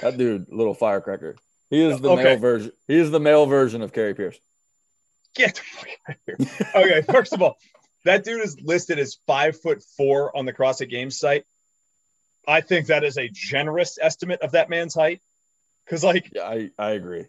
That 0.00 0.16
dude, 0.16 0.46
little 0.50 0.74
firecracker. 0.74 1.36
He 1.68 1.82
is 1.82 2.00
the 2.00 2.10
Okay. 2.10 2.24
male 2.24 2.36
version. 2.36 2.72
He 2.88 2.96
is 2.96 3.10
the 3.10 3.20
male 3.20 3.46
version 3.46 3.82
of 3.82 3.92
Kari 3.92 4.14
Pearce. 4.14 4.38
Get 5.34 5.54
the 5.56 5.60
fuck 5.60 5.88
out 6.08 6.16
of 6.16 6.48
here. 6.48 6.70
Okay, 6.74 7.02
first 7.12 7.32
of 7.32 7.42
all, 7.42 7.58
that 8.04 8.24
dude 8.24 8.42
is 8.42 8.58
listed 8.60 8.98
as 8.98 9.18
five 9.26 9.60
foot 9.60 9.82
four 9.96 10.36
on 10.36 10.46
the 10.46 10.52
CrossFit 10.52 10.88
Games 10.90 11.18
site. 11.18 11.44
I 12.48 12.62
think 12.62 12.86
that 12.86 13.04
is 13.04 13.18
a 13.18 13.28
generous 13.28 13.98
estimate 14.00 14.40
of 14.40 14.52
that 14.52 14.70
man's 14.70 14.94
height. 14.94 15.20
Because, 15.84 16.02
like, 16.02 16.32
Yeah, 16.34 16.42
I, 16.48 16.70
I 16.78 16.90
agree. 16.92 17.26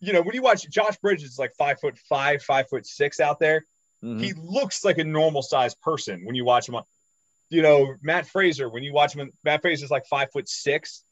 you 0.00 0.12
know, 0.12 0.22
when 0.22 0.34
you 0.34 0.42
watch 0.42 0.68
Josh 0.70 0.96
Bridges, 0.96 1.30
is 1.32 1.38
like 1.38 1.54
five 1.56 1.78
foot 1.80 1.98
five, 1.98 2.42
five 2.42 2.68
foot 2.68 2.86
six 2.86 3.20
out 3.20 3.38
there. 3.38 3.64
Mhm. 4.06 4.20
He 4.22 4.32
looks 4.34 4.84
like 4.84 4.98
a 4.98 5.04
normal 5.04 5.42
sized 5.42 5.80
person 5.80 6.24
when 6.24 6.34
you 6.36 6.44
watch 6.44 6.68
him 6.68 6.74
on. 6.76 6.84
You 7.50 7.62
know, 7.62 7.94
Mat 8.02 8.26
Fraser, 8.26 8.68
when 8.68 8.82
you 8.82 8.92
watch 8.92 9.14
him, 9.14 9.30
Mat 9.44 9.62
Fraser's 9.62 9.90
like 9.90 10.06
five 10.06 10.30
foot 10.32 10.48
six. 10.48 11.02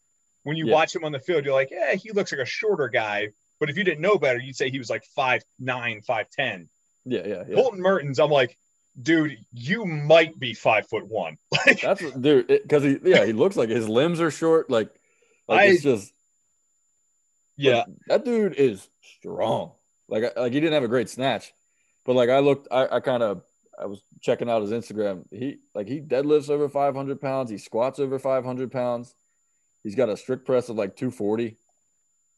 When 0.45 0.57
you 0.57 0.66
Yeah. 0.66 0.74
watch 0.74 0.95
him 0.95 1.05
on 1.05 1.12
the 1.12 1.18
field, 1.18 1.45
you're 1.45 1.55
like, 1.55 1.70
yeah, 1.70 1.95
he 1.95 2.11
looks 2.12 2.30
like 2.32 2.40
a 2.40 2.45
shorter 2.45 2.88
guy. 2.88 3.28
But 3.61 3.70
if 3.70 3.76
you 3.78 3.84
didn't 3.84 4.01
know 4.01 4.18
better, 4.18 4.38
you'd 4.38 4.57
say 4.57 4.70
he 4.70 4.78
was 4.78 4.90
like 4.90 5.05
five 5.16 5.42
nine, 5.59 6.03
five 6.03 6.28
ten. 6.30 6.68
Yeah, 7.05 7.26
yeah, 7.26 7.45
yeah. 7.49 7.55
Colten 7.57 7.78
Mertens, 7.78 8.18
I'm 8.18 8.30
like, 8.30 8.57
dude, 9.01 9.38
you 9.53 9.84
might 9.86 10.38
be 10.38 10.55
five 10.55 10.86
foot 10.88 11.07
one. 11.07 11.38
Like 11.66 11.80
That's 11.80 12.01
dude, 12.12 12.47
because 12.49 12.82
he 12.82 12.99
yeah, 13.05 13.24
he 13.24 13.32
looks 13.32 13.57
like 13.57 13.68
his 13.70 13.88
limbs 13.88 14.20
are 14.20 14.30
short. 14.30 14.68
Like, 14.70 14.90
like 15.49 15.61
I- 15.61 15.64
it's 15.66 15.82
just 15.82 16.12
yeah, 17.57 17.84
that 18.09 18.24
dude 18.24 18.55
is 18.55 18.86
strong. 19.20 19.72
Like, 20.09 20.36
like 20.36 20.53
he 20.53 20.61
didn't 20.61 20.74
have 20.74 20.82
a 20.82 20.88
great 20.88 21.09
snatch, 21.09 21.53
but 22.05 22.14
like 22.14 22.30
I 22.30 22.38
looked, 22.40 22.68
I, 22.70 22.86
I 22.96 23.00
kind 23.00 23.22
of 23.22 23.42
I 23.78 23.86
was 23.86 24.02
checking 24.20 24.48
out 24.50 24.62
his 24.62 24.70
Instagram. 24.70 25.24
He 25.30 25.59
like 25.74 25.88
he 25.88 26.00
deadlifts 26.00 26.50
over 26.50 26.68
500 26.68 27.20
pounds. 27.20 27.50
He 27.50 27.59
squats 27.59 27.98
over 27.98 28.18
500 28.18 28.70
pounds. 28.70 29.14
He's 29.82 29.94
got 29.94 30.09
a 30.09 30.16
strict 30.16 30.46
press 30.46 30.68
of 30.68 30.76
like 30.76 30.96
240. 30.96 31.57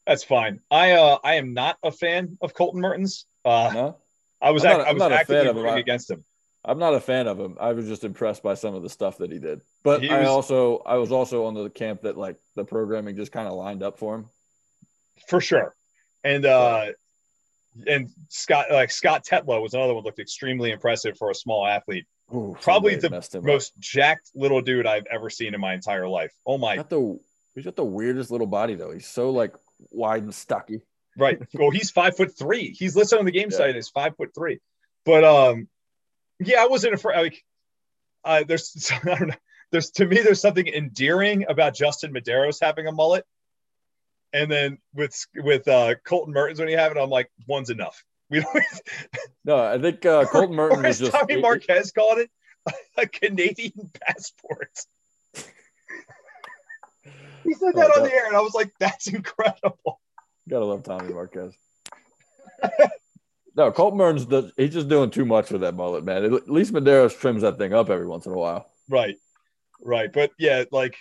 that's 0.07 0.25
fine. 0.25 0.61
I 0.71 0.93
uh 0.93 1.19
I 1.23 1.35
am 1.35 1.53
not 1.55 1.77
a 1.83 1.91
fan 1.93 2.39
of 2.41 2.55
Colten 2.55 2.75
Mertens. 2.77 3.27
Uh 3.45 3.71
No, 3.75 3.97
I 4.41 4.51
was 4.51 4.65
I'm 4.65 4.79
not- 4.79 4.87
I 4.87 4.91
I'm 4.91 4.95
was 4.97 5.01
not 5.01 5.13
a 5.13 5.25
fan 5.25 5.37
actively 5.47 5.61
of 5.63 5.67
him. 5.67 5.75
I- 5.75 5.79
against 5.79 6.11
him. 6.11 6.25
I'm 6.69 6.81
not 6.81 6.95
a 6.95 7.01
fan 7.01 7.29
of 7.29 7.39
him. 7.39 7.57
I 7.61 7.73
was 7.75 7.87
just 7.87 8.03
impressed 8.03 8.43
by 8.43 8.55
some 8.55 8.75
of 8.75 8.83
the 8.83 8.91
stuff 8.91 9.19
that 9.19 9.31
he 9.31 9.39
did. 9.39 9.61
But 9.85 10.03
He 10.03 10.11
I 10.11 10.21
was- 10.21 10.29
also 10.29 10.79
I 10.87 10.97
was 10.97 11.13
also 11.13 11.45
on 11.45 11.55
the 11.55 11.71
camp 11.71 12.03
that 12.03 12.17
like 12.17 12.37
the 12.57 12.65
programming 12.65 13.15
just 13.15 13.31
kind 13.31 13.47
of 13.47 13.55
lined 13.55 13.83
up 13.85 13.99
for 13.99 14.17
him. 14.17 14.31
for 15.29 15.41
sure. 15.41 15.75
And 16.25 16.45
uh 16.47 16.87
and 17.87 18.09
Scott 18.29 18.67
like 18.71 18.91
Scott 18.91 19.25
Tetlow 19.25 19.61
was 19.63 19.75
another 19.75 19.95
one 19.95 20.05
looked 20.05 20.19
extremely 20.19 20.71
impressive 20.71 21.17
for 21.19 21.31
a 21.31 21.35
small 21.35 21.67
athlete. 21.67 22.07
Ooh, 22.35 22.57
Probably 22.61 22.97
the 22.97 23.07
him 23.09 23.15
up. 23.15 23.45
Most 23.45 23.79
jacked 23.79 24.31
little 24.35 24.61
dude 24.61 24.87
I've 24.87 25.07
ever 25.07 25.31
seen 25.31 25.55
in 25.55 25.61
my 25.61 25.75
entire 25.75 26.09
life. 26.09 26.33
Oh 26.47 26.59
my 26.59 26.77
Got 26.77 26.91
the 26.91 27.19
he's 27.55 27.65
got 27.65 27.77
the 27.77 27.85
weirdest 27.85 28.31
little 28.31 28.47
body 28.47 28.75
though. 28.75 28.91
He's 28.93 29.07
so 29.07 29.31
like 29.31 29.55
wide 29.91 30.23
and 30.23 30.35
stocky. 30.35 30.81
right. 31.17 31.39
Well, 31.55 31.71
he's 31.71 31.91
five 31.91 32.17
foot 32.17 32.37
three. 32.37 32.71
He's 32.71 32.97
listed 32.97 33.19
on 33.19 33.25
the 33.25 33.31
game 33.33 33.49
Yeah. 33.51 33.57
site 33.59 33.77
as 33.77 33.89
five 33.89 34.17
foot 34.17 34.31
three. 34.35 34.61
But 35.05 35.25
um 35.25 35.69
yeah, 36.41 36.63
I 36.63 36.67
wasn't 36.67 36.95
afraid 36.95 37.21
like 37.21 37.45
uh 38.25 38.45
there's 38.47 38.91
I 39.05 39.15
don't 39.15 39.29
know. 39.29 39.35
There's 39.73 39.91
to 39.93 40.07
me 40.07 40.21
there's 40.23 40.41
something 40.41 40.67
endearing 40.67 41.45
about 41.49 41.75
Justin 41.75 42.13
Medeiros 42.13 42.59
having 42.61 42.87
a 42.87 42.93
mullet. 42.93 43.25
And 44.33 44.51
then 44.51 44.79
with 44.95 45.15
with 45.37 45.67
uh 45.69 45.95
Colten 46.07 46.29
Mertens 46.29 46.59
when 46.59 46.69
you 46.69 46.77
have 46.79 46.93
it, 46.93 46.99
I'm 46.99 47.11
like, 47.11 47.31
one's 47.47 47.71
enough. 47.71 48.03
We 48.31 48.41
don't 48.41 48.65
No, 49.45 49.57
I 49.65 49.79
think 49.79 50.05
uh, 50.05 50.25
Colten 50.33 50.55
Mertens 50.55 50.81
or 50.83 50.87
as 50.87 50.99
just 50.99 51.13
Tommy 51.13 51.41
Marquez 51.41 51.93
called 51.93 52.19
it, 52.19 52.29
a 52.99 53.07
Canadian 53.07 53.89
passport. 54.01 54.71
he 57.45 57.55
said 57.55 57.75
that 57.75 57.91
Oh, 57.95 57.99
on 57.99 58.03
that- 58.03 58.11
the 58.11 58.13
air, 58.15 58.27
and 58.27 58.37
I 58.37 58.41
was 58.41 58.55
like, 58.55 58.73
"That's 58.81 59.07
incredible." 59.07 60.01
Gotta 60.49 60.65
love 60.65 60.83
Tommy 60.83 61.13
Marquez. 61.13 61.53
no, 63.57 63.71
Colten 63.73 63.95
Mertens 63.97 64.27
does, 64.27 64.53
he's 64.57 64.73
just 64.73 64.89
doing 64.89 65.11
too 65.11 65.25
much 65.25 65.51
with 65.51 65.61
that 65.61 65.75
mullet, 65.75 66.05
man. 66.05 66.25
At 66.25 66.49
least 66.51 66.73
Medeiros 66.73 67.17
trims 67.19 67.43
that 67.43 67.59
thing 67.59 67.73
up 67.75 67.91
every 67.91 68.07
once 68.07 68.27
in 68.27 68.33
a 68.33 68.37
while. 68.37 68.69
Right, 68.89 69.17
right, 69.83 70.13
but 70.13 70.31
yeah, 70.39 70.65
like 70.73 70.97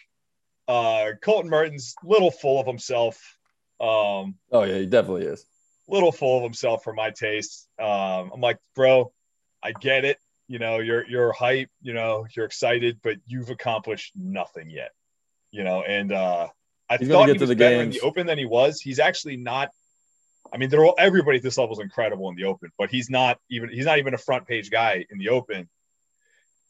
uh, 0.67 1.11
Colten 1.21 1.45
Mertens, 1.45 1.95
little 2.03 2.31
full 2.31 2.59
of 2.59 2.67
himself, 2.67 3.37
um, 3.79 4.35
Oh 4.51 4.63
yeah, 4.63 4.77
he 4.77 4.85
definitely 4.85 5.25
is. 5.25 5.45
little 5.87 6.11
full 6.11 6.37
of 6.37 6.43
himself 6.43 6.83
for 6.83 6.93
my 6.93 7.11
taste. 7.11 7.67
Um, 7.79 8.31
I'm 8.33 8.41
like, 8.41 8.57
bro, 8.75 9.11
I 9.61 9.73
get 9.73 10.05
it. 10.05 10.17
You 10.47 10.59
know, 10.59 10.79
you're 10.79 11.05
you're 11.07 11.31
hype. 11.33 11.69
You 11.81 11.93
know, 11.93 12.25
you're 12.35 12.45
excited, 12.45 12.99
but 13.03 13.17
you've 13.27 13.49
accomplished 13.49 14.13
nothing 14.15 14.69
yet. 14.69 14.91
You 15.51 15.63
know, 15.63 15.81
and 15.83 16.11
uh, 16.11 16.47
I 16.89 16.97
He's 16.97 17.07
thought 17.09 17.27
he 17.29 17.37
was 17.37 17.49
the 17.49 17.55
better 17.55 17.81
in 17.81 17.89
the 17.89 18.01
Open 18.01 18.27
than 18.27 18.37
he 18.37 18.45
was. 18.45 18.79
He's 18.79 18.99
actually 18.99 19.37
not. 19.37 19.69
I 20.53 20.57
mean, 20.57 20.69
they're 20.69 20.85
all, 20.85 20.95
everybody 20.97 21.37
at 21.37 21.43
this 21.43 21.57
level 21.57 21.73
is 21.73 21.79
incredible 21.79 22.29
in 22.29 22.35
the 22.35 22.43
Open, 22.45 22.69
but 22.77 22.89
he's 22.91 23.09
not 23.09 23.39
even 23.49 23.69
he's 23.69 23.85
not 23.85 23.97
even 23.97 24.13
a 24.13 24.17
front 24.17 24.47
page 24.47 24.69
guy 24.69 25.05
in 25.09 25.17
the 25.17 25.29
Open. 25.29 25.67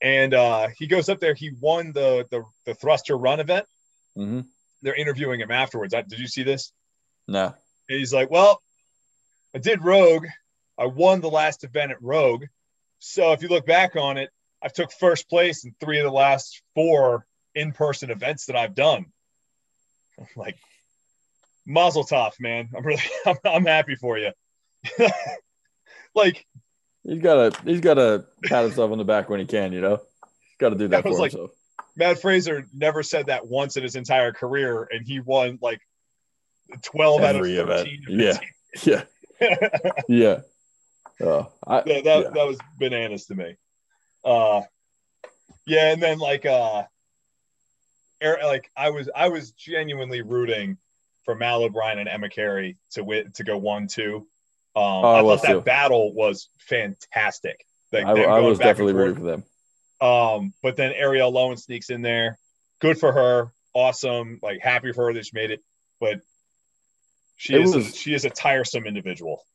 And 0.02 0.34
uh, 0.34 0.70
he 0.78 0.88
goes 0.88 1.10
up 1.10 1.20
there. 1.20 1.34
He 1.34 1.52
won 1.60 1.92
the 1.92 2.26
the, 2.32 2.44
the 2.66 2.74
thruster 2.74 3.18
run 3.18 3.40
event. 3.40 3.66
Hmm 4.16 4.42
They're 4.82 4.96
interviewing 4.96 5.40
him 5.42 5.52
afterwards. 5.52 5.94
I, 5.94 6.02
did 6.02 6.20
you 6.20 6.28
see 6.28 6.44
this? 6.44 6.72
No. 7.28 7.54
And 7.90 8.00
he's 8.00 8.14
like, 8.14 8.30
Well, 8.30 8.62
I 9.54 9.60
did 9.60 9.84
Rogue. 9.84 10.26
I 10.78 10.86
won 10.88 11.22
the 11.22 11.30
last 11.30 11.64
event 11.64 11.92
at 11.92 12.02
Rogue. 12.02 12.44
So 13.00 13.32
if 13.32 13.42
you 13.42 13.48
look 13.50 13.66
back 13.66 13.96
on 13.96 14.18
it, 14.18 14.30
I 14.62 14.68
took 14.68 14.92
first 14.92 15.30
place 15.30 15.64
in 15.64 15.76
three 15.80 16.00
of 16.00 16.06
the 16.06 16.12
last 16.12 16.62
four 16.74 17.26
in-person 17.54 18.10
events 18.10 18.48
that 18.48 18.56
I've 18.56 18.76
done. 18.76 19.06
I'm 20.20 20.28
like, 20.36 20.58
Mazel 21.66 22.04
tov, 22.06 22.34
man. 22.40 22.70
I'm 22.76 22.86
really 22.86 23.02
I'm, 23.26 23.38
I'm 23.46 23.66
happy 23.66 23.96
for 23.96 24.18
you. 24.18 24.32
like 26.16 26.46
He's 27.04 27.22
gotta 27.22 27.56
he's 27.64 27.82
gotta 27.82 28.26
pat 28.46 28.64
himself 28.64 28.92
on 28.92 28.98
the 28.98 29.04
back 29.06 29.30
when 29.30 29.40
he 29.40 29.46
can, 29.46 29.72
you 29.74 29.82
know. 29.82 29.98
He's 29.98 30.58
gotta 30.60 30.76
do 30.76 30.88
that 30.88 31.04
That 31.04 31.10
for 31.10 31.20
like- 31.20 31.32
himself. 31.32 31.52
Mat 31.96 32.22
Fraser 32.22 32.66
never 32.74 33.04
said 33.04 33.28
that 33.28 33.48
once 33.48 33.78
in 33.78 33.84
his 33.84 33.96
entire 33.96 34.32
career, 34.32 34.88
and 34.92 35.06
he 35.06 35.20
won 35.20 35.60
like 35.62 35.82
12 36.84 37.22
Every 37.22 37.60
out 37.60 37.70
of 37.70 37.70
event. 37.70 37.90
13. 38.08 38.40
Yeah. 38.84 39.04
Yeah. 39.40 40.02
Yeah. 40.10 40.42
Oh, 41.22 41.52
I, 41.66 41.78
that, 41.78 41.86
that, 41.86 42.06
yeah. 42.06 42.30
that 42.30 42.48
was 42.48 42.58
bananas 42.78 43.26
to 43.28 43.36
me. 43.36 43.56
Uh, 44.24 44.62
yeah, 45.66 45.92
and 45.94 46.02
then 46.02 46.20
like 46.20 46.46
uh, 46.46 46.84
Eric, 48.20 48.44
like 48.44 48.72
I 48.76 48.90
was 48.90 49.10
I 49.16 49.30
was 49.30 49.52
genuinely 49.52 50.22
rooting 50.22 50.78
for 51.24 51.36
Mal 51.36 51.64
O'Brien 51.64 52.00
and 52.00 52.10
Emma 52.10 52.30
Carey 52.30 52.78
to 52.92 53.04
win 53.04 53.32
to 53.34 53.44
go 53.44 53.58
one 53.58 53.88
two. 53.88 54.28
Um, 54.76 54.84
Oh, 54.84 55.02
I 55.04 55.20
I 55.20 55.22
thought 55.22 55.42
that 55.44 55.54
too. 55.54 55.62
battle 55.62 56.14
was 56.14 56.50
fantastic. 56.58 57.66
Like, 57.94 58.06
I, 58.06 58.24
I 58.24 58.40
was 58.42 58.60
definitely 58.60 58.94
rooting 58.94 59.16
for 59.16 59.24
them. 59.24 59.44
Um, 60.02 60.54
but 60.62 60.76
then 60.76 60.92
Arielle 60.94 61.32
Loewen 61.34 61.60
sneaks 61.60 61.90
in 61.90 62.02
there. 62.02 62.38
Good 62.82 63.00
for 63.00 63.12
her. 63.14 63.52
Awesome. 63.74 64.40
Like 64.42 64.60
happy 64.62 64.92
for 64.92 65.06
her 65.08 65.14
that 65.14 65.26
she 65.26 65.32
made 65.34 65.52
it. 65.52 65.62
But 66.00 66.20
she 67.38 67.56
It 67.56 67.62
is 67.62 67.76
was- 67.76 67.90
a, 67.90 67.92
she 67.92 68.14
is 68.14 68.26
a 68.26 68.30
tiresome 68.30 68.86
individual. 68.86 69.46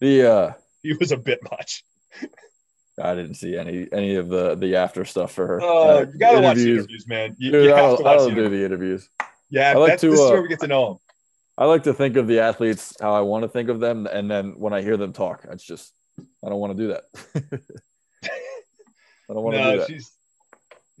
The 0.00 0.30
uh 0.30 0.52
He 0.82 0.92
was 0.94 1.10
a 1.12 1.16
bit 1.16 1.40
much. 1.50 1.84
I 3.02 3.14
didn't 3.14 3.34
see 3.34 3.56
any 3.56 3.86
any 3.92 4.16
of 4.16 4.28
the 4.28 4.54
the 4.56 4.76
after 4.76 5.04
stuff 5.04 5.32
for 5.32 5.46
her. 5.46 5.60
Oh, 5.62 5.98
Uh, 5.98 6.06
you 6.12 6.18
gotta 6.18 6.40
watch 6.40 6.56
the 6.56 6.62
interviews. 6.62 6.78
interviews, 6.78 7.06
man. 7.08 7.36
You, 7.38 7.52
Dude, 7.52 7.64
you 7.64 7.70
have 7.70 7.78
don't, 7.78 7.96
to 7.98 8.02
watch 8.04 8.18
the 8.20 8.26
don't 8.26 8.34
do 8.34 8.40
interviews. 8.40 8.58
the 8.60 8.64
interviews. 8.64 9.08
Yeah, 9.50 9.70
I 9.70 9.74
like 9.74 9.88
that's, 9.90 10.00
to, 10.02 10.10
this 10.10 10.20
is 10.20 10.26
uh, 10.26 10.32
where 10.32 10.42
we 10.42 10.48
get 10.48 10.60
to 10.60 10.66
know 10.66 10.86
them. 10.88 10.98
I 11.56 11.64
like 11.66 11.82
to 11.84 11.94
think 11.94 12.16
of 12.16 12.26
the 12.28 12.40
athletes 12.40 12.94
how 13.00 13.14
I 13.14 13.20
want 13.22 13.42
to 13.44 13.48
think 13.48 13.68
of 13.68 13.80
them, 13.80 14.06
and 14.06 14.30
then 14.30 14.58
when 14.58 14.72
I 14.72 14.82
hear 14.82 14.96
them 14.96 15.12
talk, 15.12 15.44
it's 15.50 15.64
just 15.64 15.92
I 16.44 16.48
don't 16.48 16.58
want 16.60 16.76
to 16.76 16.82
do 16.82 16.88
that. 16.94 17.60
I 19.28 19.34
don't 19.34 19.42
want 19.42 19.56
to 19.56 19.62
do 19.62 19.68
No, 19.70 19.78
that. 19.78 19.88
she's. 19.88 20.10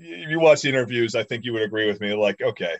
If 0.00 0.30
you 0.30 0.38
watch 0.38 0.62
the 0.62 0.68
interviews, 0.68 1.14
I 1.16 1.24
think 1.24 1.44
you 1.44 1.52
would 1.54 1.62
agree 1.62 1.86
with 1.86 2.00
me. 2.00 2.14
Like, 2.14 2.40
okay, 2.40 2.76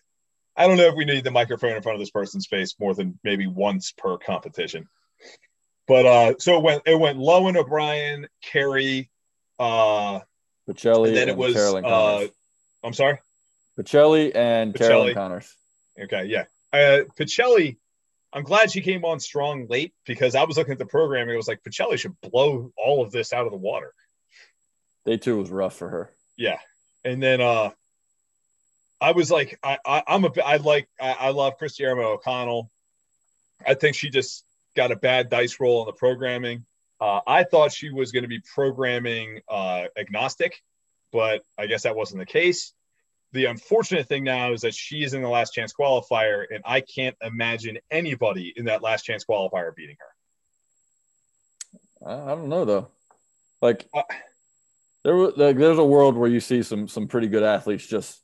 I 0.57 0.67
don't 0.69 0.77
know 0.77 0.87
if 0.87 0.95
we 0.95 1.05
need 1.05 1.25
the 1.25 1.31
microphone 1.33 1.73
in 1.75 1.83
front 1.83 1.97
of 1.97 2.01
this 2.01 2.11
person's 2.11 2.47
face 2.47 2.77
more 2.79 2.95
than 2.95 3.19
maybe 3.25 3.47
once 3.47 3.93
per 3.93 4.19
competition. 4.19 4.89
But 5.89 6.07
uh, 6.07 6.35
so 6.39 6.59
it 6.59 6.63
went 6.63 6.83
it 6.87 6.99
went 6.99 7.19
Loewen 7.19 7.57
O'Brien, 7.57 8.29
Carey, 8.43 9.11
uh, 9.59 10.21
Pacelli 10.69 11.09
and 11.09 11.17
then 11.17 11.29
it 11.29 11.33
and 11.33 11.39
was, 11.39 11.55
Carolyn 11.55 11.85
uh, 11.85 12.27
I'm 12.85 12.93
sorry. 12.93 13.19
Pacelli 13.79 14.35
and 14.35 14.75
Carolyn 14.75 15.15
Connors. 15.15 15.53
Okay, 16.01 16.27
yeah. 16.27 16.45
Uh, 16.73 17.05
Pacelli, 17.19 17.79
I'm 18.33 18.43
glad 18.43 18.71
she 18.71 18.81
came 18.83 19.05
on 19.05 19.19
strong 19.19 19.67
late 19.69 19.95
because 20.07 20.35
I 20.35 20.45
was 20.45 20.57
looking 20.57 20.73
at 20.73 20.79
the 20.79 20.87
program. 20.87 21.23
And 21.23 21.31
It 21.33 21.37
was 21.37 21.49
like 21.49 21.63
Pacelli 21.63 21.99
should 21.99 22.21
blow 22.21 22.73
all 22.77 23.03
of 23.03 23.11
this 23.11 23.33
out 23.33 23.47
of 23.47 23.53
the 23.53 23.59
water. 23.59 23.93
Day 25.09 25.17
two 25.17 25.39
was 25.39 25.49
rough 25.49 25.75
for 25.75 25.89
her. 25.89 26.11
Yeah, 26.37 26.59
and 27.03 27.23
then 27.23 27.41
uh, 27.41 27.71
I 29.01 29.13
was 29.13 29.31
like, 29.31 29.59
I, 29.63 29.79
I 29.83 30.03
I'm 30.07 30.27
a 30.27 30.31
I 30.45 30.57
like 30.59 30.87
I, 31.01 31.13
I 31.13 31.31
love 31.31 31.57
Christiana 31.57 32.03
O'Connell. 32.03 32.71
I 33.67 33.73
think 33.73 33.97
she 33.97 34.11
just 34.11 34.45
got 34.77 34.93
a 34.93 34.97
bad 34.97 35.31
dice 35.31 35.59
roll 35.61 35.81
on 35.81 35.87
the 35.87 35.95
programming. 35.95 36.67
Uh, 37.01 37.21
I 37.27 37.45
thought 37.45 37.73
she 37.73 37.89
was 37.89 38.13
going 38.13 38.25
to 38.25 38.29
be 38.29 38.43
programming 38.55 39.41
uh, 39.49 39.85
agnostic, 39.97 40.63
but 41.11 41.41
I 41.57 41.65
guess 41.65 41.85
that 41.85 41.97
wasn't 41.97 42.21
the 42.21 42.27
case. 42.27 42.75
The 43.33 43.47
unfortunate 43.47 44.09
thing 44.09 44.25
now 44.25 44.53
is 44.53 44.61
that 44.61 44.75
she 44.75 45.03
is 45.03 45.15
in 45.15 45.23
the 45.23 45.29
last 45.31 45.55
chance 45.55 45.73
qualifier, 45.73 46.45
and 46.51 46.63
I 46.67 46.83
can't 46.83 47.17
imagine 47.23 47.79
anybody 47.91 48.53
in 48.55 48.67
that 48.67 48.83
last 48.83 49.07
chance 49.07 49.25
qualifier 49.25 49.75
beating 49.75 49.97
her. 52.03 52.11
I, 52.11 52.33
I 52.33 52.35
don't 52.35 52.51
know 52.51 52.67
though. 52.67 52.89
Like 53.63 53.89
Uh, 53.95 54.03
there 55.09 55.17
was 55.17 55.33
like, 55.39 55.57
there's 55.57 55.79
a 55.79 55.85
world 55.85 56.19
where 56.19 56.29
you 56.29 56.39
see 56.39 56.63
some 56.63 56.87
some 56.87 57.09
pretty 57.09 57.29
good 57.29 57.43
athletes 57.43 57.87
just 57.87 58.21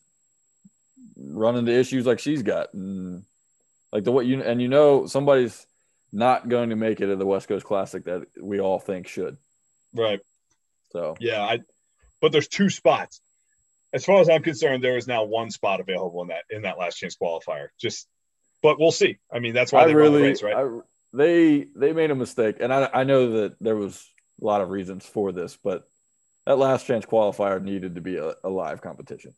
run 1.16 1.56
into 1.56 1.72
issues 1.72 2.04
like 2.04 2.18
she's 2.18 2.42
got, 2.42 2.74
and 2.74 3.22
like 3.90 4.04
the 4.04 4.12
what 4.12 4.26
you 4.26 4.42
and 4.42 4.60
you 4.60 4.68
know 4.68 5.06
somebody's 5.06 5.66
not 6.12 6.46
going 6.46 6.68
to 6.68 6.76
make 6.76 7.00
it 7.00 7.08
at 7.08 7.18
the 7.18 7.24
West 7.24 7.48
Coast 7.48 7.64
Classic 7.64 8.04
that 8.04 8.26
we 8.38 8.60
all 8.60 8.78
think 8.78 9.08
should. 9.08 9.38
Right. 9.94 10.20
So 10.92 11.16
Yeah, 11.20 11.40
I 11.42 11.60
but 12.20 12.32
there's 12.32 12.48
two 12.48 12.68
spots. 12.68 13.22
As 13.94 14.04
far 14.04 14.20
as 14.20 14.28
I'm 14.28 14.42
concerned, 14.42 14.84
there 14.84 14.98
is 14.98 15.06
now 15.06 15.24
one 15.24 15.50
spot 15.50 15.80
available 15.80 16.20
in 16.20 16.28
that 16.28 16.44
in 16.50 16.62
that 16.62 16.76
last 16.76 16.98
chance 16.98 17.16
qualifier. 17.16 17.68
Just 17.80 18.06
but 18.62 18.78
we'll 18.78 18.92
see. 18.92 19.16
I 19.32 19.38
mean, 19.38 19.54
that's 19.54 19.72
why 19.72 19.84
I 19.84 19.86
they 19.86 19.94
run 19.94 20.12
the 20.12 20.18
really, 20.18 20.28
race, 20.28 20.42
right? 20.42 20.54
I, 20.54 20.80
they 21.14 21.66
they 21.74 21.94
made 21.94 22.10
a 22.10 22.14
mistake, 22.14 22.56
and 22.60 22.74
I 22.74 22.90
I 22.92 23.04
know 23.04 23.40
that 23.40 23.56
there 23.58 23.76
was 23.76 24.06
a 24.38 24.44
lot 24.44 24.60
of 24.60 24.68
reasons 24.68 25.06
for 25.06 25.32
this, 25.32 25.56
but 25.64 25.84
that 26.46 26.58
last 26.58 26.86
chance 26.86 27.04
qualifier 27.06 27.62
needed 27.62 27.94
to 27.94 28.00
be 28.00 28.16
a, 28.16 28.34
a 28.44 28.48
live 28.48 28.80
competition. 28.82 29.34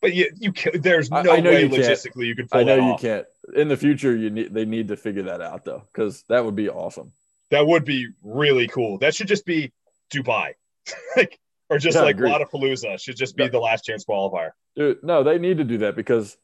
But 0.00 0.14
you, 0.14 0.30
you 0.38 0.52
can, 0.52 0.80
there's 0.80 1.10
no 1.10 1.18
I- 1.18 1.36
I 1.36 1.40
know 1.40 1.50
way 1.50 1.62
you 1.62 1.68
can't. 1.70 1.82
logistically 1.82 2.26
you 2.26 2.36
could 2.36 2.48
I 2.52 2.62
know 2.62 2.76
you 2.76 2.82
off. 2.92 3.00
can't. 3.00 3.26
In 3.54 3.68
the 3.68 3.76
future, 3.76 4.14
you 4.14 4.30
need 4.30 4.52
they 4.52 4.64
need 4.64 4.88
to 4.88 4.96
figure 4.96 5.22
that 5.24 5.40
out 5.40 5.64
though, 5.64 5.82
because 5.92 6.22
that 6.28 6.44
would 6.44 6.56
be 6.56 6.68
awesome. 6.68 7.12
That 7.50 7.66
would 7.66 7.84
be 7.84 8.08
really 8.22 8.66
cool. 8.68 8.98
That 8.98 9.14
should 9.14 9.28
just 9.28 9.44
be 9.46 9.72
Dubai, 10.12 10.52
like, 11.16 11.38
or 11.70 11.78
just 11.78 11.96
Yeah, 11.96 12.02
like. 12.02 12.16
Lollapalooza 12.16 13.00
should 13.00 13.16
just 13.16 13.36
be 13.36 13.44
Yeah. 13.44 13.50
the 13.50 13.58
last 13.60 13.84
chance 13.84 14.04
qualifier. 14.04 14.50
Dude, 14.76 15.02
no, 15.02 15.22
they 15.22 15.38
need 15.38 15.58
to 15.58 15.64
do 15.64 15.78
that 15.78 15.94
because 15.96 16.36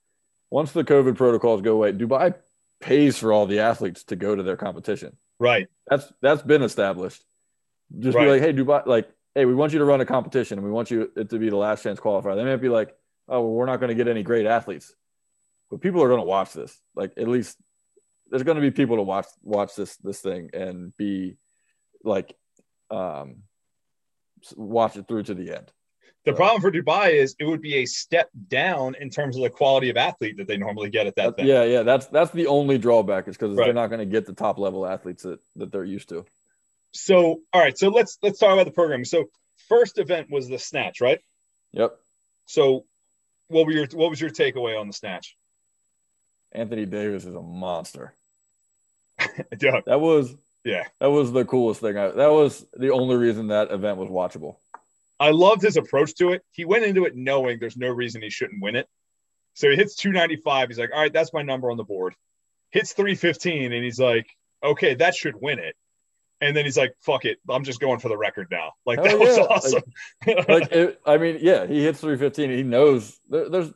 once 0.51 0.73
the 0.73 0.85
COVID 0.85 1.17
protocols 1.17 1.63
go 1.63 1.73
away, 1.75 1.93
Dubai 1.93 2.35
pays 2.81 3.19
for 3.19 3.33
all 3.33 3.47
the 3.47 3.61
athletes 3.61 4.05
to 4.05 4.17
go 4.17 4.35
to 4.35 4.43
their 4.43 4.57
competition. 4.57 5.17
Right. 5.39 5.69
That's 5.89 6.11
that's 6.23 6.43
been 6.43 6.63
established. 6.63 7.23
Just 7.99 8.17
Right. 8.17 8.25
be 8.25 8.31
like, 8.31 8.41
hey, 8.43 8.53
Dubai, 8.53 8.87
like, 8.87 9.11
hey, 9.35 9.45
we 9.45 9.55
want 9.55 9.73
you 9.73 9.79
to 9.79 9.85
run 9.85 10.01
a 10.01 10.07
competition 10.07 10.59
and 10.59 10.67
we 10.67 10.73
want 10.73 10.91
you 10.91 11.11
it 11.17 11.31
to 11.31 11.39
be 11.39 11.51
the 11.51 11.57
last 11.57 11.83
chance 11.83 12.01
qualifier. 12.01 12.37
They 12.37 12.45
might 12.45 12.57
be 12.57 12.69
like, 12.69 12.95
oh, 13.29 13.41
well, 13.43 13.53
we're 13.53 13.67
not 13.67 13.79
going 13.81 13.89
to 13.89 13.95
get 13.95 14.09
any 14.09 14.23
great 14.23 14.47
athletes, 14.47 14.95
but 15.71 15.81
people 15.81 16.03
are 16.03 16.09
going 16.09 16.21
to 16.21 16.27
watch 16.27 16.53
this. 16.53 16.77
Like, 16.97 17.13
at 17.17 17.29
least 17.29 17.57
there's 18.31 18.43
going 18.43 18.57
to 18.57 18.61
be 18.61 18.71
people 18.71 18.97
to 18.97 19.03
watch 19.03 19.27
watch 19.43 19.75
this 19.77 19.97
this 19.99 20.21
thing 20.21 20.51
and 20.53 20.97
be 20.97 21.37
like, 22.05 22.35
um, 22.91 23.43
watch 24.57 24.97
it 24.97 25.07
through 25.07 25.25
to 25.25 25.35
the 25.35 25.55
end. 25.57 25.73
The 26.25 26.33
So- 26.33 26.37
problem 26.37 26.61
for 26.61 26.71
Dubai 26.71 27.13
is 27.15 27.35
it 27.39 27.45
would 27.45 27.63
be 27.63 27.77
a 27.77 27.87
step 27.87 28.29
down 28.49 28.95
in 29.01 29.09
terms 29.11 29.37
of 29.37 29.43
the 29.43 29.49
quality 29.51 29.89
of 29.91 29.97
athlete 29.97 30.37
that 30.37 30.47
they 30.49 30.59
normally 30.59 30.91
get 30.91 31.07
at 31.07 31.17
that 31.17 31.37
thing. 31.37 31.47
Yeah, 31.47 31.65
yeah, 31.65 31.83
that's 31.83 32.07
that's 32.09 32.31
the 32.31 32.47
only 32.47 32.79
drawback 32.79 33.27
is 33.29 33.37
because 33.37 33.57
Right. 33.57 33.65
they're 33.67 33.75
not 33.75 33.89
going 33.89 34.01
to 34.01 34.07
get 34.07 34.27
the 34.27 34.33
top 34.35 34.59
level 34.59 34.87
athletes 34.87 35.23
that 35.23 35.41
that 35.57 35.73
they're 35.73 35.85
used 35.85 36.09
to. 36.11 36.25
So, 36.93 37.41
all 37.53 37.61
right. 37.61 37.77
So 37.77 37.89
let's 37.89 38.19
let's 38.23 38.39
talk 38.39 38.53
about 38.53 38.67
the 38.67 38.73
program. 38.73 39.05
So, 39.05 39.27
first 39.69 39.99
event 39.99 40.29
was 40.31 40.49
the 40.49 40.59
snatch, 40.59 41.01
right? 41.01 41.21
Yep, 41.73 41.97
So, 42.47 42.85
what 43.49 43.67
were 43.67 43.73
your 43.73 43.87
what 43.93 44.11
was 44.11 44.21
your 44.21 44.31
takeaway 44.31 44.79
on 44.79 44.87
the 44.87 44.93
snatch? 44.93 45.37
Anthony 46.53 46.87
Davis 46.87 47.25
is 47.25 47.35
a 47.35 47.43
monster. 47.43 48.15
Yeah, 49.61 49.81
That 49.87 50.01
was 50.01 50.35
yeah. 50.65 50.85
that 50.99 51.11
was 51.11 51.31
the 51.33 51.45
coolest 51.45 51.81
thing. 51.81 51.97
I, 51.97 52.09
that 52.09 52.31
was 52.31 52.67
the 52.77 52.91
only 52.91 53.17
reason 53.17 53.49
that 53.49 53.71
event 53.71 53.99
was 53.99 54.09
watchable. 54.09 54.57
I 55.19 55.31
loved 55.31 55.63
his 55.63 55.77
approach 55.77 56.15
to 56.17 56.33
it. 56.33 56.43
He 56.51 56.65
went 56.65 56.85
into 56.85 57.05
it 57.05 57.15
knowing 57.15 57.59
there's 57.59 57.77
no 57.77 57.89
reason 57.89 58.23
he 58.23 58.31
shouldn't 58.31 58.63
win 58.63 58.77
it. 58.77 58.89
So 59.55 59.69
he 59.69 59.77
hits 59.77 59.95
295. 59.97 60.69
He's 60.69 60.79
like, 60.79 60.91
all 60.95 61.01
right, 61.01 61.13
that's 61.13 61.33
my 61.33 61.43
number 61.43 61.71
on 61.71 61.77
the 61.77 61.85
board. 61.85 62.15
Hits 62.71 62.95
315, 62.95 63.73
and 63.73 63.85
he's 63.85 64.01
like, 64.01 64.27
okay, 64.63 64.95
that 64.95 65.15
should 65.15 65.35
win 65.41 65.59
it. 65.59 65.77
And 66.41 66.57
then 66.57 66.65
he's 66.65 66.77
like, 66.77 66.95
fuck 67.01 67.25
it. 67.27 67.39
I'm 67.49 67.65
just 67.65 67.81
going 67.81 67.99
for 68.01 68.09
the 68.09 68.17
record 68.17 68.49
now. 68.51 68.73
Like, 68.87 68.99
Hell 69.05 69.19
that 69.19 69.19
was 69.19 69.39
awesome. 69.39 69.83
Like, 70.49 70.73
it, 70.73 71.01
I 71.05 71.19
mean, 71.19 71.39
yeah, 71.43 71.67
he 71.67 71.83
hits 71.85 72.01
315. 72.01 72.51
He 72.57 72.63
knows 72.63 73.19
there, 73.29 73.49
there's 73.49 73.73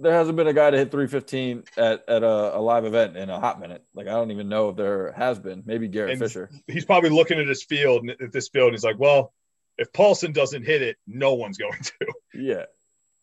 there 0.00 0.12
hasn't 0.14 0.36
been 0.36 0.46
a 0.46 0.54
guy 0.54 0.70
to 0.70 0.78
hit 0.78 0.90
315 0.90 1.64
at, 1.76 2.08
at 2.08 2.22
a, 2.22 2.56
a 2.56 2.60
live 2.60 2.86
event 2.86 3.18
in 3.18 3.28
a 3.28 3.38
hot 3.38 3.60
minute. 3.60 3.84
Like, 3.94 4.06
I 4.06 4.12
don't 4.12 4.30
even 4.30 4.48
know 4.48 4.70
if 4.70 4.76
there 4.76 5.12
has 5.12 5.38
been. 5.38 5.62
Maybe 5.66 5.88
Garrett 5.88 6.12
And- 6.12 6.20
Fisher. 6.20 6.48
he's 6.66 6.86
probably 6.86 7.10
looking 7.10 7.38
at 7.38 7.46
his 7.46 7.62
field, 7.62 8.08
at 8.08 8.32
this 8.32 8.48
field, 8.48 8.68
and 8.68 8.74
he's 8.74 8.82
like, 8.84 8.98
well, 8.98 9.32
if 9.76 9.92
Paulson 9.92 10.32
doesn't 10.32 10.64
hit 10.64 10.80
it, 10.82 10.96
no 11.06 11.34
one's 11.34 11.58
going 11.58 11.80
to. 11.82 12.06
Yeah, 12.34 12.64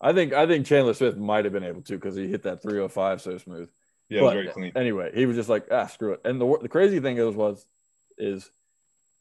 I 0.01 0.13
think 0.13 0.33
I 0.33 0.45
think 0.47 0.65
Chandler 0.67 0.93
Smith 0.93 1.15
might 1.17 1.45
have 1.45 1.53
been 1.53 1.63
able 1.63 1.81
to 1.83 1.93
because 1.93 2.15
he 2.15 2.27
hit 2.27 2.43
that 2.43 2.61
305 2.61 3.21
so 3.21 3.37
smooth. 3.37 3.69
Yeah, 4.09 4.21
But 4.21 4.33
very 4.33 4.47
clean. 4.49 4.71
Anyway, 4.75 5.11
he 5.15 5.25
was 5.25 5.35
just 5.35 5.49
like, 5.49 5.67
ah, 5.71 5.87
screw 5.87 6.11
it. 6.13 6.21
And 6.25 6.39
the 6.39 6.57
the 6.61 6.69
crazy 6.69 6.99
thing 6.99 7.17
is 7.17 7.33
was 7.35 7.65
is 8.17 8.49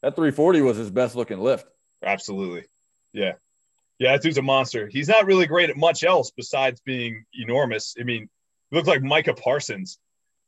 that 0.06 0.14
340 0.14 0.60
was 0.60 0.76
his 0.76 0.88
best 0.90 1.16
looking 1.16 1.40
lift. 1.40 1.66
Absolutely. 2.02 2.64
Yeah. 3.12 3.32
Yeah, 3.98 4.12
that 4.12 4.22
dude's 4.22 4.38
a 4.38 4.42
monster. 4.42 4.86
He's 4.86 5.08
not 5.08 5.26
really 5.26 5.46
great 5.46 5.68
at 5.68 5.76
much 5.76 6.04
else 6.04 6.30
besides 6.30 6.80
being 6.80 7.24
enormous. 7.34 7.96
I 7.98 8.04
mean, 8.04 8.28
he 8.70 8.76
looked 8.76 8.86
like 8.86 9.02
Micah 9.02 9.34
Parsons, 9.34 9.98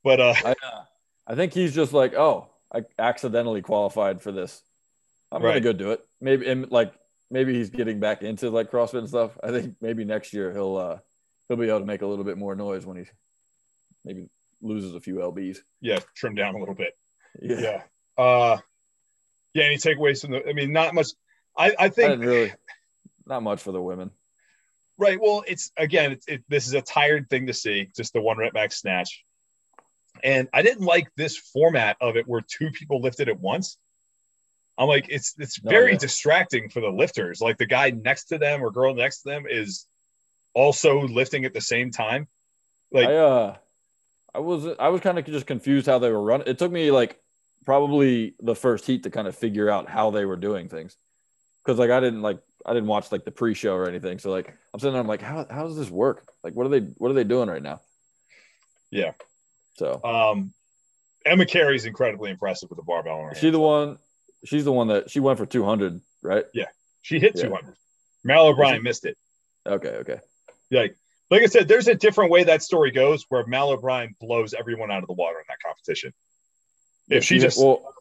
but 0.05 0.21
uh, 0.21 0.35
I, 0.45 0.51
uh, 0.51 0.83
I 1.27 1.35
think 1.35 1.55
he's 1.55 1.75
just 1.75 1.93
like, 1.93 2.15
oh, 2.15 2.51
I 2.73 2.85
accidentally 2.99 3.63
qualified 3.63 4.21
for 4.23 4.31
this. 4.31 4.63
I'm 5.33 5.43
Right. 5.43 5.53
gonna 5.55 5.61
go 5.61 5.73
do 5.73 5.91
it. 5.91 6.01
Maybe 6.21 6.47
and 6.49 6.71
like 6.71 6.93
maybe 7.31 7.53
he's 7.55 7.71
getting 7.71 7.99
back 8.01 8.23
into 8.23 8.51
like 8.51 8.71
CrossFit 8.71 8.99
and 8.99 9.09
stuff. 9.09 9.37
I 9.43 9.51
think 9.51 9.75
maybe 9.81 10.05
next 10.05 10.33
year 10.35 10.53
he'll 10.53 10.77
uh 10.77 10.99
he'll 11.49 11.57
be 11.57 11.69
able 11.69 11.81
to 11.81 11.85
make 11.87 12.03
a 12.03 12.07
little 12.07 12.25
bit 12.25 12.39
more 12.39 12.55
noise 12.55 12.87
when 12.87 12.99
he 12.99 13.05
maybe 14.05 14.29
loses 14.63 14.95
a 14.95 15.01
few 15.01 15.17
lbs. 15.17 15.59
yeah, 15.81 15.99
trim 16.15 16.35
down 16.35 16.55
a 16.55 16.59
little 16.59 16.75
bit. 16.75 16.95
Yeah, 17.43 17.61
Yeah. 17.61 17.83
Uh, 18.23 18.59
yeah. 19.59 19.67
Any 19.67 19.77
takeaways 19.77 20.21
from 20.21 20.33
the? 20.33 20.49
I 20.49 20.53
mean, 20.53 20.73
not 20.73 20.95
much. 20.95 21.09
I, 21.57 21.71
I 21.71 21.75
I 21.79 21.89
think 21.89 22.11
didn't 22.11 22.27
really 22.27 22.53
not 23.27 23.43
much 23.43 23.61
for 23.63 23.73
the 23.73 23.83
women. 23.83 24.11
right. 24.97 25.21
Well, 25.21 25.45
it's 25.47 25.71
again, 25.77 26.13
it's, 26.13 26.27
it, 26.29 26.43
this 26.49 26.67
is 26.67 26.75
a 26.75 26.83
tired 26.83 27.29
thing 27.29 27.47
to 27.47 27.55
see, 27.55 27.91
just 27.97 28.13
the 28.13 28.21
one 28.21 28.39
rep 28.39 28.55
max 28.55 28.81
snatch. 28.81 29.25
And 30.25 30.49
I 30.53 30.63
didn't 30.63 30.85
like 30.85 31.09
this 31.17 31.37
format 31.37 31.97
of 32.01 32.17
it 32.17 32.27
where 32.27 32.41
two 32.41 32.71
people 32.71 33.01
lifted 33.01 33.29
at 33.29 33.39
once. 33.39 33.77
I'm 34.77 34.89
like, 34.89 35.07
it's 35.09 35.35
it's 35.39 35.59
very 35.59 35.93
yeah. 35.93 35.99
distracting 35.99 36.71
for 36.71 36.81
the 36.81 36.89
lifters. 36.89 37.41
Like 37.41 37.59
the 37.59 37.67
guy 37.67 37.91
next 37.91 38.27
to 38.27 38.39
them 38.39 38.63
or 38.63 38.71
girl 38.71 38.95
next 38.95 39.23
to 39.23 39.29
them 39.29 39.45
is 39.49 39.87
also 40.55 41.01
lifting 41.03 41.45
at 41.45 41.55
the 41.55 41.61
same 41.61 41.91
time. 41.91 42.27
Like 42.93 43.09
I 43.09 43.17
uh 43.17 43.57
I 44.35 44.39
was 44.41 44.67
I 44.79 44.89
was 44.89 45.01
kind 45.01 45.19
of 45.19 45.25
just 45.25 45.47
confused 45.47 45.87
how 45.87 45.99
they 45.99 46.11
were 46.11 46.23
running. 46.23 46.47
It 46.47 46.59
took 46.59 46.71
me 46.71 46.91
like 46.91 47.19
probably 47.69 48.35
the 48.41 48.55
first 48.55 48.87
heat 48.87 49.03
to 49.03 49.11
kind 49.11 49.29
of 49.29 49.37
figure 49.37 49.69
out 49.69 49.91
how 49.91 50.11
they 50.11 50.25
were 50.25 50.39
doing 50.39 50.71
things. 50.71 50.97
Cause 51.67 51.79
like 51.79 51.91
I 51.91 52.01
didn't 52.01 52.23
like 52.23 52.39
I 52.65 52.73
didn't 52.73 52.89
watch 52.89 53.13
like 53.13 53.27
the 53.27 53.31
pre-show 53.31 53.75
or 53.75 53.87
anything. 53.87 54.19
So 54.19 54.31
like 54.31 54.57
I'm 54.73 54.81
sitting 54.81 54.95
there, 54.95 55.03
I'm 55.03 55.07
like, 55.07 55.21
how 55.21 55.45
how 55.51 55.65
does 55.65 55.77
this 55.77 55.91
work? 55.91 56.27
Like 56.43 56.55
what 56.55 56.65
are 56.65 56.71
they 56.71 56.81
what 56.97 57.11
are 57.11 57.15
they 57.15 57.25
doing 57.25 57.51
right 57.51 57.63
now? 57.63 57.83
Yeah. 58.91 59.13
So 59.75 60.03
um 60.03 60.55
Emma 61.27 61.45
Carey's 61.45 61.85
incredibly 61.85 62.31
impressive 62.31 62.71
with 62.71 62.79
the 62.79 62.85
barbell. 62.85 63.21
her 63.21 63.35
she 63.35 63.51
the 63.51 63.61
one 63.61 63.99
she's 64.47 64.65
the 64.65 64.73
one 64.73 64.89
that 64.89 65.11
she 65.11 65.21
went 65.21 65.37
for 65.39 65.45
200, 65.45 66.01
right? 66.23 66.47
Yeah. 66.55 66.69
She 67.03 67.21
hit 67.21 67.33
Yeah. 67.37 67.49
200. 67.49 67.75
Mal 68.25 68.47
O'Brien 68.47 68.83
missed 68.83 69.05
it. 69.05 69.19
Okay, 69.67 69.91
okay. 69.91 70.21
Like, 70.71 70.97
like 71.31 71.43
I 71.43 71.47
said, 71.47 71.69
there's 71.69 71.89
a 71.89 71.95
different 71.95 72.31
way 72.31 72.45
that 72.45 72.63
story 72.63 72.93
goes 72.93 73.27
where 73.29 73.47
Mal 73.47 73.69
O'Brien 73.69 74.17
blows 74.23 74.55
everyone 74.55 74.91
out 74.91 75.03
of 75.03 75.07
the 75.07 75.13
water 75.13 75.39
in 75.39 75.45
that 75.49 75.59
competition. 75.63 76.15
If 77.11 77.25
she 77.25 77.39
just 77.39 77.59
well 77.59 77.95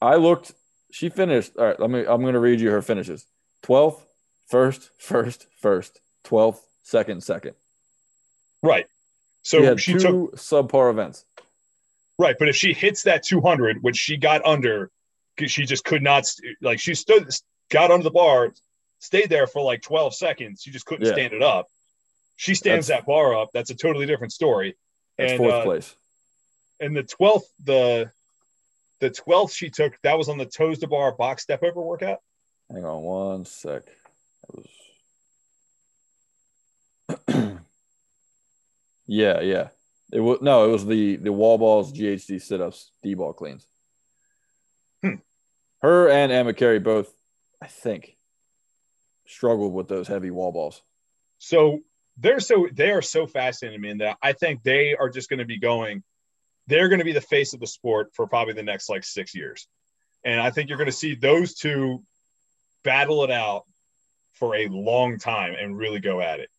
I 0.00 0.16
looked 0.16 0.52
she 0.92 1.08
finished 1.08 1.52
all 1.58 1.64
right, 1.66 1.80
let 1.80 1.90
me 1.90 2.00
I'm 2.06 2.24
gonna 2.24 2.40
read 2.40 2.60
you 2.60 2.70
her 2.70 2.82
finishes. 2.82 3.26
12th, 3.64 4.00
first, 4.48 4.90
first, 4.98 5.46
first, 5.60 5.98
12th, 6.24 6.60
second, 6.82 7.22
second. 7.22 7.54
right, 8.62 8.86
she 9.42 9.58
so 9.64 9.76
she 9.76 9.92
two 9.94 9.98
took 9.98 10.36
subpar 10.36 10.90
events. 10.90 11.24
right, 12.18 12.36
but 12.38 12.48
if 12.48 12.56
she 12.56 12.72
hits 12.74 13.04
that 13.04 13.22
200, 13.24 13.82
which 13.82 13.96
she 13.96 14.16
got 14.18 14.44
under, 14.44 14.90
she 15.46 15.64
just 15.64 15.84
could 15.84 16.02
not 16.02 16.26
like 16.60 16.78
she 16.78 16.94
stood, 16.94 17.28
got 17.70 17.90
under 17.90 18.04
the 18.04 18.10
bar, 18.10 18.52
stayed 18.98 19.30
there 19.30 19.46
for 19.46 19.62
like 19.62 19.82
12 19.82 20.14
seconds. 20.14 20.60
She 20.62 20.70
just 20.70 20.84
couldn't 20.86 21.06
Yeah. 21.06 21.12
stand 21.12 21.32
it 21.32 21.42
up. 21.42 21.66
She 22.36 22.54
stands 22.54 22.86
That's- 22.88 23.02
that 23.02 23.06
bar 23.06 23.34
up. 23.36 23.50
That's 23.54 23.70
a 23.70 23.74
totally 23.74 24.06
different 24.06 24.32
story. 24.32 24.76
That's 25.16 25.32
And, 25.32 25.38
fourth 25.38 25.54
uh, 25.54 25.62
place. 25.64 25.94
and 26.80 26.94
the 26.96 27.02
12th 27.04 27.46
the 27.64 28.10
the 29.00 29.10
12th 29.10 29.52
she 29.54 29.70
took 29.70 29.92
that 30.02 30.16
was 30.18 30.28
on 30.28 30.38
the 30.38 30.46
toes 30.46 30.78
to 30.80 30.86
bar 30.88 31.12
box 31.14 31.42
step 31.42 31.62
over 31.62 31.80
workout 31.80 32.18
Hang 32.72 32.84
on 32.84 33.02
one 33.02 33.44
sec. 33.44 33.82
That 34.48 34.66
was 37.28 37.58
Yeah, 39.06 39.40
yeah. 39.42 39.68
It 40.12 40.20
was 40.20 40.38
no, 40.40 40.64
it 40.64 40.72
was 40.72 40.86
the 40.86 41.16
the 41.16 41.32
wall 41.32 41.58
balls, 41.58 41.92
GHD 41.92 42.40
sit 42.40 42.60
ups, 42.60 42.90
D 43.02 43.14
ball 43.14 43.32
cleans. 43.32 43.66
Hmm. 45.02 45.16
Her 45.82 46.08
and 46.08 46.32
Emma 46.32 46.54
Carey 46.54 46.78
both, 46.78 47.12
I 47.60 47.66
think, 47.66 48.16
struggled 49.26 49.74
with 49.74 49.88
those 49.88 50.08
heavy 50.08 50.30
wall 50.30 50.52
balls. 50.52 50.82
so 51.38 51.80
they're 52.16 52.40
so 52.40 52.68
they 52.72 52.90
are 52.92 53.02
so 53.02 53.26
fascinating 53.26 53.78
to 53.78 53.82
me 53.82 53.90
in 53.90 53.98
that 53.98 54.16
i 54.22 54.32
think 54.32 54.62
they 54.62 54.94
are 54.94 55.08
just 55.08 55.28
going 55.28 55.40
to 55.40 55.44
be 55.44 55.58
going 55.58 56.02
they're 56.66 56.88
going 56.88 56.98
to 56.98 57.04
be 57.04 57.12
the 57.12 57.20
face 57.20 57.52
of 57.52 57.60
the 57.60 57.66
sport 57.66 58.10
for 58.14 58.26
probably 58.26 58.54
the 58.54 58.62
next 58.62 58.88
like 58.88 59.04
six 59.04 59.34
years 59.34 59.66
and 60.24 60.40
i 60.40 60.50
think 60.50 60.68
you're 60.68 60.78
going 60.78 60.86
to 60.86 60.92
see 60.92 61.14
those 61.14 61.54
two 61.54 62.02
battle 62.82 63.24
it 63.24 63.30
out 63.30 63.64
for 64.34 64.56
a 64.56 64.66
long 64.68 65.18
time 65.18 65.54
and 65.58 65.76
really 65.76 66.00
go 66.00 66.20
at 66.20 66.40
it 66.40 66.50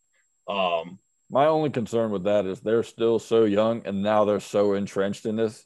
um 0.47 0.99
My 1.29 1.47
only 1.47 1.69
concern 1.69 2.11
with 2.11 2.23
that 2.25 2.45
is 2.45 2.59
they're 2.61 2.83
still 2.83 3.19
so 3.19 3.45
young 3.45 3.81
and 3.85 4.03
now 4.03 4.25
they're 4.25 4.39
so 4.39 4.73
entrenched 4.73 5.25
in 5.25 5.35
this. 5.35 5.65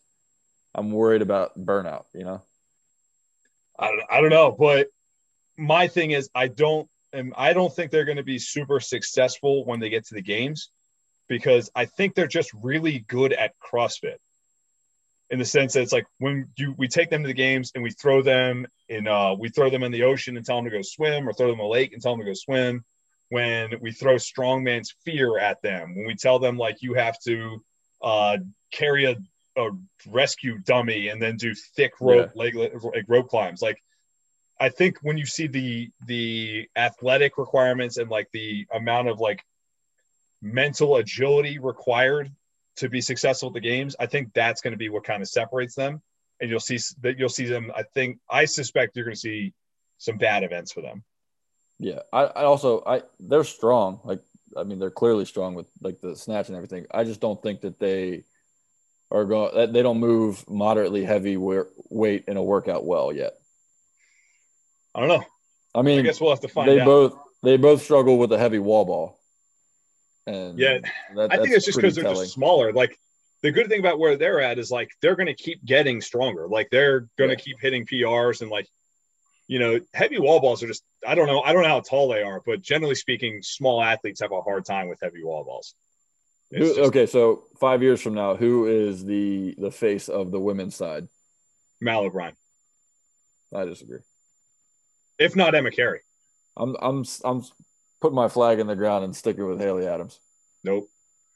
I'm 0.74 0.92
worried 0.92 1.22
about 1.22 1.58
burnout, 1.58 2.06
you 2.14 2.24
know? 2.24 2.42
I 3.78 3.88
don't, 3.88 4.04
I 4.10 4.22
don't 4.22 4.30
know, 4.30 4.52
but 4.52 4.88
my 5.58 5.88
thing 5.88 6.12
is 6.12 6.30
I 6.34 6.48
don't 6.48 6.88
and 7.12 7.34
I 7.36 7.54
don't 7.54 7.74
think 7.76 7.92
they're 7.92 8.06
going 8.06 8.18
to 8.18 8.24
be 8.24 8.40
super 8.40 8.80
successful 8.80 9.66
when 9.66 9.80
they 9.80 9.90
get 9.90 10.06
to 10.08 10.16
the 10.16 10.22
games 10.22 10.70
because 11.28 11.70
I 11.76 11.86
think 11.86 12.16
they're 12.16 12.28
just 12.28 12.52
really 12.54 13.00
good 13.08 13.34
at 13.34 13.54
CrossFit. 13.60 14.18
In 15.30 15.38
the 15.40 15.46
sense 15.46 15.74
that 15.74 15.82
it's 15.82 15.92
like 15.92 16.08
when 16.18 16.48
you 16.58 16.74
we 16.78 16.88
take 16.88 17.10
them 17.10 17.22
to 17.22 17.28
the 17.28 17.34
games 17.34 17.72
and 17.76 17.84
we 17.84 17.92
throw 17.92 18.22
them 18.22 18.66
in 18.88 19.08
uh 19.08 19.36
we 19.38 19.50
throw 19.50 19.70
them 19.70 19.84
in 19.84 19.92
the 19.92 20.04
ocean 20.04 20.38
and 20.38 20.46
tell 20.46 20.58
them 20.58 20.66
to 20.66 20.72
go 20.72 20.82
swim 20.82 21.28
or 21.28 21.34
throw 21.34 21.48
them 21.48 21.60
in 21.60 21.66
a 21.66 21.70
lake 21.70 21.94
and 21.94 22.02
tell 22.02 22.14
them 22.14 22.22
to 22.22 22.32
go 22.32 22.34
swim 22.34 22.84
when 23.30 23.74
we 23.82 23.92
throw 23.92 24.16
strongman's 24.16 24.96
fear 25.06 25.38
at 25.38 25.62
them 25.62 25.96
when 25.96 26.08
we 26.08 26.16
tell 26.16 26.40
them 26.40 26.58
like 26.58 26.82
you 26.82 26.94
have 26.94 27.20
to 27.20 27.64
uh 28.02 28.38
carry 28.72 29.06
a, 29.06 29.16
a 29.58 29.70
rescue 30.08 30.58
dummy 30.60 31.10
and 31.10 31.22
then 31.22 31.38
do 31.38 31.54
thick 31.76 31.94
rope 32.02 32.32
yeah. 32.34 32.42
leg 32.42 32.56
like 32.56 33.06
rope 33.08 33.30
climbs 33.30 33.62
like 33.62 33.82
i 34.60 34.70
think 34.70 34.98
when 35.04 35.18
you 35.18 35.26
see 35.26 35.48
the 35.48 35.92
the 36.08 36.68
athletic 36.76 37.38
requirements 37.38 37.98
and 37.98 38.10
like 38.10 38.30
the 38.34 38.66
amount 38.74 39.08
of 39.08 39.20
like 39.20 39.44
mental 40.42 40.96
agility 40.96 41.60
required 41.60 42.32
to 42.80 42.90
be 42.90 43.02
successful 43.02 43.48
at 43.50 43.54
the 43.54 43.60
games, 43.60 43.96
I 44.00 44.06
think 44.06 44.34
that's 44.34 44.62
going 44.62 44.72
to 44.72 44.78
be 44.78 44.90
what 44.90 45.04
kind 45.04 45.22
of 45.22 45.28
separates 45.28 45.76
them. 45.76 46.02
And 46.42 46.50
you'll 46.50 46.60
see 46.60 46.80
that 47.02 47.18
you'll 47.18 47.30
see 47.30 47.46
them. 47.46 47.72
I 47.76 47.84
think 47.84 48.20
I 48.30 48.46
suspect 48.46 48.96
you're 48.96 49.06
going 49.06 49.16
to 49.16 49.20
see 49.20 49.54
some 49.98 50.18
bad 50.18 50.44
events 50.44 50.72
for 50.72 50.82
them. 50.82 51.04
Yeah, 51.80 52.00
I, 52.14 52.24
I 52.24 52.44
also 52.44 52.82
I 52.86 53.04
they're 53.20 53.44
strong. 53.44 54.00
Like 54.04 54.22
I 54.56 54.64
mean, 54.64 54.80
they're 54.80 54.90
clearly 54.90 55.26
strong 55.26 55.54
with 55.54 55.68
like 55.82 56.00
the 56.00 56.16
snatch 56.16 56.48
and 56.48 56.56
everything. 56.56 56.86
I 56.92 57.04
just 57.04 57.20
don't 57.20 57.42
think 57.42 57.62
that 57.62 57.80
they 57.80 58.24
are 59.12 59.26
going. 59.26 59.74
They 59.74 59.82
don't 59.82 60.00
move 60.00 60.50
moderately 60.50 61.04
heavy 61.04 61.36
weight 61.38 62.24
in 62.28 62.38
a 62.38 62.44
workout 62.44 62.86
well 62.86 63.12
yet. 63.12 63.34
I 64.96 65.02
don't 65.02 65.10
know. 65.10 65.26
I 65.76 65.82
mean, 65.82 66.00
I 66.00 66.02
guess 66.04 66.22
we'll 66.22 66.32
have 66.32 66.42
to 66.42 66.48
find. 66.48 66.70
They 66.70 66.80
out. 66.80 66.86
both 66.86 67.20
they 67.44 67.58
both 67.58 67.84
struggle 67.84 68.18
with 68.18 68.32
a 68.32 68.38
heavy 68.38 68.60
wall 68.60 68.86
ball. 68.86 69.19
And 70.30 70.60
yeah, 70.60 70.80
that, 71.16 71.34
I 71.34 71.38
think 71.38 71.56
it's 71.56 71.66
just 71.66 71.78
because 71.78 71.96
they're 71.96 72.04
just 72.04 72.34
smaller. 72.34 72.72
Like 72.72 72.98
the 73.42 73.52
good 73.52 73.68
thing 73.68 73.80
about 73.80 74.00
where 74.00 74.16
they're 74.16 74.42
at 74.42 74.60
is 74.60 74.70
like 74.70 74.92
they're 75.02 75.16
going 75.16 75.28
to 75.28 75.34
keep 75.34 75.64
getting 75.66 76.02
stronger. 76.02 76.48
Like 76.48 76.70
they're 76.72 77.08
going 77.18 77.30
to 77.30 77.36
yeah. 77.36 77.44
keep 77.44 77.60
hitting 77.60 77.86
PRs 77.86 78.42
and 78.42 78.52
like, 78.52 78.68
you 79.48 79.58
know, 79.58 79.80
heavy 79.94 80.20
wall 80.20 80.40
balls 80.40 80.62
are 80.62 80.68
just, 80.68 80.84
I 81.08 81.16
don't 81.16 81.26
know. 81.26 81.42
I 81.42 81.54
don't 81.54 81.64
know 81.64 81.70
how 81.70 81.80
tall 81.80 82.10
they 82.10 82.22
are, 82.22 82.42
but 82.46 82.62
generally 82.62 82.96
speaking, 82.96 83.42
small 83.42 83.82
athletes 83.82 84.22
have 84.22 84.32
a 84.32 84.42
hard 84.42 84.66
time 84.66 84.88
with 84.88 85.00
heavy 85.02 85.24
wall 85.24 85.44
balls. 85.44 85.74
Who, 86.52 86.60
just, 86.60 86.80
okay. 86.80 87.06
So 87.08 87.46
five 87.60 87.82
years 87.82 88.02
from 88.02 88.14
now, 88.14 88.36
who 88.36 88.68
is 88.68 89.04
the, 89.04 89.56
the 89.58 89.72
face 89.72 90.10
of 90.10 90.32
the 90.32 90.40
women's 90.40 90.76
side? 90.76 91.08
Mal 91.82 92.02
O'Brien. 92.02 92.36
I 93.56 93.66
disagree. 93.66 94.00
If 95.18 95.36
not 95.36 95.56
Emma 95.56 95.72
Carey. 95.72 96.02
I'm, 96.56 96.76
I'm, 96.82 97.06
I'm 97.24 97.44
put 98.02 98.14
my 98.14 98.28
flag 98.28 98.60
in 98.60 98.68
the 98.68 98.76
ground 98.76 99.04
and 99.04 99.16
stick 99.16 99.38
it 99.38 99.44
with 99.44 99.60
Haley 99.60 99.88
Adams. 99.88 100.20
Nope. 100.64 100.90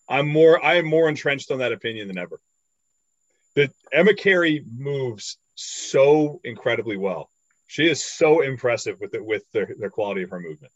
I'm 0.09 0.27
more 0.27 0.63
I 0.63 0.75
am 0.75 0.85
more 0.85 1.07
entrenched 1.07 1.51
on 1.51 1.59
that 1.59 1.71
opinion 1.71 2.07
than 2.07 2.17
ever. 2.17 2.39
The 3.55 3.71
Emma 3.91 4.13
Carey 4.13 4.65
moves 4.75 5.37
so 5.55 6.41
incredibly 6.43 6.97
well. 6.97 7.29
She 7.67 7.87
is 7.87 8.03
so 8.03 8.41
impressive 8.41 8.99
with 8.99 9.13
it 9.15 9.23
with 9.23 9.43
the, 9.51 9.67
the 9.79 9.89
quality 9.89 10.23
of 10.23 10.29
her 10.31 10.39
movement. 10.39 10.73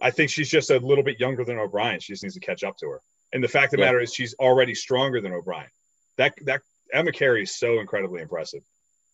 I 0.00 0.10
think 0.10 0.30
she's 0.30 0.50
just 0.50 0.70
a 0.70 0.78
little 0.78 1.04
bit 1.04 1.20
younger 1.20 1.44
than 1.44 1.58
O'Brien. 1.58 2.00
She 2.00 2.12
just 2.12 2.22
needs 2.22 2.34
to 2.34 2.40
catch 2.40 2.62
up 2.64 2.76
to 2.78 2.88
her. 2.88 3.00
And 3.32 3.42
the 3.42 3.48
fact 3.48 3.72
of 3.72 3.78
the 3.78 3.78
yeah. 3.78 3.86
matter 3.86 4.00
is 4.00 4.14
she's 4.14 4.34
already 4.38 4.74
stronger 4.74 5.20
than 5.20 5.32
O'Brien. 5.32 5.68
That 6.16 6.34
that 6.44 6.62
Emma 6.92 7.12
Carey 7.12 7.42
is 7.42 7.56
so 7.56 7.80
incredibly 7.80 8.20
impressive. 8.20 8.62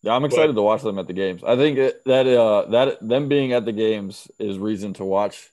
Yeah, 0.03 0.13
I'm 0.13 0.25
excited 0.25 0.55
but, 0.55 0.61
to 0.61 0.63
watch 0.63 0.81
them 0.81 0.97
at 0.99 1.07
the 1.07 1.13
games. 1.13 1.43
I 1.43 1.55
think 1.55 1.77
that 2.05 2.27
uh, 2.27 2.69
that 2.71 3.07
them 3.07 3.29
being 3.29 3.53
at 3.53 3.65
the 3.65 3.71
games 3.71 4.27
is 4.39 4.57
reason 4.57 4.93
to 4.93 5.05
watch 5.05 5.50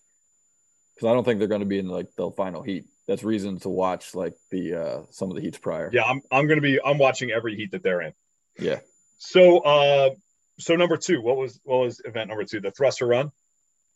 because 0.99 1.13
I 1.13 1.15
don't 1.15 1.23
think 1.23 1.39
they're 1.39 1.47
going 1.47 1.61
to 1.61 1.67
be 1.67 1.79
in 1.79 1.87
like 1.87 2.13
the 2.17 2.33
final 2.33 2.61
heat. 2.61 2.87
That's 3.07 3.23
reason 3.23 3.61
to 3.61 3.69
watch 3.69 4.17
like 4.17 4.35
the 4.51 4.75
uh 4.75 5.03
some 5.11 5.31
of 5.31 5.37
the 5.37 5.43
heats 5.43 5.57
prior. 5.57 5.91
Yeah, 5.93 6.03
I'm 6.03 6.23
I'm 6.33 6.49
going 6.49 6.59
to 6.59 6.63
be 6.63 6.81
I'm 6.85 6.99
watching 6.99 7.31
every 7.31 7.55
heat 7.55 7.71
that 7.71 7.85
they're 7.85 8.03
in. 8.03 8.13
Yeah. 8.59 8.81
So 9.19 9.59
uh 9.61 10.11
so 10.59 10.75
number 10.75 10.97
2, 10.97 11.23
what 11.23 11.37
was 11.37 11.61
what 11.63 11.79
was 11.79 12.03
event 12.05 12.29
number 12.29 12.43
2? 12.43 12.61
The 12.61 12.73
thruster 12.73 13.07
run? 13.07 13.31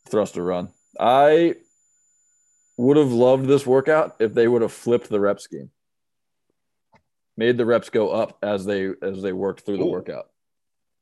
Thruster 0.07 0.43
run. 0.43 0.69
I 0.97 1.55
would 2.77 2.95
have 2.95 3.11
loved 3.11 3.47
this 3.47 3.65
workout 3.65 4.15
if 4.19 4.33
they 4.33 4.47
would 4.47 4.61
have 4.61 4.71
flipped 4.71 5.09
the 5.09 5.19
rep 5.19 5.41
scheme. 5.41 5.71
Made 7.35 7.57
the 7.57 7.65
reps 7.65 7.89
go 7.89 8.11
up 8.11 8.37
as 8.41 8.63
they 8.63 8.91
as 9.01 9.21
they 9.21 9.33
worked 9.33 9.65
through 9.65 9.75
Ooh. 9.75 9.79
the 9.79 9.85
workout. 9.87 10.29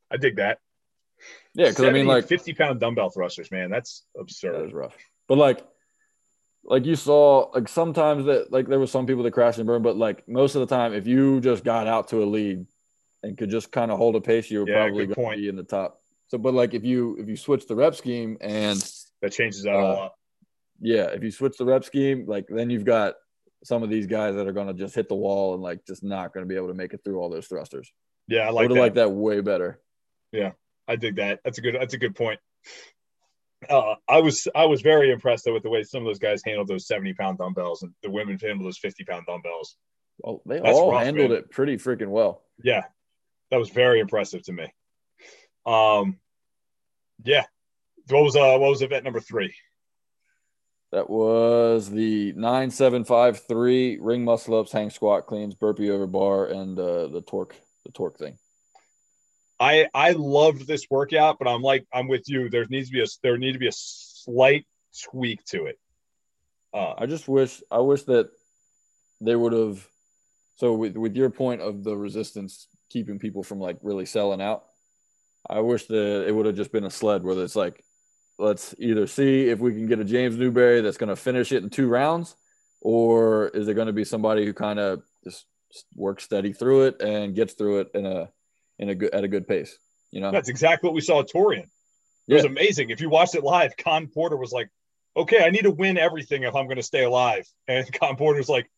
I 0.10 0.18
dig 0.18 0.38
that. 0.38 0.58
Yeah, 1.54 1.70
because 1.70 1.86
I 1.86 1.92
mean, 1.92 2.08
like 2.08 2.28
50 2.28 2.54
pound 2.56 2.80
dumbbell 2.80 3.12
thrusters, 3.12 3.52
man, 3.52 3.70
that's 3.70 4.04
absurd. 4.18 4.56
That 4.56 4.66
is 4.66 4.74
rough. 4.74 4.98
But 5.28 5.38
like 5.38 5.64
like 6.64 6.86
you 6.86 6.96
saw 6.96 7.50
like 7.54 7.68
sometimes 7.68 8.26
that 8.26 8.52
like 8.52 8.68
there 8.68 8.80
was 8.80 8.92
some 8.92 9.06
people 9.06 9.24
that 9.24 9.32
crashed 9.32 9.58
and 9.58 9.68
burned, 9.68 9.84
but 9.84 9.98
like 9.98 10.28
most 10.28 10.56
of 10.56 10.62
the 10.62 10.76
time, 10.76 10.94
if 10.94 11.08
you 11.08 11.40
just 11.42 11.64
got 11.64 11.88
out 11.88 12.10
to 12.10 12.24
a 12.24 12.26
lead 12.26 12.66
and 13.24 13.38
could 13.38 13.50
just 13.50 13.72
kind 13.72 13.92
of 13.92 13.98
hold 13.98 14.16
a 14.16 14.22
pace, 14.22 14.50
you 14.52 14.60
were 14.60 14.70
yeah, 14.70 14.86
probably 14.86 15.08
going 15.08 15.38
to 15.38 15.42
be 15.42 15.50
in 15.50 15.56
the 15.56 15.64
top. 15.64 16.00
So, 16.28 16.38
but 16.38 16.54
like 16.54 16.74
if 16.74 16.84
you 16.84 17.18
if 17.20 17.28
you 17.28 17.36
switch 17.36 17.68
the 17.68 17.76
rep 17.76 17.96
scheme 17.96 18.38
and 18.42 18.80
that 19.22 19.32
changes 19.32 19.64
that 19.64 19.76
uh, 19.76 19.80
a 19.80 19.82
lot. 19.82 20.14
Yeah, 20.80 21.06
if 21.08 21.24
you 21.24 21.32
switch 21.32 21.58
the 21.58 21.66
rep 21.66 21.84
scheme, 21.84 22.26
like 22.28 22.48
then 22.48 22.70
you've 22.70 22.86
got 22.86 23.16
some 23.64 23.84
of 23.84 23.90
these 23.90 24.08
guys 24.08 24.36
that 24.36 24.48
are 24.48 24.54
going 24.54 24.68
to 24.68 24.74
just 24.74 24.96
hit 24.96 25.10
the 25.10 25.16
wall 25.16 25.54
and 25.54 25.62
like 25.62 25.86
just 25.86 26.04
not 26.04 26.34
going 26.34 26.44
to 26.44 26.50
be 26.50 26.56
able 26.56 26.68
to 26.70 26.74
make 26.74 26.94
it 26.94 27.02
through 27.04 27.20
all 27.20 27.30
those 27.30 27.48
thrusters. 27.48 27.92
Yeah, 28.28 28.48
I 28.48 28.50
like 28.52 28.70
would 28.70 28.78
have 28.78 28.84
liked 28.84 28.96
that 28.96 29.12
way 29.12 29.42
better. 29.42 29.80
Yeah, 30.32 30.52
I 30.88 30.96
dig 30.96 31.18
that. 31.18 31.42
That's 31.44 31.58
a 31.58 31.62
good. 31.62 31.76
That's 31.80 31.94
a 31.94 32.00
good 32.00 32.16
point 32.16 32.40
uh, 33.70 33.96
I 34.08 34.20
was 34.20 34.48
I 34.56 34.66
was 34.66 34.82
very 34.82 35.12
impressed 35.12 35.46
though 35.46 35.54
with 35.54 35.64
the 35.64 35.70
way 35.70 35.84
some 35.84 36.02
of 36.02 36.08
those 36.08 36.20
guys 36.20 36.42
handled 36.46 36.68
those 36.68 36.88
seventy 36.88 37.14
pound 37.14 37.38
dumbbells 37.38 37.84
and 37.84 37.94
the 38.04 38.10
women 38.10 38.38
handled 38.42 38.66
those 38.66 38.78
fifty 38.78 39.04
pound 39.04 39.26
dumbbells. 39.28 39.76
Well, 40.20 40.42
they 40.46 40.60
That's 40.60 40.78
all 40.78 40.92
rough, 40.92 41.04
handled 41.04 41.32
man. 41.32 41.40
it 41.40 41.52
pretty 41.52 41.78
freaking 41.78 42.10
well. 42.10 42.44
Yeah, 42.64 42.84
that 43.50 43.58
was 43.58 43.70
very 43.70 44.00
impressive 44.00 44.44
to 44.44 44.54
me. 44.54 44.66
Um, 45.66 46.20
yeah. 47.24 47.46
What 48.10 48.24
was 48.24 48.36
uh 48.36 48.58
what 48.58 48.70
was 48.70 48.82
event 48.82 49.04
number 49.04 49.20
three? 49.20 49.54
That 50.92 51.10
was 51.10 51.90
the 51.90 52.34
nine 52.34 52.70
seven 52.72 53.06
five 53.06 53.46
three 53.48 53.98
ring 54.02 54.26
muscle 54.26 54.60
ups, 54.60 54.72
hang 54.72 54.90
squat 54.90 55.26
cleans, 55.28 55.56
burpee 55.56 55.90
over 55.90 56.08
bar, 56.08 56.48
and 56.48 56.78
uh, 56.78 57.08
the 57.08 57.22
torque 57.22 57.56
the 57.86 57.92
torque 57.92 58.18
thing. 58.18 58.38
I 59.62 59.88
I 59.94 60.12
loved 60.12 60.66
this 60.66 60.88
workout, 60.90 61.38
but 61.38 61.48
I'm 61.48 61.62
like 61.62 61.86
I'm 61.94 62.08
with 62.08 62.28
you. 62.28 62.50
There 62.50 62.66
needs 62.66 62.90
to 62.90 62.94
be 62.94 63.02
a 63.02 63.06
there 63.22 63.38
need 63.38 63.54
to 63.54 63.60
be 63.60 63.68
a 63.68 63.74
slight 63.74 64.66
tweak 65.10 65.46
to 65.46 65.68
it. 65.68 65.80
Uh, 66.74 66.96
I 66.98 67.06
just 67.06 67.28
wish 67.28 67.62
I 67.70 67.78
wish 67.78 68.04
that 68.04 68.32
they 69.22 69.36
would 69.36 69.54
have. 69.54 69.88
So 70.56 70.74
with 70.74 70.98
with 70.98 71.16
your 71.16 71.30
point 71.30 71.62
of 71.62 71.84
the 71.84 71.96
resistance 71.96 72.68
keeping 72.90 73.20
people 73.20 73.44
from 73.44 73.60
like 73.60 73.78
really 73.84 74.08
selling 74.08 74.42
out, 74.42 74.64
I 75.48 75.60
wish 75.60 75.86
that 75.86 76.26
it 76.28 76.34
would 76.34 76.48
have 76.48 76.56
just 76.56 76.72
been 76.72 76.84
a 76.84 76.90
sled 76.90 77.24
where 77.24 77.40
it's 77.42 77.56
like, 77.56 77.84
let's 78.40 78.74
either 78.80 79.06
see 79.06 79.48
if 79.48 79.60
we 79.60 79.74
can 79.74 79.86
get 79.86 80.00
a 80.00 80.04
James 80.04 80.38
Newbury 80.38 80.82
that's 80.82 80.98
going 80.98 81.10
to 81.10 81.16
finish 81.16 81.52
it 81.52 81.64
in 81.64 81.70
two 81.70 81.88
rounds, 81.88 82.36
or 82.82 83.50
is 83.50 83.68
it 83.68 83.76
going 83.76 83.88
to 83.88 83.94
be 83.94 84.06
somebody 84.06 84.44
who 84.44 84.54
kind 84.54 84.80
of 84.80 85.04
just 85.24 85.46
works 85.96 86.24
steady 86.24 86.52
through 86.52 86.86
it 86.88 87.02
and 87.02 87.36
gets 87.36 87.54
through 87.54 87.82
it 87.82 87.92
in 87.94 88.06
a 88.08 88.30
in 88.82 88.90
a 88.90 88.96
good 88.96 89.14
at 89.14 89.24
a 89.24 89.28
good 89.28 89.48
pace. 89.48 89.78
You 90.12 90.20
know, 90.20 90.32
that's 90.32 90.50
exactly 90.50 90.88
what 90.88 90.96
we 90.96 91.02
saw 91.02 91.22
at 91.22 91.30
Torian. 91.30 91.64
It 91.64 91.70
yeah. 92.28 92.36
was 92.36 92.46
amazing. 92.46 92.90
If 92.90 93.00
you 93.00 93.10
watched 93.10 93.36
it 93.36 93.44
live, 93.44 93.78
Khan 93.78 94.08
Porter 94.08 94.36
was 94.36 94.52
like, 94.52 94.70
"Okay, 95.16 95.44
I 95.44 95.52
need 95.52 95.64
to 95.64 95.72
win 95.72 95.98
everything 95.98 96.44
if 96.44 96.56
I'm 96.56 96.66
going 96.66 96.78
to 96.78 96.84
stay 96.84 97.04
alive." 97.04 97.48
And 97.68 97.92
Khan 97.94 98.18
Porter's 98.18 98.50
like, 98.50 98.70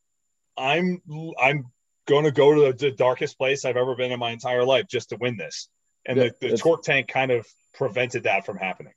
"I'm 0.56 1.02
I'm 1.42 1.66
going 2.06 2.26
to 2.26 2.32
go 2.32 2.72
to 2.72 2.78
the, 2.78 2.92
darkest 2.92 3.38
place 3.38 3.66
I've 3.66 3.78
ever 3.78 3.96
been 3.96 4.12
in 4.12 4.20
my 4.20 4.32
entire 4.32 4.64
life 4.64 4.88
just 4.88 5.10
to 5.10 5.18
win 5.20 5.38
this." 5.38 5.70
And 6.06 6.18
yeah, 6.18 6.30
the, 6.40 6.50
the 6.50 6.58
torque 6.58 6.84
tank 6.84 7.08
kind 7.08 7.32
of 7.32 7.48
prevented 7.74 8.24
that 8.24 8.46
from 8.46 8.58
happening. 8.58 8.94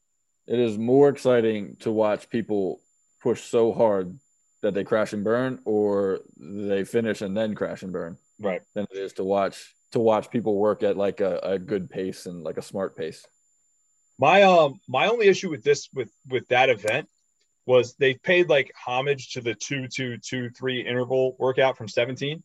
It 0.46 0.58
is 0.58 0.76
more 0.76 1.08
exciting 1.08 1.76
to 1.80 1.90
watch 1.90 2.28
people 2.28 2.80
push 3.22 3.42
so 3.42 3.72
hard 3.72 4.18
that 4.62 4.74
they 4.74 4.84
crash 4.84 5.12
and 5.12 5.24
burn, 5.24 5.60
or 5.64 6.20
they 6.36 6.84
finish 6.84 7.22
and 7.22 7.36
then 7.36 7.54
crash 7.54 7.82
and 7.82 7.92
burn. 7.92 8.18
Right. 8.38 8.62
Than 8.74 8.86
it 8.90 8.98
is 8.98 9.14
to 9.14 9.24
watch 9.24 9.75
to 9.92 9.98
watch 9.98 10.30
people 10.30 10.56
work 10.56 10.82
at 10.82 10.96
like 10.96 11.20
a, 11.20 11.38
a 11.42 11.58
good 11.58 11.90
pace 11.90 12.26
and 12.26 12.42
like 12.42 12.58
a 12.58 12.62
smart 12.62 12.96
pace. 12.96 13.26
My 14.18 14.42
um 14.42 14.80
my 14.88 15.08
only 15.08 15.26
issue 15.26 15.50
with 15.50 15.62
this 15.62 15.88
with 15.92 16.10
with 16.28 16.48
that 16.48 16.70
event 16.70 17.08
was 17.66 17.94
they 17.94 18.14
paid 18.14 18.48
like 18.48 18.72
homage 18.74 19.30
to 19.32 19.40
the 19.40 19.54
two 19.54 19.88
two 19.88 20.18
two 20.18 20.50
three 20.50 20.80
interval 20.80 21.36
workout 21.38 21.76
from 21.76 21.88
17. 21.88 22.42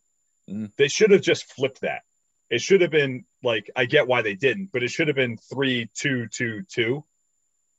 Mm-hmm. 0.50 0.66
They 0.78 0.88
should 0.88 1.12
have 1.12 1.22
just 1.22 1.46
flipped 1.46 1.82
that. 1.82 2.02
It 2.50 2.62
should 2.62 2.82
have 2.82 2.92
been 2.92 3.26
like 3.44 3.70
I 3.76 3.86
get 3.86 4.08
why 4.08 4.22
they 4.22 4.36
didn't, 4.36 4.72
but 4.74 4.84
it 4.84 4.89
should 4.89 5.08
have 5.08 5.16
been 5.16 5.38
three 5.38 5.89
two 5.94 6.28
two 6.28 6.64
two 6.70 7.06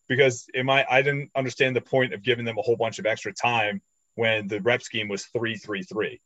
because 0.09 0.47
in 0.55 0.67
my 0.67 0.87
I 0.91 1.03
didn't 1.03 1.31
understand 1.37 1.77
the 1.77 1.81
point 1.83 2.15
of 2.15 2.23
giving 2.23 2.45
them 2.45 2.59
a 2.59 2.63
whole 2.63 2.77
bunch 2.77 2.99
of 2.99 3.07
extra 3.07 3.33
time 3.33 3.83
when 4.15 4.49
the 4.49 4.61
rep 4.61 4.83
scheme 4.83 5.09
was 5.09 5.27
three 5.27 5.57
three 5.57 5.83
three. 5.83 6.21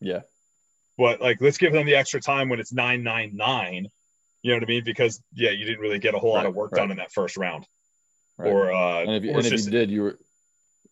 Yeah. 0.00 0.20
But 1.02 1.20
like, 1.20 1.40
let's 1.40 1.58
give 1.58 1.72
them 1.72 1.84
the 1.84 1.96
extra 1.96 2.20
time 2.20 2.48
when 2.48 2.60
it's 2.60 2.72
nine 2.72 3.02
nine 3.02 3.32
nine. 3.34 3.88
You 4.40 4.52
know 4.52 4.58
what 4.58 4.62
I 4.62 4.66
mean? 4.66 4.84
Because 4.84 5.20
yeah, 5.34 5.50
you 5.50 5.64
didn't 5.64 5.80
really 5.80 5.98
get 5.98 6.14
a 6.14 6.18
whole 6.20 6.32
right, 6.32 6.42
lot 6.42 6.46
of 6.46 6.54
work 6.54 6.70
right. 6.70 6.78
done 6.78 6.92
in 6.92 6.98
that 6.98 7.10
first 7.10 7.36
round. 7.36 7.66
Right. 8.38 8.52
Or 8.52 8.72
uh, 8.72 9.00
and 9.00 9.10
if, 9.10 9.24
you, 9.24 9.30
and 9.30 9.40
if 9.40 9.50
just, 9.50 9.64
you 9.64 9.72
did, 9.72 9.90
you 9.90 10.02
were 10.02 10.18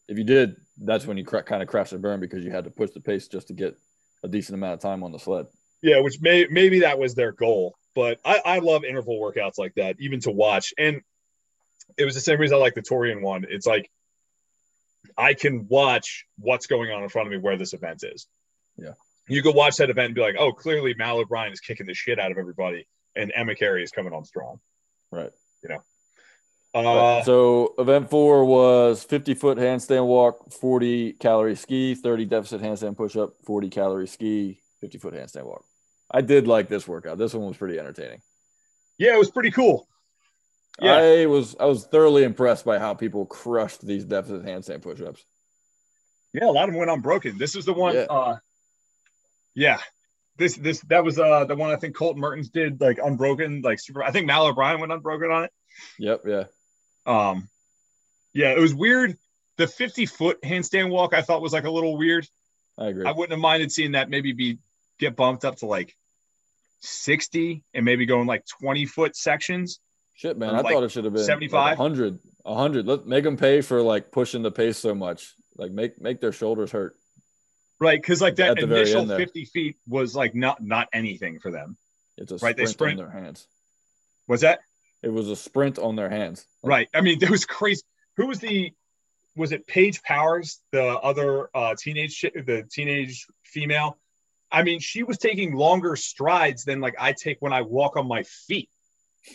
if 0.09 0.19
you 0.19 0.25
did, 0.25 0.57
that's 0.79 1.07
when 1.07 1.17
you 1.17 1.25
cr- 1.25 1.43
kind 1.43 1.63
of 1.63 1.69
crashed 1.69 1.93
and 1.93 2.03
burn 2.03 2.19
because 2.19 2.45
you 2.45 2.51
had 2.51 2.65
to 2.65 2.71
push 2.71 2.91
the 2.91 2.99
pace 2.99 3.29
just 3.29 3.47
to 3.47 3.53
get 3.53 3.79
a 4.25 4.29
decent 4.29 4.55
amount 4.55 4.75
of 4.75 4.81
time 4.81 5.05
on 5.05 5.13
the 5.13 5.19
sled. 5.21 5.47
Yeah, 5.81 6.01
which 6.01 6.21
may 6.21 6.49
maybe 6.51 6.81
that 6.81 6.99
was 6.99 7.15
their 7.15 7.31
goal. 7.31 7.77
But 7.95 8.19
I, 8.25 8.41
I 8.45 8.59
love 8.59 8.85
interval 8.85 9.21
workouts 9.21 9.59
like 9.59 9.75
that, 9.77 9.95
even 10.01 10.19
to 10.23 10.33
watch. 10.33 10.75
And 10.77 11.03
it 11.97 12.05
was 12.05 12.17
the 12.17 12.21
same 12.21 12.41
reason 12.41 12.57
I 12.57 12.59
like 12.59 12.75
the 12.75 12.83
Torian 12.83 13.21
one. 13.21 13.47
It's 13.49 13.67
like 13.67 13.89
I 15.17 15.35
can 15.35 15.69
watch 15.69 16.27
what's 16.37 16.67
going 16.67 16.91
on 16.91 17.05
in 17.05 17.09
front 17.11 17.29
of 17.29 17.33
me 17.33 17.39
where 17.39 17.57
this 17.57 17.75
event 17.75 18.03
is. 18.03 18.27
Yeah. 18.77 18.95
You 19.31 19.43
could 19.43 19.55
watch 19.55 19.77
that 19.77 19.91
event 19.91 20.07
and 20.07 20.15
be 20.15 20.21
like, 20.21 20.37
oh, 20.39 20.53
clearly 20.53 20.95
Mal 20.99 21.19
O'Brien 21.19 21.53
is 21.53 21.61
kicking 21.61 21.87
the 21.87 21.95
shit 21.95 22.19
out 22.19 22.33
of 22.33 22.39
everybody, 22.39 22.87
and 23.15 23.33
Emma 23.35 23.55
Carey 23.55 23.83
is 23.83 23.93
coming 23.93 24.13
on 24.13 24.25
strong. 24.25 24.61
Right. 25.13 25.31
You 25.63 25.69
know. 25.71 25.83
Uh, 26.73 27.23
so 27.23 27.75
event 27.79 28.11
four 28.11 28.45
was 28.45 29.03
50 29.05 29.35
foot 29.35 29.59
handstand 29.59 30.07
walk, 30.07 30.53
40 30.53 31.15
calorie 31.15 31.57
ski, 31.57 31.95
30 31.95 32.27
deficit 32.27 32.63
handstand 32.63 32.97
push 32.97 33.17
up, 33.17 33.35
40 33.45 33.71
calorie 33.71 34.07
ski, 34.07 34.61
50 34.81 34.99
foot 34.99 35.15
handstand 35.15 35.45
walk. 35.45 35.65
I 36.11 36.21
did 36.21 36.47
like 36.47 36.69
this 36.69 36.87
workout. 36.87 37.19
This 37.19 37.35
one 37.35 37.47
was 37.47 37.57
pretty 37.57 37.79
entertaining. 37.79 38.21
Yeah, 38.99 39.15
it 39.15 39.19
was 39.19 39.31
pretty 39.31 39.51
cool. 39.51 39.89
Yeah. 40.81 40.95
I 40.95 41.27
was 41.27 41.57
I 41.59 41.67
was 41.67 41.87
thoroughly 41.87 42.25
impressed 42.25 42.65
by 42.65 42.79
how 42.79 42.95
people 42.95 43.27
crushed 43.27 43.85
these 43.87 44.05
deficit 44.05 44.45
handstand 44.45 44.83
push 44.83 45.01
ups. 45.01 45.25
Yeah, 46.33 46.47
a 46.47 46.53
lot 46.53 46.69
of 46.69 46.71
them 46.71 46.79
went 46.79 46.91
unbroken. 46.91 47.37
This 47.39 47.57
is 47.57 47.65
the 47.65 47.73
one. 47.73 47.95
Yeah. 47.95 48.07
Uh, 48.09 48.37
yeah. 49.55 49.79
This 50.37 50.57
this 50.57 50.81
that 50.89 51.05
was 51.05 51.19
uh 51.19 51.45
the 51.45 51.55
one 51.55 51.71
I 51.71 51.77
think 51.77 51.97
Colten 51.97 52.17
Mertens 52.17 52.49
did 52.49 52.81
like 52.81 52.99
unbroken 53.03 53.61
like 53.63 53.79
super. 53.81 54.03
I 54.03 54.11
think 54.11 54.27
Mal 54.27 54.47
O'Brien 54.47 54.81
went 54.81 54.93
unbroken 54.93 55.31
on 55.31 55.45
it. 55.45 55.53
Yep. 55.99 56.23
Yeah. 56.27 56.45
Um. 57.07 57.49
Yeah, 58.33 58.53
it 58.53 58.61
was 58.61 58.75
weird. 58.75 59.17
The 59.57 59.67
50 59.67 60.07
foot 60.07 60.41
handstand 60.43 60.91
walk 60.91 61.13
I 61.13 61.23
thought 61.23 61.43
was 61.43 61.53
like 61.53 61.65
a 61.65 61.71
little 61.71 61.97
weird. 61.97 62.27
I 62.79 62.87
agree. 62.87 63.05
I 63.05 63.13
wouldn't 63.13 63.33
have 63.33 63.41
minded 63.41 63.71
seeing 63.71 63.93
that 63.93 64.09
maybe 64.09 64.33
be 64.33 64.59
get 64.99 65.17
bumped 65.17 65.45
up 65.45 65.57
to 65.57 65.67
like 65.67 65.95
60 66.81 67.63
and 67.75 67.85
maybe 67.85 68.07
going 68.07 68.27
like 68.27 68.45
20 68.61 68.87
foot 68.87 69.17
sections. 69.17 69.81
Shit, 70.15 70.39
man. 70.39 70.55
I 70.55 70.61
like 70.61 70.75
thought 70.75 70.85
it 70.85 70.91
should 70.91 71.05
have 71.05 71.15
been 71.15 71.25
75, 71.25 71.53
like 71.53 71.79
100, 71.79 72.19
100. 72.43 72.87
Let 72.87 73.07
make 73.07 73.25
them 73.25 73.37
pay 73.37 73.61
for 73.61 73.83
like 73.83 74.11
pushing 74.13 74.43
the 74.43 74.51
pace 74.51 74.79
so 74.79 74.95
much. 74.95 75.35
Like 75.57 75.73
make 75.73 76.01
make 76.01 76.21
their 76.21 76.33
shoulders 76.33 76.71
hurt. 76.71 76.97
Right, 77.81 78.01
because 78.01 78.21
like 78.21 78.37
that 78.37 78.59
initial 78.59 79.07
50 79.07 79.45
feet 79.47 79.77
was 79.89 80.15
like 80.15 80.35
not 80.35 80.63
not 80.63 80.89
anything 80.93 81.39
for 81.39 81.51
them. 81.51 81.79
It's 82.19 82.31
a 82.31 82.37
right. 82.37 82.57
They 82.57 82.67
sprint 82.67 83.01
on 83.01 83.07
their 83.07 83.23
hands. 83.23 83.47
Was 84.29 84.43
that? 84.43 84.61
It 85.03 85.11
was 85.11 85.29
a 85.29 85.37
sprint 85.37 85.79
on 85.79 85.97
their 85.97 86.11
hands. 86.11 86.45
Right. 86.63 86.89
I 86.93 87.01
mean, 87.01 87.19
there 87.19 87.31
was 87.31 87.47
crazy. 87.47 87.83
Who 88.17 88.27
was 88.27 88.39
the? 88.39 88.73
Was 89.37 89.53
it 89.53 89.67
Paige 89.67 90.03
Powers, 90.03 90.61
the 90.73 90.85
other 90.85 91.49
uh, 91.55 91.75
teenage 91.79 92.21
the 92.21 92.67
teenage 92.71 93.27
female? 93.45 93.97
I 94.53 94.63
mean, 94.63 94.81
she 94.81 95.03
was 95.03 95.17
taking 95.17 95.55
longer 95.55 95.97
strides 95.97 96.65
than 96.65 96.81
like 96.81 96.97
I 96.99 97.13
take 97.13 97.39
when 97.41 97.53
I 97.53 97.63
walk 97.63 97.97
on 97.97 98.07
my 98.07 98.25
feet. 98.25 98.69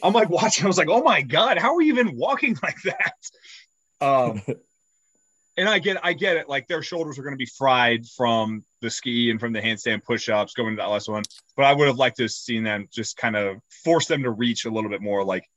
I'm 0.04 0.14
like 0.14 0.30
watching. 0.42 0.66
I 0.66 0.68
was 0.68 0.78
like, 0.78 0.90
oh 0.90 1.02
my 1.02 1.22
god, 1.22 1.58
how 1.58 1.76
are 1.76 1.82
you 1.82 1.94
even 1.94 2.16
walking 2.16 2.58
like 2.64 2.78
that? 2.84 3.16
Um, 4.02 4.44
and 5.58 5.70
I 5.70 5.80
get, 5.80 5.98
I 6.04 6.14
get 6.14 6.38
it. 6.38 6.50
Like 6.50 6.68
their 6.68 6.82
shoulders 6.82 7.18
are 7.18 7.24
going 7.24 7.34
to 7.34 7.38
be 7.38 7.46
fried 7.46 8.06
from 8.08 8.64
the 8.82 8.90
ski 8.90 9.32
and 9.32 9.40
from 9.40 9.54
the 9.54 9.62
handstand 9.62 10.04
push-ups 10.04 10.54
going 10.54 10.76
to 10.76 10.82
that 10.82 10.90
last 10.90 11.08
one. 11.08 11.24
But 11.56 11.66
I 11.66 11.74
would 11.74 11.88
have 11.88 11.98
liked 11.98 12.18
to 12.18 12.24
have 12.24 12.32
seen 12.32 12.64
them 12.64 12.88
just 12.92 13.18
kind 13.18 13.36
of 13.36 13.58
force 13.84 14.08
them 14.08 14.24
to 14.24 14.32
reach 14.32 14.66
a 14.66 14.70
little 14.70 14.90
bit 14.90 15.02
more, 15.02 15.24
like 15.24 15.50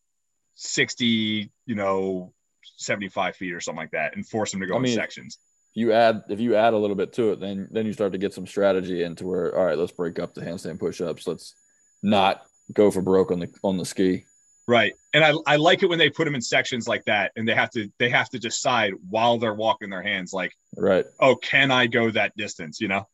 60, 0.54 1.50
you 1.66 1.74
know, 1.74 2.32
75 2.76 3.36
feet 3.36 3.52
or 3.52 3.60
something 3.60 3.80
like 3.80 3.90
that, 3.90 4.14
and 4.14 4.26
force 4.26 4.52
them 4.52 4.60
to 4.60 4.66
go 4.66 4.76
I 4.76 4.78
mean, 4.78 4.92
in 4.92 4.96
sections. 4.96 5.38
If 5.74 5.80
you 5.80 5.92
add, 5.92 6.22
if 6.28 6.40
you 6.40 6.54
add 6.54 6.74
a 6.74 6.78
little 6.78 6.96
bit 6.96 7.12
to 7.14 7.32
it, 7.32 7.40
then 7.40 7.68
then 7.70 7.86
you 7.86 7.92
start 7.92 8.12
to 8.12 8.18
get 8.18 8.32
some 8.32 8.46
strategy 8.46 9.02
into 9.02 9.26
where, 9.26 9.56
all 9.56 9.64
right, 9.64 9.78
let's 9.78 9.92
break 9.92 10.18
up 10.18 10.34
the 10.34 10.40
handstand 10.40 10.78
push-ups. 10.78 11.26
Let's 11.26 11.54
not 12.02 12.42
go 12.72 12.90
for 12.90 13.02
broke 13.02 13.30
on 13.30 13.40
the 13.40 13.48
on 13.64 13.76
the 13.76 13.84
ski. 13.84 14.24
Right. 14.66 14.94
And 15.18 15.24
I, 15.24 15.54
I 15.54 15.56
like 15.56 15.82
it 15.82 15.86
when 15.86 15.98
they 15.98 16.10
put 16.10 16.26
them 16.26 16.36
in 16.36 16.40
sections 16.40 16.86
like 16.86 17.04
that 17.06 17.32
and 17.34 17.48
they 17.48 17.54
have 17.54 17.70
to 17.70 17.90
they 17.98 18.08
have 18.08 18.30
to 18.30 18.38
decide 18.38 18.92
while 19.10 19.36
they're 19.36 19.52
walking 19.52 19.90
their 19.90 20.00
hands 20.00 20.32
like 20.32 20.52
right. 20.76 21.04
Oh, 21.18 21.34
can 21.34 21.72
I 21.72 21.88
go 21.88 22.08
that 22.12 22.36
distance, 22.36 22.80
you 22.80 22.86
know? 22.86 23.08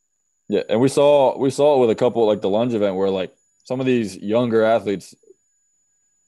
Yeah, 0.46 0.64
and 0.68 0.82
we 0.82 0.88
saw 0.88 1.38
we 1.38 1.48
saw 1.48 1.76
it 1.76 1.80
with 1.80 1.88
a 1.88 1.94
couple 1.94 2.26
like 2.26 2.42
the 2.42 2.50
lunge 2.50 2.74
event 2.74 2.96
where 2.96 3.08
like 3.08 3.34
some 3.64 3.80
of 3.80 3.86
these 3.86 4.18
younger 4.18 4.64
athletes 4.64 5.14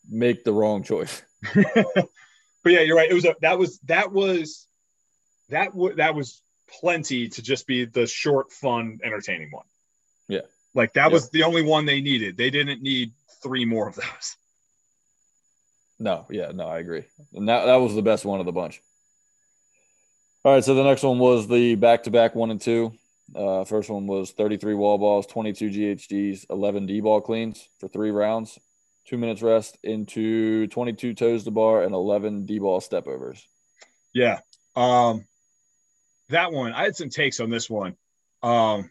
make 0.08 0.44
the 0.44 0.52
wrong 0.54 0.82
choice. 0.82 1.20
but 1.54 2.08
yeah, 2.64 2.80
you're 2.80 2.96
right. 2.96 3.10
It 3.10 3.14
was 3.14 3.26
a 3.26 3.36
that 3.42 3.58
was 3.58 3.78
that 3.80 4.10
was 4.10 4.66
that 5.50 5.72
w- 5.72 5.96
that 5.96 6.14
was 6.14 6.40
plenty 6.80 7.28
to 7.28 7.42
just 7.42 7.66
be 7.66 7.84
the 7.84 8.06
short, 8.06 8.50
fun, 8.50 8.98
entertaining 9.04 9.50
one. 9.50 9.66
Yeah. 10.26 10.40
Like 10.72 10.94
that 10.94 11.08
yeah. 11.08 11.12
was 11.12 11.28
the 11.28 11.42
only 11.42 11.60
one 11.60 11.84
they 11.84 12.00
needed. 12.00 12.38
They 12.38 12.48
didn't 12.48 12.82
need 12.82 13.12
three 13.42 13.66
more 13.66 13.86
of 13.86 13.96
those. 13.96 14.36
No, 15.98 16.26
yeah, 16.30 16.52
no, 16.52 16.66
I 16.68 16.78
agree. 16.78 17.04
And 17.32 17.48
that, 17.48 17.66
that 17.66 17.76
was 17.76 17.94
the 17.94 18.02
best 18.02 18.24
one 18.24 18.40
of 18.40 18.46
the 18.46 18.52
bunch. 18.52 18.80
All 20.44 20.52
right, 20.52 20.64
so 20.64 20.74
the 20.74 20.84
next 20.84 21.02
one 21.02 21.18
was 21.18 21.48
the 21.48 21.74
back 21.74 22.04
to 22.04 22.10
back 22.10 22.34
one 22.34 22.50
and 22.50 22.60
two. 22.60 22.92
Uh, 23.34 23.64
first 23.64 23.90
one 23.90 24.06
was 24.06 24.30
33 24.30 24.74
wall 24.74 24.98
balls, 24.98 25.26
22 25.26 25.70
GHDs, 25.70 26.46
11 26.50 26.86
D 26.86 27.00
ball 27.00 27.20
cleans 27.20 27.68
for 27.80 27.88
three 27.88 28.10
rounds, 28.10 28.58
two 29.08 29.18
minutes 29.18 29.42
rest 29.42 29.76
into 29.82 30.68
22 30.68 31.14
toes 31.14 31.44
to 31.44 31.50
bar 31.50 31.82
and 31.82 31.94
11 31.94 32.46
D 32.46 32.58
ball 32.58 32.80
step 32.80 33.08
overs. 33.08 33.44
Yeah. 34.14 34.38
Um, 34.76 35.26
that 36.28 36.52
one, 36.52 36.72
I 36.72 36.84
had 36.84 36.96
some 36.96 37.10
takes 37.10 37.40
on 37.40 37.50
this 37.50 37.68
one. 37.68 37.96
Um, 38.42 38.90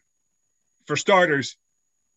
for 0.88 0.98
starters, 0.98 1.56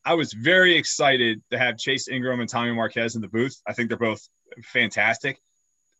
I 0.05 0.15
was 0.15 0.33
very 0.33 0.77
excited 0.77 1.43
to 1.51 1.59
have 1.59 1.79
Chase 1.79 2.09
Ingram 2.09 2.41
and 2.41 2.49
Tommy 2.49 2.73
Marquez 2.73 3.15
in 3.15 3.21
the 3.21 3.29
booth. 3.29 3.61
I 3.67 3.73
think 3.73 3.89
they're 3.89 3.99
both 3.99 4.27
fantastic. 4.65 5.41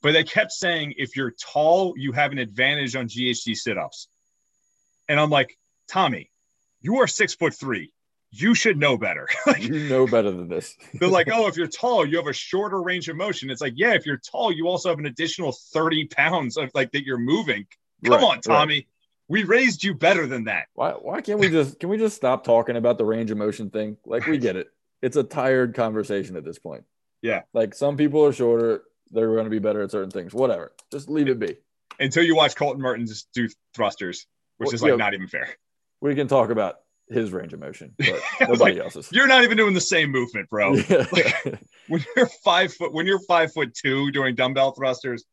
But 0.03 0.13
they 0.13 0.25
kept 0.25 0.53
saying 0.53 0.95
if 0.97 1.17
you're 1.17 1.33
tall, 1.33 1.95
you 1.97 2.13
have 2.13 2.33
an 2.33 2.39
advantage 2.39 2.95
on 2.95 3.09
GHD 3.09 3.57
sit-ups. 3.57 4.09
And 5.09 5.19
I'm 5.19 5.31
like, 5.31 5.59
Tommy, 5.89 6.31
you 6.81 6.99
are 6.99 7.07
six 7.07 7.35
foot 7.35 7.55
three. 7.55 7.93
You 8.31 8.55
should 8.55 8.79
know 8.79 8.99
better. 8.99 9.27
you 9.59 9.89
know 9.89 10.07
better 10.07 10.31
than 10.31 10.49
this. 10.49 10.77
they're 10.95 11.09
like, 11.09 11.29
oh, 11.33 11.47
if 11.49 11.57
you're 11.57 11.67
tall, 11.67 12.07
you 12.07 12.19
have 12.19 12.27
a 12.27 12.33
shorter 12.33 12.81
range 12.81 13.09
of 13.09 13.17
motion. 13.17 13.51
It's 13.51 13.63
like, 13.63 13.73
yeah, 13.77 13.95
if 13.95 14.05
you're 14.05 14.19
tall, 14.19 14.53
you 14.53 14.69
also 14.69 14.91
have 14.91 14.99
an 14.99 15.07
additional 15.07 15.53
30 15.53 16.07
pounds 16.09 16.57
of 16.59 16.71
like 16.75 16.93
that 16.93 17.05
you're 17.05 17.19
moving. 17.19 17.67
Come 18.05 18.15
right, 18.15 18.23
on, 18.23 18.41
Tommy. 18.41 18.75
Right. 18.75 18.87
We 19.29 19.45
raised 19.45 19.83
you 19.83 19.95
better 19.95 20.27
than 20.27 20.45
that. 20.45 20.67
Why 20.75 20.93
why 20.93 21.21
can't 21.21 21.39
we 21.39 21.51
just 21.51 21.81
can 21.81 21.89
we 21.89 21.99
just 21.99 22.17
stop 22.17 22.45
talking 22.45 22.77
about 22.77 22.97
the 22.97 23.05
range 23.05 23.31
of 23.31 23.37
motion 23.37 23.71
thing? 23.71 23.97
Like 24.07 24.27
we 24.27 24.39
get 24.39 24.57
it. 24.57 24.69
It's 25.03 25.17
a 25.17 25.23
tired 25.23 25.75
conversation 25.75 26.37
at 26.37 26.45
this 26.45 26.59
point. 26.59 26.85
Yeah. 27.23 27.43
Like 27.53 27.75
some 27.75 27.97
people 27.97 28.25
are 28.25 28.33
shorter, 28.33 28.83
they're 29.11 29.33
going 29.33 29.45
to 29.45 29.51
be 29.51 29.59
better 29.59 29.83
at 29.83 29.91
certain 29.91 30.11
things. 30.11 30.35
Whatever. 30.35 30.73
Just 30.93 31.09
leave 31.09 31.29
it 31.29 31.39
be. 31.39 31.57
Until 32.01 32.23
you 32.23 32.37
watch 32.37 32.55
Colten 32.55 32.79
Mertens 32.79 33.27
do 33.35 33.49
thrusters, 33.75 34.27
which 34.59 34.69
well, 34.69 34.75
is 34.75 34.83
like 34.83 34.97
not 34.99 35.15
even 35.15 35.27
fair. 35.27 35.49
We 36.01 36.15
can 36.15 36.29
talk 36.29 36.51
about 36.51 36.77
his 37.09 37.33
range 37.33 37.53
of 37.53 37.61
motion, 37.61 37.95
but 37.99 38.21
nobody 38.41 38.75
like, 38.75 38.77
else's. 38.77 39.09
You're 39.11 39.27
not 39.27 39.45
even 39.45 39.57
doing 39.57 39.75
the 39.75 39.81
same 39.81 40.11
movement, 40.11 40.49
bro. 40.49 40.75
Yeah. 40.75 41.07
Like, 41.11 41.61
when 41.89 42.05
you're 42.15 42.27
five 42.45 42.73
foot, 42.73 42.93
when 42.93 43.07
you're 43.07 43.21
five 43.21 43.53
foot 43.53 43.75
two 43.75 44.11
doing 44.13 44.35
dumbbell 44.35 44.73
thrusters, 44.73 45.25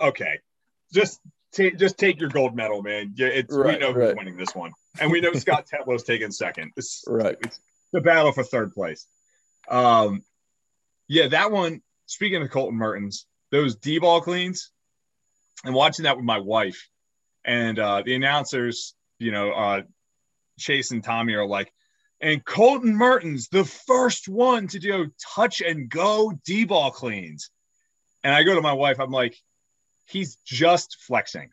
okay, 0.00 0.40
just 0.92 1.20
take 1.52 1.78
just 1.78 1.98
take 1.98 2.20
your 2.20 2.28
gold 2.28 2.54
medal, 2.54 2.82
man. 2.82 3.14
Yeah, 3.16 3.28
it's 3.28 3.54
right, 3.54 3.74
we 3.74 3.78
know 3.78 3.92
who's 3.92 4.14
winning 4.14 4.36
this 4.36 4.54
one, 4.54 4.72
and 5.00 5.10
we 5.10 5.20
know 5.20 5.32
Scott 5.32 5.66
Tetlow's 5.72 6.04
taking 6.04 6.30
second. 6.30 6.72
It's, 6.76 7.02
right, 7.06 7.36
it's 7.40 7.58
the 7.92 8.00
battle 8.00 8.32
for 8.32 8.44
third 8.44 8.72
place. 8.72 9.06
Um, 9.68 10.22
yeah, 11.12 11.28
that 11.28 11.52
one. 11.52 11.82
Speaking 12.06 12.40
of 12.42 12.48
Colten 12.48 12.72
Mertens, 12.72 13.26
those 13.50 13.76
D 13.76 13.98
ball 13.98 14.22
cleans, 14.22 14.70
and 15.62 15.74
watching 15.74 16.04
that 16.04 16.16
with 16.16 16.24
my 16.24 16.38
wife, 16.38 16.88
and 17.44 17.78
uh, 17.78 18.02
the 18.02 18.14
announcers, 18.14 18.94
you 19.18 19.30
know, 19.30 19.52
uh, 19.52 19.82
Chase 20.58 20.90
and 20.90 21.04
Tommy 21.04 21.34
are 21.34 21.46
like, 21.46 21.70
and 22.22 22.42
Colten 22.42 22.94
Mertens, 22.94 23.48
the 23.48 23.64
first 23.64 24.26
one 24.26 24.68
to 24.68 24.78
do 24.78 25.12
touch 25.34 25.60
and 25.60 25.90
go 25.90 26.32
D 26.46 26.64
ball 26.64 26.90
cleans. 26.90 27.50
And 28.24 28.34
I 28.34 28.42
go 28.42 28.54
to 28.54 28.62
my 28.62 28.72
wife, 28.72 28.98
I'm 28.98 29.10
like, 29.10 29.36
he's 30.06 30.36
just 30.46 30.96
flexing. 31.00 31.50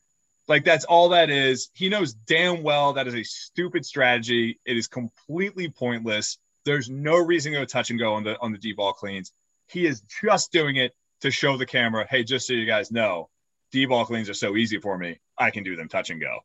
Like 0.48 0.64
that's 0.64 0.86
all 0.86 1.10
that 1.10 1.30
is. 1.30 1.70
He 1.74 1.90
knows 1.90 2.14
damn 2.14 2.64
well 2.64 2.94
that 2.94 3.08
is 3.08 3.16
a 3.16 3.24
stupid 3.24 3.86
strategy. 3.86 4.58
It 4.66 4.78
is 4.78 4.88
completely 4.88 5.68
pointless. 5.70 6.38
There's 6.64 6.90
no 6.90 7.18
reason 7.18 7.52
to 7.54 7.66
touch 7.66 7.90
and 7.90 8.00
go 8.00 8.14
on 8.14 8.24
the 8.24 8.40
on 8.40 8.54
the 8.54 8.58
D 8.58 8.72
ball 8.72 8.94
cleans. 8.94 9.34
He 9.70 9.86
is 9.86 10.02
just 10.22 10.52
doing 10.52 10.78
it 10.78 10.94
to 11.22 11.32
show 11.32 11.58
the 11.58 11.66
camera, 11.66 12.06
hey, 12.10 12.24
just 12.24 12.48
so 12.48 12.54
you 12.54 12.66
guys 12.66 12.92
know, 12.92 13.30
D 13.72 13.86
ball 13.86 14.06
cleans 14.06 14.30
are 14.30 14.34
so 14.34 14.56
easy 14.56 14.80
for 14.80 14.98
me. 14.98 15.20
I 15.38 15.52
can 15.52 15.64
do 15.64 15.76
them 15.76 15.90
touch 15.90 16.10
and 16.10 16.20
go. 16.20 16.40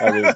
I 0.00 0.10
mean, 0.10 0.34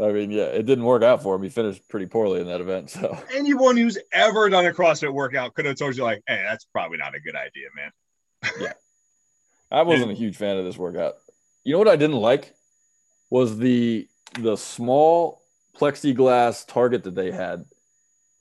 I 0.00 0.12
mean, 0.12 0.30
yeah, 0.30 0.44
it 0.44 0.66
didn't 0.66 0.84
work 0.84 1.02
out 1.02 1.22
for 1.22 1.34
him. 1.34 1.42
He 1.42 1.48
finished 1.48 1.88
pretty 1.88 2.06
poorly 2.06 2.40
in 2.40 2.46
that 2.48 2.60
event. 2.60 2.90
So 2.90 3.16
anyone 3.32 3.76
who's 3.76 3.98
ever 4.12 4.48
done 4.48 4.66
a 4.66 4.72
CrossFit 4.72 5.12
workout 5.12 5.54
could 5.54 5.64
have 5.66 5.76
told 5.76 5.96
you, 5.96 6.04
like, 6.04 6.22
hey, 6.26 6.44
that's 6.46 6.64
probably 6.64 6.98
not 6.98 7.14
a 7.14 7.20
good 7.20 7.36
idea, 7.36 7.68
man. 7.74 8.52
yeah. 8.60 8.72
I 9.70 9.82
wasn't 9.82 10.12
a 10.12 10.14
huge 10.14 10.36
fan 10.36 10.56
of 10.56 10.64
this 10.64 10.76
workout. 10.76 11.14
You 11.64 11.72
know 11.72 11.78
what 11.78 11.88
I 11.88 11.96
didn't 11.96 12.16
like 12.16 12.54
was 13.30 13.58
the 13.58 14.06
the 14.38 14.56
small 14.56 15.42
plexiglass 15.76 16.66
target 16.66 17.04
that 17.04 17.14
they 17.14 17.30
had, 17.32 17.64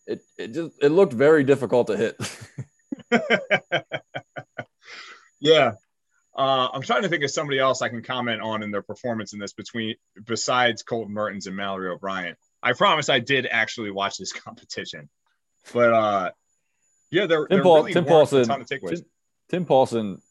it 0.07 0.21
it 0.37 0.53
just 0.53 0.71
it 0.81 0.89
looked 0.89 1.13
very 1.13 1.43
difficult 1.43 1.87
to 1.87 1.97
hit. 1.97 2.15
yeah. 5.39 5.73
Uh, 6.35 6.67
I'm 6.73 6.81
trying 6.81 7.03
to 7.03 7.09
think 7.09 7.23
of 7.23 7.29
somebody 7.29 7.59
else 7.59 7.83
I 7.83 7.89
can 7.89 8.01
comment 8.01 8.41
on 8.41 8.63
in 8.63 8.71
their 8.71 8.81
performance 8.81 9.33
in 9.33 9.39
this 9.39 9.53
between 9.53 9.95
besides 10.25 10.83
Colten 10.83 11.09
Mertens 11.09 11.45
and 11.45 11.55
Mallory 11.55 11.89
O'Brien. 11.89 12.35
I 12.61 12.73
promise 12.73 13.07
I 13.09 13.19
did 13.19 13.45
actually 13.45 13.91
watch 13.91 14.17
this 14.17 14.33
competition, 14.43 15.09
but 15.73 15.93
uh, 15.93 16.31
yeah, 17.11 17.27
there, 17.27 17.45
Tim, 17.45 17.57
there 17.57 17.63
Paul, 17.63 17.75
really 17.81 17.93
Tim 17.93 18.05
Paulson, 18.05 18.65
Tim, 18.65 19.05
Tim 19.49 19.65
Paulson, 19.65 20.21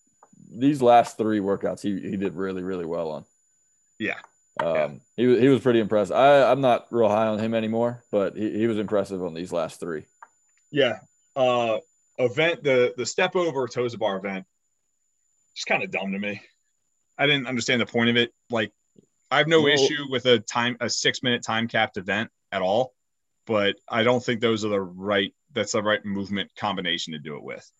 these 0.50 0.82
last 0.82 1.16
three 1.16 1.38
workouts 1.38 1.80
he 1.80 2.00
he 2.00 2.16
did 2.16 2.34
really 2.34 2.62
really 2.62 2.84
well 2.84 3.12
on. 3.12 3.24
Yeah, 4.00 4.18
um, 4.60 5.00
yeah. 5.16 5.26
he 5.26 5.40
he 5.40 5.48
was 5.48 5.60
pretty 5.60 5.80
impressive. 5.80 6.16
I 6.16 6.50
I'm 6.50 6.60
not 6.60 6.86
real 6.90 7.08
high 7.08 7.26
on 7.26 7.38
him 7.38 7.54
anymore, 7.54 8.02
but 8.10 8.36
he, 8.36 8.58
he 8.58 8.66
was 8.66 8.78
impressive 8.78 9.22
on 9.22 9.34
these 9.34 9.52
last 9.52 9.80
three. 9.80 10.04
Yeah, 10.70 10.98
uh, 11.36 11.78
event 12.18 12.62
the 12.62 12.94
the 12.96 13.06
step 13.06 13.36
over 13.36 13.66
toes 13.68 13.96
bar 13.96 14.16
event 14.16 14.46
just 15.54 15.66
kind 15.66 15.82
of 15.82 15.90
dumb 15.90 16.12
to 16.12 16.18
me. 16.18 16.40
I 17.18 17.26
didn't 17.26 17.46
understand 17.46 17.80
the 17.80 17.86
point 17.86 18.10
of 18.10 18.16
it. 18.16 18.32
Like, 18.50 18.72
I 19.30 19.38
have 19.38 19.48
no 19.48 19.62
well, 19.62 19.72
issue 19.72 20.06
with 20.08 20.26
a 20.26 20.38
time 20.38 20.76
a 20.80 20.88
six 20.88 21.22
minute 21.22 21.42
time 21.42 21.68
capped 21.68 21.96
event 21.96 22.30
at 22.50 22.62
all, 22.62 22.94
but 23.46 23.76
I 23.88 24.02
don't 24.02 24.24
think 24.24 24.40
those 24.40 24.64
are 24.64 24.68
the 24.68 24.80
right. 24.80 25.34
That's 25.52 25.72
the 25.72 25.82
right 25.82 26.04
movement 26.04 26.50
combination 26.56 27.12
to 27.12 27.18
do 27.18 27.36
it 27.36 27.42
with. 27.42 27.70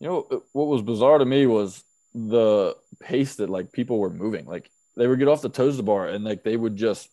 You 0.00 0.08
know 0.08 0.42
what 0.52 0.68
was 0.68 0.82
bizarre 0.82 1.18
to 1.18 1.24
me 1.24 1.46
was 1.46 1.82
the 2.14 2.76
pace 3.00 3.36
that 3.36 3.50
like 3.50 3.72
people 3.72 3.98
were 3.98 4.10
moving. 4.10 4.46
Like 4.46 4.70
they 4.98 5.06
would 5.06 5.18
get 5.18 5.28
off 5.28 5.42
the 5.42 5.48
toes 5.48 5.74
of 5.74 5.76
the 5.78 5.82
bar 5.84 6.08
and 6.08 6.24
like 6.24 6.42
they 6.42 6.56
would 6.56 6.76
just 6.76 7.08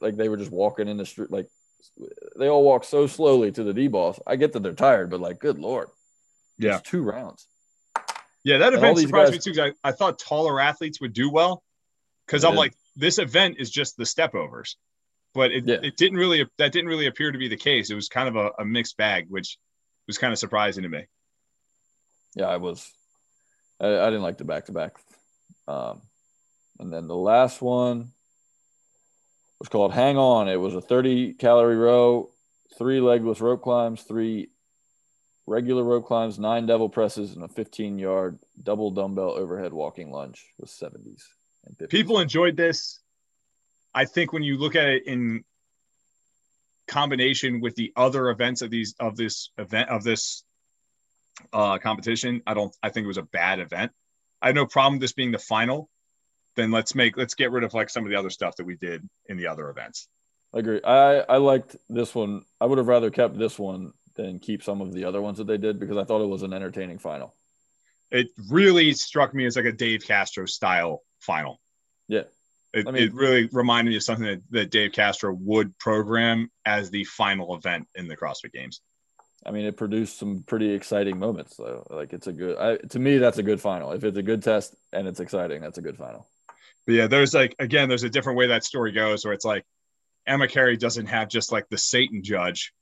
like 0.00 0.16
they 0.16 0.28
were 0.28 0.36
just 0.36 0.52
walking 0.52 0.88
in 0.88 0.96
the 0.96 1.04
street. 1.04 1.30
Like 1.30 1.48
they 2.38 2.48
all 2.48 2.62
walk 2.62 2.84
so 2.84 3.06
slowly 3.06 3.52
to 3.52 3.64
the 3.64 3.74
D 3.74 3.88
boss. 3.88 4.18
I 4.26 4.36
get 4.36 4.52
that 4.52 4.62
they're 4.62 4.72
tired, 4.72 5.10
but 5.10 5.20
like, 5.20 5.38
good 5.40 5.58
lord, 5.58 5.88
yeah, 6.58 6.78
it's 6.78 6.88
two 6.88 7.02
rounds. 7.02 7.46
Yeah, 8.44 8.58
that 8.58 8.72
event 8.72 8.98
surprised 8.98 9.32
guys... 9.32 9.46
me 9.46 9.52
too. 9.52 9.62
I, 9.62 9.72
I 9.88 9.92
thought 9.92 10.18
taller 10.18 10.60
athletes 10.60 11.00
would 11.00 11.12
do 11.12 11.30
well 11.30 11.62
because 12.26 12.44
I'm 12.44 12.54
like, 12.54 12.72
this 12.96 13.18
event 13.18 13.56
is 13.58 13.70
just 13.70 13.96
the 13.96 14.06
step 14.06 14.34
overs, 14.34 14.76
but 15.34 15.50
it, 15.50 15.66
yeah. 15.66 15.78
it 15.82 15.96
didn't 15.96 16.18
really 16.18 16.48
that 16.56 16.72
didn't 16.72 16.88
really 16.88 17.06
appear 17.06 17.32
to 17.32 17.38
be 17.38 17.48
the 17.48 17.56
case. 17.56 17.90
It 17.90 17.94
was 17.94 18.08
kind 18.08 18.28
of 18.28 18.36
a, 18.36 18.62
a 18.62 18.64
mixed 18.64 18.96
bag, 18.96 19.26
which 19.28 19.58
was 20.06 20.18
kind 20.18 20.32
of 20.32 20.38
surprising 20.38 20.84
to 20.84 20.88
me. 20.88 21.06
Yeah, 22.34 22.46
I 22.46 22.56
was. 22.56 22.90
I, 23.80 23.86
I 23.86 24.04
didn't 24.06 24.22
like 24.22 24.38
the 24.38 24.44
back 24.44 24.66
to 24.66 24.72
back. 24.72 24.96
Um, 25.66 26.00
and 26.78 26.92
then 26.92 27.08
the 27.08 27.16
last 27.16 27.60
one 27.60 28.12
was 29.58 29.68
called 29.68 29.92
Hang 29.92 30.16
On. 30.16 30.48
It 30.48 30.56
was 30.56 30.74
a 30.74 30.80
30 30.80 31.34
calorie 31.34 31.76
row, 31.76 32.30
three 32.76 33.00
legless 33.00 33.40
rope 33.40 33.62
climbs, 33.62 34.02
three 34.02 34.50
regular 35.46 35.82
rope 35.82 36.06
climbs, 36.06 36.38
nine 36.38 36.66
devil 36.66 36.88
presses, 36.88 37.34
and 37.34 37.42
a 37.42 37.48
15 37.48 37.98
yard 37.98 38.38
double 38.62 38.90
dumbbell 38.90 39.30
overhead 39.30 39.72
walking 39.72 40.10
lunge 40.10 40.44
with 40.58 40.70
70s 40.70 41.22
and 41.66 41.76
50s. 41.76 41.88
People 41.90 42.20
enjoyed 42.20 42.56
this. 42.56 43.00
I 43.94 44.04
think 44.04 44.32
when 44.32 44.42
you 44.42 44.58
look 44.58 44.76
at 44.76 44.88
it 44.88 45.06
in 45.06 45.44
combination 46.86 47.60
with 47.60 47.74
the 47.74 47.92
other 47.96 48.30
events 48.30 48.62
of 48.62 48.70
these 48.70 48.94
of 49.00 49.16
this 49.16 49.50
event 49.58 49.90
of 49.90 50.04
this 50.04 50.44
uh, 51.52 51.78
competition, 51.78 52.42
I 52.46 52.54
don't. 52.54 52.74
I 52.82 52.90
think 52.90 53.04
it 53.04 53.08
was 53.08 53.18
a 53.18 53.22
bad 53.22 53.60
event. 53.60 53.92
I 54.40 54.46
have 54.46 54.54
no 54.54 54.66
problem 54.66 55.00
this 55.00 55.12
being 55.12 55.32
the 55.32 55.38
final. 55.38 55.88
Then 56.56 56.70
let's 56.70 56.94
make 56.94 57.16
let's 57.16 57.34
get 57.34 57.52
rid 57.52 57.64
of 57.64 57.74
like 57.74 57.90
some 57.90 58.04
of 58.04 58.10
the 58.10 58.16
other 58.16 58.30
stuff 58.30 58.56
that 58.56 58.66
we 58.66 58.76
did 58.76 59.08
in 59.26 59.36
the 59.36 59.46
other 59.46 59.70
events. 59.70 60.08
I 60.54 60.58
agree. 60.58 60.80
I 60.82 61.20
I 61.20 61.36
liked 61.36 61.76
this 61.88 62.14
one. 62.14 62.42
I 62.60 62.66
would 62.66 62.78
have 62.78 62.88
rather 62.88 63.10
kept 63.10 63.38
this 63.38 63.58
one 63.58 63.92
than 64.16 64.40
keep 64.40 64.62
some 64.62 64.80
of 64.80 64.92
the 64.92 65.04
other 65.04 65.22
ones 65.22 65.38
that 65.38 65.46
they 65.46 65.56
did 65.56 65.78
because 65.78 65.96
I 65.96 66.04
thought 66.04 66.22
it 66.22 66.28
was 66.28 66.42
an 66.42 66.52
entertaining 66.52 66.98
final. 66.98 67.34
It 68.10 68.28
really 68.50 68.92
struck 68.94 69.32
me 69.34 69.46
as 69.46 69.56
like 69.56 69.66
a 69.66 69.72
Dave 69.72 70.04
Castro 70.04 70.46
style 70.46 71.02
final. 71.20 71.60
Yeah. 72.08 72.24
It, 72.74 72.86
I 72.86 72.90
mean, 72.90 73.04
it 73.04 73.14
really 73.14 73.48
reminded 73.52 73.90
me 73.90 73.96
of 73.96 74.02
something 74.02 74.26
that, 74.26 74.42
that 74.50 74.70
Dave 74.70 74.92
Castro 74.92 75.32
would 75.32 75.78
program 75.78 76.50
as 76.66 76.90
the 76.90 77.04
final 77.04 77.54
event 77.54 77.86
in 77.94 78.08
the 78.08 78.16
CrossFit 78.16 78.52
Games. 78.52 78.80
I 79.46 79.52
mean, 79.52 79.64
it 79.64 79.76
produced 79.76 80.18
some 80.18 80.42
pretty 80.46 80.70
exciting 80.72 81.18
moments. 81.18 81.56
though. 81.56 81.86
like 81.90 82.12
it's 82.12 82.26
a 82.26 82.32
good, 82.32 82.58
I, 82.58 82.76
to 82.88 82.98
me, 82.98 83.18
that's 83.18 83.38
a 83.38 83.42
good 83.42 83.60
final. 83.60 83.92
If 83.92 84.04
it's 84.04 84.18
a 84.18 84.22
good 84.22 84.42
test 84.42 84.74
and 84.92 85.06
it's 85.06 85.20
exciting, 85.20 85.60
that's 85.60 85.78
a 85.78 85.82
good 85.82 85.96
final. 85.96 86.26
But 86.88 86.94
yeah, 86.94 87.06
there's 87.06 87.34
like 87.34 87.54
again, 87.58 87.90
there's 87.90 88.04
a 88.04 88.08
different 88.08 88.38
way 88.38 88.46
that 88.46 88.64
story 88.64 88.92
goes 88.92 89.22
where 89.22 89.34
it's 89.34 89.44
like 89.44 89.66
Emma 90.26 90.48
Carey 90.48 90.78
doesn't 90.78 91.04
have 91.04 91.28
just 91.28 91.52
like 91.52 91.68
the 91.68 91.76
Satan 91.76 92.22
judge 92.22 92.72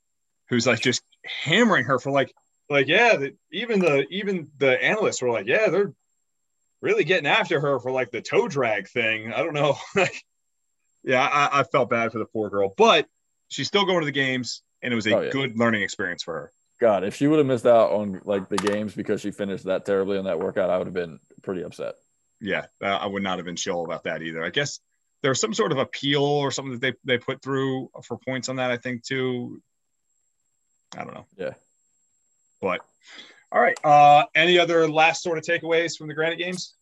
who's 0.47 0.65
like 0.65 0.79
just 0.79 1.03
hammering 1.25 1.83
her 1.83 1.99
for 1.99 2.09
like 2.09 2.33
like 2.69 2.87
yeah 2.87 3.17
the, 3.17 3.35
even 3.51 3.81
the 3.81 4.07
even 4.09 4.47
the 4.59 4.81
analysts 4.81 5.21
were 5.21 5.29
like 5.29 5.45
yeah 5.45 5.69
they're 5.69 5.91
really 6.81 7.03
getting 7.03 7.27
after 7.27 7.59
her 7.59 7.81
for 7.81 7.91
like 7.91 8.09
the 8.11 8.21
toe 8.21 8.47
drag 8.47 8.87
thing. 8.87 9.33
I 9.33 9.43
don't 9.43 9.53
know. 9.53 9.75
Like 9.95 10.23
yeah 11.03 11.27
I, 11.27 11.59
I, 11.59 11.63
felt 11.63 11.89
bad 11.89 12.13
for 12.13 12.19
the 12.19 12.25
poor 12.25 12.49
girl 12.49 12.73
but 12.77 13.07
she's 13.49 13.67
still 13.67 13.85
going 13.85 13.99
to 13.99 14.05
the 14.05 14.11
games 14.13 14.61
and 14.81 14.93
it 14.93 14.95
was 14.95 15.05
a 15.05 15.17
oh, 15.17 15.21
yeah. 15.21 15.31
good 15.31 15.59
learning 15.59 15.81
experience 15.81 16.23
for 16.23 16.33
her. 16.33 16.51
God 16.79 17.03
if 17.03 17.13
she 17.13 17.27
would 17.27 17.39
have 17.39 17.45
missed 17.45 17.65
out 17.65 17.91
on 17.91 18.21
like 18.23 18.47
the 18.47 18.55
games 18.55 18.95
because 18.95 19.19
she 19.19 19.31
finished 19.31 19.65
that 19.65 19.85
terribly 19.85 20.17
on 20.17 20.25
that 20.25 20.39
workout 20.39 20.69
i 20.69 20.77
would 20.77 20.87
have 20.87 20.93
been 20.93 21.19
pretty 21.43 21.63
upset 21.63 21.95
yeah 22.39 22.65
uh, 22.83 22.97
i 22.97 23.05
would 23.05 23.23
not 23.23 23.37
have 23.37 23.45
been 23.45 23.55
chill 23.55 23.83
about 23.85 24.03
that 24.03 24.21
either 24.21 24.43
i 24.43 24.49
guess 24.49 24.79
there 25.23 25.31
was 25.31 25.41
some 25.41 25.53
sort 25.53 25.71
of 25.71 25.79
appeal 25.79 26.23
or 26.23 26.51
something 26.51 26.73
that 26.73 26.81
they, 26.81 26.93
they 27.03 27.17
put 27.17 27.41
through 27.41 27.89
for 28.03 28.17
points 28.17 28.49
on 28.49 28.57
that 28.57 28.71
i 28.71 28.77
think 28.77 29.03
too 29.03 29.61
I 30.95 31.03
don't 31.03 31.13
know. 31.13 31.25
Yeah. 31.37 31.53
But 32.61 32.81
all 33.51 33.61
right. 33.61 33.77
Uh, 33.83 34.25
any 34.35 34.59
other 34.59 34.89
last 34.89 35.23
sort 35.23 35.37
of 35.37 35.43
takeaways 35.43 35.97
from 35.97 36.07
the 36.07 36.13
Granite 36.13 36.37
games? 36.37 36.73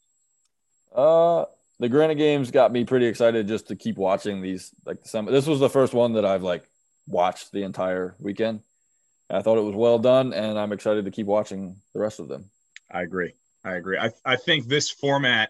Uh, 0.93 1.45
the 1.80 1.89
Granite 1.89 2.16
games 2.16 2.51
got 2.51 2.72
me 2.72 2.86
pretty 2.86 3.06
excited 3.06 3.47
just 3.47 3.68
to 3.68 3.76
keep 3.76 3.97
watching 3.97 4.41
these. 4.41 4.72
Like 4.86 5.03
the 5.03 5.10
summer. 5.10 5.32
This 5.32 5.47
was 5.47 5.60
the 5.60 5.70
first 5.70 5.93
one 5.93 6.14
that 6.14 6.26
I've 6.26 6.43
like 6.43 6.68
watched 7.08 7.51
the 7.51 7.64
entire 7.64 8.16
weekend. 8.20 8.62
I 9.30 9.41
thought 9.41 9.58
it 9.58 9.64
was 9.64 9.76
well 9.76 9.97
done, 9.97 10.34
and 10.34 10.58
I'm 10.58 10.72
excited 10.72 11.06
to 11.06 11.12
keep 11.12 11.26
watching 11.26 11.78
the 11.93 11.99
rest 11.99 12.20
of 12.20 12.28
them. 12.28 12.51
I 12.91 13.01
agree. 13.01 13.34
I 13.66 13.76
agree. 13.76 13.97
I, 13.97 14.11
I 14.24 14.36
think 14.36 14.68
this 14.68 14.91
format, 14.91 15.49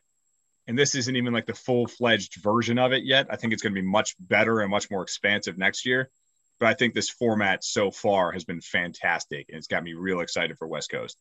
and 0.67 0.79
this 0.79 0.95
isn't 0.95 1.15
even 1.15 1.33
like 1.33 1.45
the 1.45 1.53
full 1.53 1.85
fledged 1.85 2.41
version 2.41 2.79
of 2.79 2.93
it 2.93 3.03
yet. 3.03 3.27
I 3.29 3.35
think 3.35 3.51
it's 3.51 3.61
going 3.61 3.75
to 3.75 3.81
be 3.81 3.85
much 3.85 4.15
better 4.19 4.61
and 4.61 4.71
much 4.71 4.89
more 4.89 5.03
expansive 5.03 5.57
next 5.57 5.85
year. 5.85 6.09
But 6.57 6.69
I 6.69 6.73
think 6.73 6.93
this 6.93 7.09
format 7.09 7.65
so 7.65 7.91
far 7.91 8.31
has 8.31 8.45
been 8.45 8.61
fantastic, 8.61 9.47
and 9.49 9.57
it's 9.57 9.67
got 9.67 9.83
me 9.83 9.93
real 9.93 10.21
excited 10.21 10.57
for 10.57 10.65
West 10.65 10.89
Coast. 10.89 11.17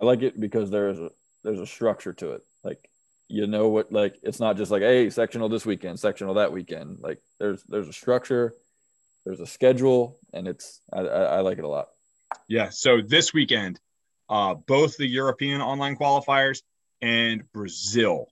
I 0.00 0.04
like 0.04 0.22
it 0.22 0.38
because 0.38 0.70
there's 0.70 1.00
a 1.00 1.10
there's 1.42 1.58
a 1.58 1.66
structure 1.66 2.12
to 2.12 2.32
it. 2.34 2.42
Like 2.62 2.88
you 3.26 3.48
know 3.48 3.68
what, 3.68 3.92
like 3.92 4.20
it's 4.22 4.38
not 4.38 4.56
just 4.56 4.70
like 4.70 4.82
hey 4.82 5.10
sectional 5.10 5.48
this 5.48 5.66
weekend, 5.66 5.98
sectional 5.98 6.34
that 6.34 6.52
weekend. 6.52 6.98
Like 7.00 7.18
there's 7.40 7.64
there's 7.64 7.88
a 7.88 7.92
structure, 7.92 8.54
there's 9.26 9.40
a 9.40 9.46
schedule, 9.46 10.16
and 10.32 10.46
it's 10.46 10.80
I, 10.92 11.00
I, 11.00 11.22
I 11.22 11.40
like 11.40 11.58
it 11.58 11.64
a 11.64 11.68
lot. 11.68 11.88
Yeah. 12.48 12.68
So 12.70 13.00
this 13.04 13.34
weekend, 13.34 13.80
uh, 14.30 14.54
both 14.54 14.96
the 14.96 15.06
European 15.06 15.60
online 15.60 15.96
qualifiers 15.96 16.62
and 17.02 17.42
Brazil. 17.52 18.28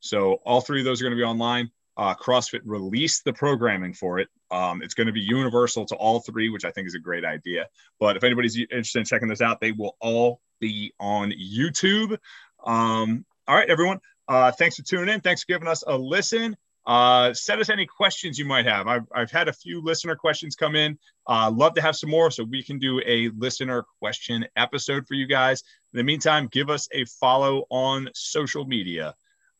So 0.00 0.34
all 0.46 0.60
three 0.60 0.80
of 0.80 0.84
those 0.84 1.00
are 1.00 1.04
going 1.04 1.16
to 1.16 1.20
be 1.20 1.26
online. 1.26 1.70
Uh, 1.96 2.14
CrossFit 2.14 2.60
released 2.64 3.24
the 3.24 3.32
programming 3.32 3.94
for 3.94 4.18
it. 4.18 4.28
Um, 4.50 4.82
it's 4.82 4.94
going 4.94 5.06
to 5.06 5.12
be 5.12 5.20
universal 5.20 5.86
to 5.86 5.96
all 5.96 6.20
three, 6.20 6.48
which 6.50 6.64
I 6.64 6.70
think 6.70 6.86
is 6.86 6.94
a 6.94 6.98
great 6.98 7.24
idea. 7.24 7.68
But 8.00 8.16
if 8.16 8.24
anybody's 8.24 8.56
interested 8.56 9.00
in 9.00 9.04
checking 9.04 9.28
this 9.28 9.40
out, 9.40 9.60
they 9.60 9.72
will 9.72 9.96
all 10.00 10.40
be 10.60 10.92
on 10.98 11.32
YouTube. 11.32 12.18
Um, 12.64 13.24
all 13.46 13.56
right, 13.56 13.68
everyone. 13.68 14.00
Uh, 14.28 14.52
thanks 14.52 14.76
for 14.76 14.82
tuning 14.82 15.12
in. 15.12 15.20
Thanks 15.20 15.42
for 15.42 15.52
giving 15.52 15.68
us 15.68 15.84
a 15.86 15.96
listen. 15.96 16.56
Uh, 16.86 17.32
send 17.32 17.60
us 17.60 17.70
any 17.70 17.86
questions 17.86 18.38
you 18.38 18.44
might 18.44 18.66
have. 18.66 18.86
I've, 18.86 19.06
I've 19.14 19.30
had 19.30 19.48
a 19.48 19.52
few 19.52 19.82
listener 19.82 20.16
questions 20.16 20.54
come 20.54 20.76
in. 20.76 20.98
Uh, 21.26 21.50
love 21.50 21.74
to 21.74 21.80
have 21.80 21.96
some 21.96 22.10
more 22.10 22.30
so 22.30 22.44
we 22.44 22.62
can 22.62 22.78
do 22.78 23.00
a 23.06 23.30
listener 23.30 23.84
question 24.00 24.44
episode 24.56 25.06
for 25.06 25.14
you 25.14 25.26
guys. 25.26 25.62
In 25.92 25.98
the 25.98 26.04
meantime, 26.04 26.48
give 26.48 26.68
us 26.68 26.88
a 26.92 27.04
follow 27.06 27.64
on 27.70 28.10
social 28.14 28.64
media. 28.66 29.14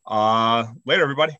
Uh, 0.07 0.67
later, 0.85 1.03
everybody. 1.03 1.37